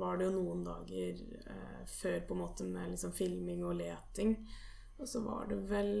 var 0.00 0.20
det 0.20 0.28
jo 0.28 0.36
noen 0.36 0.64
dager 0.68 1.24
eh, 1.40 1.82
før 1.88 2.20
på 2.28 2.36
en 2.36 2.44
måte 2.44 2.68
med 2.68 2.92
liksom 2.92 3.16
filming 3.16 3.64
og 3.64 3.78
leting. 3.80 4.36
Og 4.98 5.08
så 5.08 5.22
var 5.22 5.46
det 5.50 5.58
vel 5.70 5.92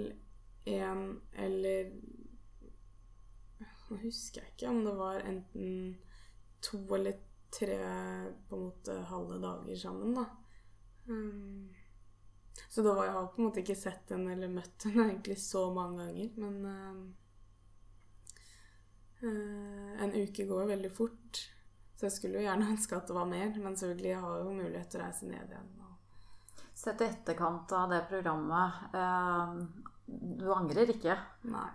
en 0.68 1.20
eller 1.32 1.92
Nå 3.88 3.96
husker 4.02 4.42
jeg 4.42 4.52
ikke 4.52 4.68
om 4.68 4.82
det 4.84 4.92
var 4.98 5.22
enten 5.24 5.70
to 6.60 6.80
eller 6.94 7.16
tre 7.54 7.78
på 8.48 8.56
en 8.56 8.64
måte 8.66 8.96
halve 9.08 9.38
dager 9.40 9.78
sammen, 9.80 10.12
da. 10.18 10.26
Um, 11.08 11.70
så 12.68 12.82
da 12.84 12.92
var 12.94 13.06
jeg 13.06 13.30
på 13.32 13.40
en 13.40 13.46
måte 13.48 13.62
ikke 13.62 13.78
sett 13.78 14.12
henne 14.12 14.34
eller 14.34 14.52
møtt 14.52 14.84
henne 14.88 15.06
egentlig 15.08 15.38
så 15.40 15.62
mange 15.72 16.04
ganger. 16.04 16.30
Men 16.36 16.54
uh, 16.68 16.98
uh, 19.24 19.92
en 20.04 20.16
uke 20.18 20.46
går 20.50 20.68
veldig 20.74 20.92
fort. 20.92 21.42
Så 21.96 22.06
jeg 22.06 22.16
skulle 22.18 22.42
jo 22.42 22.48
gjerne 22.48 22.70
ønske 22.74 22.98
at 22.98 23.08
det 23.08 23.16
var 23.16 23.30
mer. 23.30 23.54
Men 23.56 23.78
selvfølgelig 23.78 24.12
jeg 24.12 24.24
har 24.26 24.42
jo 24.42 24.56
mulighet 24.60 24.92
til 24.92 25.00
å 25.00 25.06
reise 25.06 25.30
ned 25.32 25.54
igjen. 25.54 25.77
Sett 26.78 27.00
i 27.02 27.08
etterkant 27.08 27.72
av 27.74 27.90
det 27.90 28.04
programmet 28.10 28.94
eh, 28.94 29.54
Du 30.06 30.46
angrer 30.54 30.92
ikke? 30.92 31.16
Nei. 31.50 31.66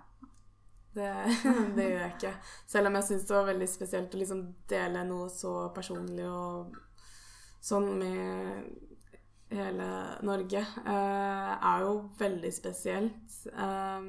Det, 0.94 1.10
det, 1.76 1.88
gjør 1.90 2.00
jeg 2.06 2.14
ikke. 2.14 2.32
Selv 2.70 2.88
om 2.88 2.96
jeg 3.00 3.08
syns 3.10 3.28
det 3.28 3.36
var 3.36 3.50
veldig 3.50 3.68
spesielt 3.68 4.16
å 4.16 4.22
liksom 4.22 4.44
dele 4.70 5.04
noe 5.10 5.28
så 5.34 5.54
personlig 5.76 6.28
og 6.30 6.78
sånn 7.64 7.90
med 8.00 8.70
hele 9.54 9.88
Norge, 10.26 10.62
Eh, 10.64 11.52
er 11.54 11.84
jo 11.84 11.94
veldig 12.18 12.54
spesielt. 12.54 13.36
Eh, 13.52 14.08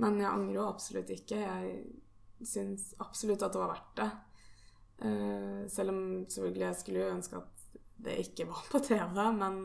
men 0.00 0.20
jeg 0.22 0.30
angrer 0.30 0.56
jo 0.56 0.68
absolutt 0.70 1.12
ikke. 1.12 1.42
Jeg 1.42 2.46
syns 2.54 2.94
absolutt 3.04 3.44
at 3.44 3.52
det 3.52 3.62
var 3.62 3.74
verdt 3.74 4.00
det. 4.00 4.08
Uh, 4.96 5.68
selv 5.68 5.92
om 5.92 5.98
selvfølgelig 6.24 6.64
jeg 6.64 6.76
skulle 6.80 7.08
ønske 7.12 7.36
at 7.36 7.80
det 8.06 8.14
ikke 8.22 8.46
var 8.48 8.62
på 8.72 8.80
TV, 8.80 9.18
men 9.36 9.58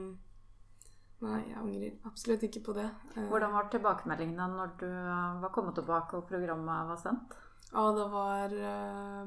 nei, 1.21 1.39
jeg 1.49 1.59
angrer 1.61 2.09
absolutt 2.09 2.43
ikke 2.47 2.63
på 2.65 2.75
det. 2.77 2.87
Uh, 3.15 3.27
Hvordan 3.29 3.55
var 3.55 3.69
tilbakemeldingene 3.73 4.49
når 4.55 4.75
du 4.81 4.89
var 5.43 5.53
kommet 5.53 5.77
tilbake 5.79 6.19
og 6.19 6.27
programmet 6.29 6.89
var 6.89 6.99
sendt? 7.01 7.37
Ja, 7.71 7.85
det 7.95 8.07
var 8.11 8.55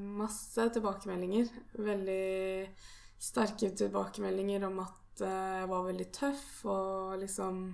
masse 0.04 0.66
tilbakemeldinger. 0.74 1.48
Veldig 1.80 2.24
sterke 3.24 3.70
tilbakemeldinger 3.72 4.66
om 4.68 4.82
at 4.84 5.22
jeg 5.22 5.62
eh, 5.62 5.68
var 5.70 5.86
veldig 5.86 6.06
tøff, 6.12 6.64
og 6.68 7.18
liksom 7.22 7.64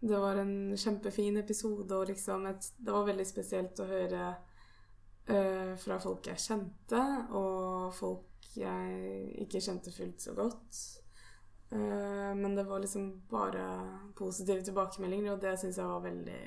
Det 0.00 0.14
var 0.14 0.38
en 0.38 0.76
kjempefin 0.78 1.36
episode, 1.40 1.90
og 1.94 2.06
liksom 2.06 2.46
et, 2.46 2.72
Det 2.78 2.92
var 2.92 3.06
veldig 3.06 3.26
spesielt 3.26 3.80
å 3.80 3.88
høre 3.88 4.36
fra 5.76 5.98
folk 6.00 6.24
jeg 6.24 6.40
kjente, 6.40 7.00
og 7.36 7.92
folk 7.92 8.46
jeg 8.56 9.26
ikke 9.44 9.60
kjente 9.60 9.92
fullt 9.92 10.22
så 10.24 10.32
godt. 10.32 10.78
Uh, 11.72 12.32
men 12.34 12.54
det 12.56 12.64
var 12.64 12.80
liksom 12.80 13.10
bare 13.28 13.64
positive 14.16 14.64
tilbakemeldinger, 14.64 15.34
og 15.34 15.42
det 15.42 15.56
syns 15.60 15.78
jeg 15.78 15.90
var 15.90 16.04
veldig 16.06 16.40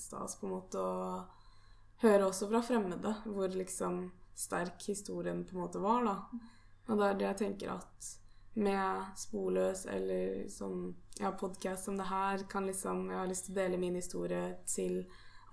stas, 0.00 0.38
på 0.40 0.48
en 0.48 0.54
måte, 0.56 0.80
å 0.80 2.02
høre 2.02 2.26
også 2.26 2.48
fra 2.50 2.62
fremmede, 2.64 3.14
hvor 3.28 3.52
liksom 3.52 4.06
sterk 4.34 4.88
historien 4.88 5.44
på 5.44 5.56
en 5.56 5.62
måte 5.66 5.82
var, 5.82 6.08
da. 6.08 6.42
Og 6.88 6.98
det 6.98 7.08
er 7.08 7.18
det 7.18 7.28
jeg 7.28 7.40
tenker 7.44 7.74
at 7.76 8.12
med 8.54 9.12
Sporløs 9.16 9.86
eller 9.88 10.48
sånn 10.52 10.90
ja, 11.20 11.30
podkast 11.32 11.86
som 11.88 11.96
det 11.96 12.04
her 12.04 12.42
kan 12.50 12.66
liksom 12.68 13.06
Jeg 13.08 13.16
har 13.16 13.30
lyst 13.30 13.46
til 13.46 13.54
å 13.54 13.60
dele 13.62 13.78
min 13.80 13.94
historie 13.96 14.58
til 14.68 15.06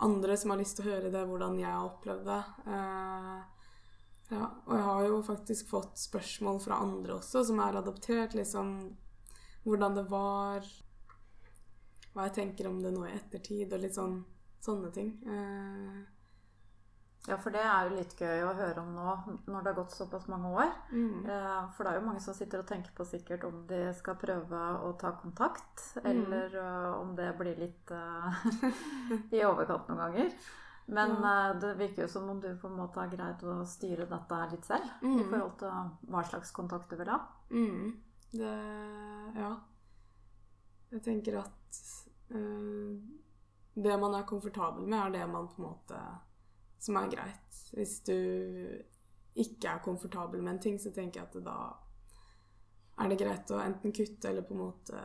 andre 0.03 0.35
som 0.39 0.51
har 0.51 0.59
lyst 0.59 0.77
til 0.79 0.87
å 0.87 0.91
høre 0.93 1.11
det, 1.11 1.21
hvordan 1.27 1.57
jeg 1.59 1.71
har 1.71 1.87
opplevd 1.87 2.27
det. 2.27 2.41
Uh, 2.67 3.39
ja, 4.29 4.45
og 4.65 4.73
jeg 4.75 4.85
har 4.85 5.05
jo 5.07 5.21
faktisk 5.27 5.71
fått 5.73 5.99
spørsmål 5.99 6.59
fra 6.63 6.79
andre 6.83 7.17
også, 7.17 7.43
som 7.49 7.59
er 7.63 7.79
adoptert, 7.79 8.35
liksom 8.37 8.75
hvordan 9.63 9.97
det 9.97 10.05
var 10.09 10.67
Hva 12.09 12.25
jeg 12.25 12.33
tenker 12.39 12.67
om 12.67 12.79
det 12.81 12.89
nå 12.91 13.03
i 13.05 13.13
ettertid, 13.13 13.73
og 13.73 13.83
litt 13.83 13.95
sånn 13.95 14.17
sånne 14.63 14.91
ting. 14.91 15.11
Eh. 15.27 15.99
ja, 17.27 17.37
for 17.37 17.53
det 17.53 17.61
er 17.63 17.87
jo 17.87 17.97
litt 17.97 18.15
gøy 18.19 18.43
å 18.47 18.53
høre 18.57 18.81
om 18.81 18.93
nå, 18.95 19.15
når 19.47 19.63
det 19.63 19.71
har 19.71 19.77
gått 19.77 19.95
såpass 19.95 20.27
mange 20.31 20.51
år. 20.51 20.71
Mm. 20.91 21.25
Eh, 21.25 21.59
for 21.75 21.85
det 21.85 21.91
er 21.91 21.99
jo 21.99 22.07
mange 22.07 22.23
som 22.23 22.37
sitter 22.37 22.63
og 22.63 22.69
tenker 22.69 22.95
på 22.95 23.07
sikkert 23.07 23.45
om 23.47 23.61
de 23.69 23.83
skal 23.97 24.19
prøve 24.19 24.63
å 24.85 24.93
ta 24.99 25.13
kontakt, 25.19 25.85
mm. 25.99 26.09
eller 26.13 26.57
uh, 26.57 26.95
om 26.99 27.13
det 27.17 27.29
blir 27.39 27.59
litt 27.59 27.93
uh, 27.93 28.41
i 29.37 29.45
overkant 29.45 29.91
noen 29.91 30.03
ganger. 30.05 30.33
Men 30.89 31.19
uh, 31.21 31.53
det 31.61 31.75
virker 31.77 32.07
jo 32.07 32.11
som 32.11 32.29
om 32.31 32.39
du 32.41 32.49
på 32.57 32.67
en 32.67 32.79
måte 32.79 32.97
har 32.97 33.11
greid 33.11 33.43
å 33.45 33.61
styre 33.69 34.09
dette 34.09 34.43
litt 34.55 34.67
selv. 34.67 34.91
Mm. 35.05 35.17
I 35.19 35.25
forhold 35.29 35.57
til 35.61 35.91
hva 36.09 36.23
slags 36.27 36.55
kontakt 36.55 36.89
du 36.89 36.97
vil 36.99 37.11
ha. 37.13 37.21
Mm. 37.53 37.91
Det 38.31 38.53
Ja. 39.35 39.51
Jeg 40.91 41.03
tenker 41.05 41.37
at 41.43 41.81
det 43.83 43.97
man 43.99 44.15
er 44.15 44.25
komfortabel 44.27 44.87
med, 44.87 44.99
er 44.99 45.09
det 45.09 45.27
man 45.31 45.47
på 45.47 45.61
en 45.61 45.67
måte 45.69 45.99
som 46.79 46.97
er 46.97 47.11
greit. 47.11 47.59
Hvis 47.73 47.99
du 48.07 48.15
ikke 49.35 49.69
er 49.69 49.83
komfortabel 49.83 50.41
med 50.41 50.53
en 50.53 50.61
ting, 50.61 50.79
så 50.79 50.91
tenker 50.91 51.21
jeg 51.21 51.29
at 51.29 51.43
da 51.45 51.57
er 52.99 53.11
det 53.11 53.19
greit 53.21 53.51
å 53.53 53.61
enten 53.63 53.93
kutte 53.95 54.29
eller 54.29 54.47
på 54.47 54.55
en 54.55 54.63
måte 54.63 55.03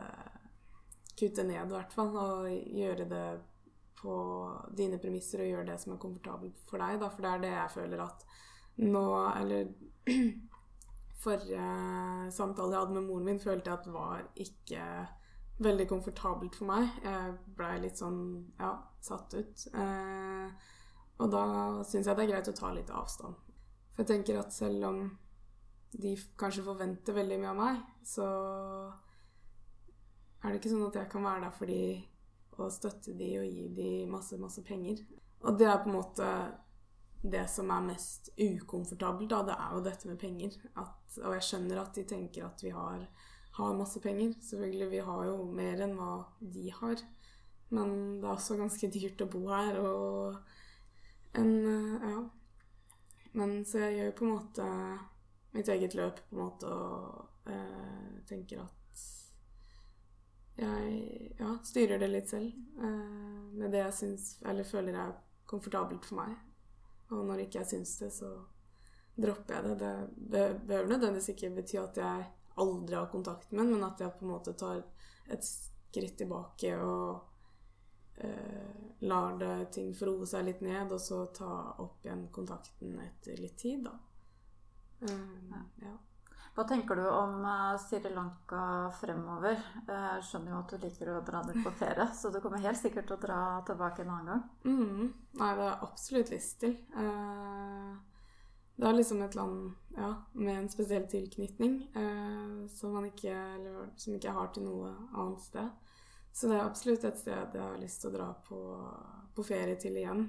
kutte 1.15 1.45
ned, 1.47 1.61
i 1.69 1.75
hvert 1.75 1.93
fall. 1.93 2.15
Og 2.15 2.49
gjøre 2.49 3.07
det 3.11 3.27
på 4.01 4.15
dine 4.77 4.99
premisser 5.01 5.43
og 5.43 5.51
gjøre 5.51 5.69
det 5.71 5.77
som 5.81 5.95
er 5.95 6.01
komfortabelt 6.01 6.65
for 6.69 6.81
deg. 6.83 6.99
Da. 7.01 7.11
For 7.13 7.25
det 7.25 7.31
er 7.31 7.45
det 7.45 7.53
jeg 7.53 7.75
føler 7.77 8.05
at 8.05 8.25
nå 8.75 9.05
Eller 9.39 9.69
forrige 11.21 12.31
samtale 12.35 12.75
jeg 12.75 12.83
hadde 12.83 12.97
med 12.97 13.07
moren 13.07 13.29
min, 13.29 13.41
følte 13.41 13.71
jeg 13.71 13.79
at 13.79 13.91
var 13.93 14.25
ikke 14.35 14.85
veldig 15.65 15.87
komfortabelt 15.87 16.55
for 16.59 16.69
meg. 16.69 16.89
Jeg 17.03 17.35
blei 17.57 17.75
litt 17.83 17.99
sånn 17.99 18.21
ja, 18.59 18.73
satt 19.03 19.37
ut. 19.37 19.67
Eh, 19.71 20.71
og 21.15 21.31
da 21.31 21.43
syns 21.87 22.09
jeg 22.09 22.17
det 22.17 22.25
er 22.25 22.33
greit 22.33 22.51
å 22.51 22.57
ta 22.57 22.73
litt 22.75 22.91
avstand. 22.91 23.37
For 23.95 24.03
jeg 24.03 24.11
tenker 24.11 24.41
at 24.41 24.51
selv 24.53 24.89
om 24.89 25.05
de 25.95 26.11
kanskje 26.35 26.65
forventer 26.65 27.15
veldig 27.15 27.39
mye 27.39 27.53
av 27.53 27.59
meg, 27.61 27.79
så 28.03 28.27
er 30.43 30.51
det 30.51 30.59
ikke 30.59 30.73
sånn 30.73 30.89
at 30.89 30.99
jeg 30.99 31.11
kan 31.13 31.23
være 31.23 31.45
der 31.45 31.55
for 31.55 31.71
de 31.71 31.85
og 32.55 32.71
støtte 32.71 33.11
de 33.19 33.29
og 33.41 33.47
gi 33.47 33.65
de 33.75 33.89
masse, 34.07 34.37
masse 34.39 34.61
penger. 34.63 35.01
Og 35.43 35.57
det 35.59 35.67
er 35.67 35.81
på 35.83 35.91
en 35.91 35.97
måte 35.97 36.27
det 37.31 37.45
som 37.49 37.71
er 37.73 37.87
mest 37.87 38.29
ukomfortabelt, 38.37 39.29
da. 39.31 39.41
Det 39.47 39.55
er 39.55 39.75
jo 39.75 39.83
dette 39.85 40.09
med 40.09 40.19
penger. 40.21 40.57
At, 40.81 41.17
og 41.23 41.35
jeg 41.37 41.47
skjønner 41.47 41.81
at 41.81 41.97
de 41.97 42.05
tenker 42.07 42.45
at 42.47 42.63
vi 42.63 42.73
har, 42.75 43.05
har 43.57 43.77
masse 43.77 44.01
penger. 44.03 44.35
Selvfølgelig, 44.41 44.89
vi 44.91 45.03
har 45.09 45.25
jo 45.29 45.37
mer 45.49 45.85
enn 45.85 45.95
hva 45.97 46.11
de 46.39 46.69
har. 46.79 47.03
Men 47.73 47.95
det 48.21 48.27
er 48.27 48.35
også 48.35 48.59
ganske 48.59 48.91
dyrt 48.93 49.23
å 49.25 49.29
bo 49.31 49.47
her. 49.49 49.79
og 49.81 50.37
en 51.39 51.53
eh, 51.65 52.09
Ja. 52.09 52.29
Men 53.35 53.65
så 53.67 53.81
jeg 53.83 53.97
gjør 53.97 54.11
på 54.15 54.25
en 54.25 54.31
måte 54.31 54.65
mitt 55.55 55.67
eget 55.67 55.95
løp 55.95 56.21
på 56.29 56.35
en 56.35 56.39
måte 56.39 56.69
og 56.71 57.51
eh, 57.51 58.13
tenker 58.29 58.61
at 58.63 59.01
jeg 60.55 61.33
ja, 61.35 61.49
styrer 61.67 61.99
det 61.99 62.09
litt 62.13 62.31
selv. 62.31 62.55
Eh, 62.79 63.41
med 63.59 63.75
det 63.75 63.81
jeg 63.83 63.97
syns 63.97 64.29
eller 64.47 64.67
føler 64.67 64.95
er 64.99 65.17
komfortabelt 65.51 66.07
for 66.07 66.21
meg. 66.21 66.37
Og 67.13 67.25
når 67.27 67.45
ikke 67.45 67.61
jeg 67.61 67.71
syns 67.73 67.97
det, 68.01 68.11
så 68.13 68.31
dropper 69.15 69.55
jeg 69.55 69.77
det. 69.79 69.93
Det 70.15 70.45
behøver 70.65 70.89
nødvendigvis 70.89 71.29
ikke 71.35 71.53
bety 71.59 71.77
at 71.81 72.01
jeg 72.01 72.25
aldri 72.63 72.95
har 72.95 73.11
kontakt 73.11 73.51
med 73.51 73.65
den, 73.65 73.73
men 73.75 73.87
at 73.87 74.01
jeg 74.01 74.15
på 74.17 74.25
en 74.25 74.31
måte 74.31 74.55
tar 74.57 74.81
et 75.31 75.45
skritt 75.45 76.17
tilbake 76.17 76.71
og 76.79 77.21
eh, 78.15 78.73
lar 79.05 79.37
det 79.39 79.71
ting 79.75 79.93
roe 80.07 80.27
seg 80.29 80.47
litt 80.47 80.63
ned, 80.65 80.91
og 80.91 81.01
så 81.01 81.25
ta 81.35 81.51
opp 81.83 82.05
igjen 82.05 82.27
kontakten 82.35 82.97
etter 83.03 83.39
litt 83.41 83.57
tid, 83.59 83.87
da. 83.87 83.95
Um, 85.05 85.55
ja. 85.83 85.95
Hva 86.55 86.63
tenker 86.63 86.95
du 86.95 87.03
om 87.09 87.41
uh, 87.43 87.75
Sri 87.83 87.99
Lanka 88.15 88.89
fremover? 89.01 89.59
Jeg 89.89 90.23
skjønner 90.23 90.53
jo 90.53 90.59
at 90.61 90.71
du 90.71 90.85
liker 90.85 91.11
å 91.11 91.23
dra 91.27 91.41
ned 91.43 91.59
på 91.65 91.73
ferie, 91.75 92.07
så 92.19 92.31
du 92.31 92.39
kommer 92.43 92.63
helt 92.63 92.79
sikkert 92.79 93.09
til 93.09 93.17
å 93.17 93.23
dra 93.25 93.39
tilbake 93.67 94.05
en 94.05 94.13
annen 94.15 94.29
gang. 94.31 94.43
Mm. 94.63 95.09
Nei, 95.35 95.49
det 95.49 95.65
har 95.65 95.73
jeg 95.73 95.89
absolutt 95.89 96.31
lyst 96.31 96.61
til. 96.63 96.77
Uh, 96.95 97.97
det 98.75 98.87
er 98.87 98.95
liksom 98.95 99.23
et 99.23 99.35
land 99.35 99.75
ja, 99.95 100.13
med 100.35 100.61
en 100.61 100.71
spesiell 100.71 101.05
tilknytning 101.07 101.77
som 102.75 102.97
ikke, 103.07 103.35
som 103.95 104.17
ikke 104.17 104.33
har 104.35 104.49
til 104.51 104.65
noe 104.67 104.89
annet 105.15 105.45
sted. 105.45 105.69
Så 106.35 106.49
det 106.51 106.57
er 106.57 106.65
absolutt 106.65 107.05
et 107.07 107.21
sted 107.21 107.55
jeg 107.55 107.63
har 107.63 107.79
lyst 107.79 108.03
til 108.03 108.11
å 108.11 108.17
dra 108.17 108.25
på, 108.43 108.59
på 109.31 109.45
ferie 109.47 109.77
til 109.79 109.95
igjen. 109.95 110.25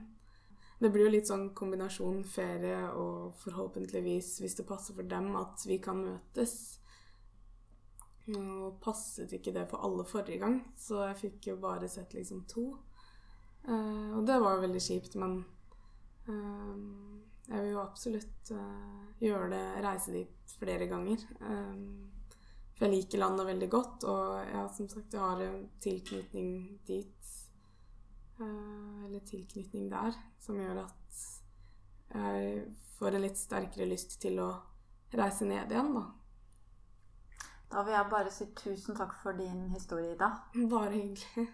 Det 0.78 0.90
blir 0.92 1.06
jo 1.06 1.12
litt 1.14 1.28
sånn 1.28 1.46
kombinasjon 1.56 2.18
ferie 2.28 2.76
og 3.00 3.36
forhåpentligvis, 3.40 4.34
hvis 4.42 4.58
det 4.58 4.66
passer 4.68 4.96
for 4.96 5.08
dem, 5.08 5.30
at 5.40 5.64
vi 5.64 5.78
kan 5.80 6.02
møtes. 6.02 6.52
Nå 8.28 8.74
passet 8.82 9.32
ikke 9.38 9.54
det 9.56 9.64
for 9.70 9.86
alle 9.86 10.04
forrige 10.04 10.42
gang, 10.42 10.58
så 10.76 11.06
jeg 11.06 11.20
fikk 11.22 11.48
jo 11.52 11.56
bare 11.62 11.88
sett 11.88 12.12
liksom 12.16 12.44
to. 12.50 12.66
Uh, 13.66 14.18
og 14.18 14.26
det 14.28 14.36
var 14.42 14.58
jo 14.58 14.66
veldig 14.66 14.82
kjipt, 14.82 15.16
men 15.22 15.38
uh, 16.28 16.76
jeg 17.46 17.62
vil 17.62 17.72
jo 17.72 17.80
absolutt 17.80 18.52
uh, 18.52 19.00
gjøre 19.22 19.48
det, 19.54 19.64
reise 19.86 20.12
dit 20.12 20.56
flere 20.60 20.90
ganger. 20.90 21.24
for 22.76 22.84
jeg 22.84 22.92
liker 22.92 23.22
landet 23.22 23.48
veldig 23.48 23.70
godt, 23.72 24.04
og 24.04 24.52
ja, 24.52 24.68
som 24.76 24.88
sagt, 24.92 25.14
jeg 25.14 25.22
har 25.22 25.42
tilknytning 25.80 26.80
dit 26.86 27.16
Eh, 27.16 27.35
eller 28.44 29.22
tilknytning 29.26 29.88
der, 29.90 30.16
som 30.42 30.58
gjør 30.60 30.82
at 30.84 31.22
jeg 32.14 32.64
får 32.98 33.16
en 33.16 33.24
litt 33.24 33.40
sterkere 33.40 33.88
lyst 33.88 34.18
til 34.22 34.40
å 34.42 34.50
reise 35.16 35.48
ned 35.48 35.72
igjen, 35.72 35.92
da. 35.96 36.04
Da 37.72 37.82
vil 37.82 37.96
jeg 37.96 38.10
bare 38.12 38.32
si 38.32 38.46
tusen 38.56 38.96
takk 38.96 39.16
for 39.22 39.36
din 39.38 39.66
historie, 39.72 40.14
Ida. 40.14 40.30
Bare 40.70 40.92
hyggelig. 40.94 41.48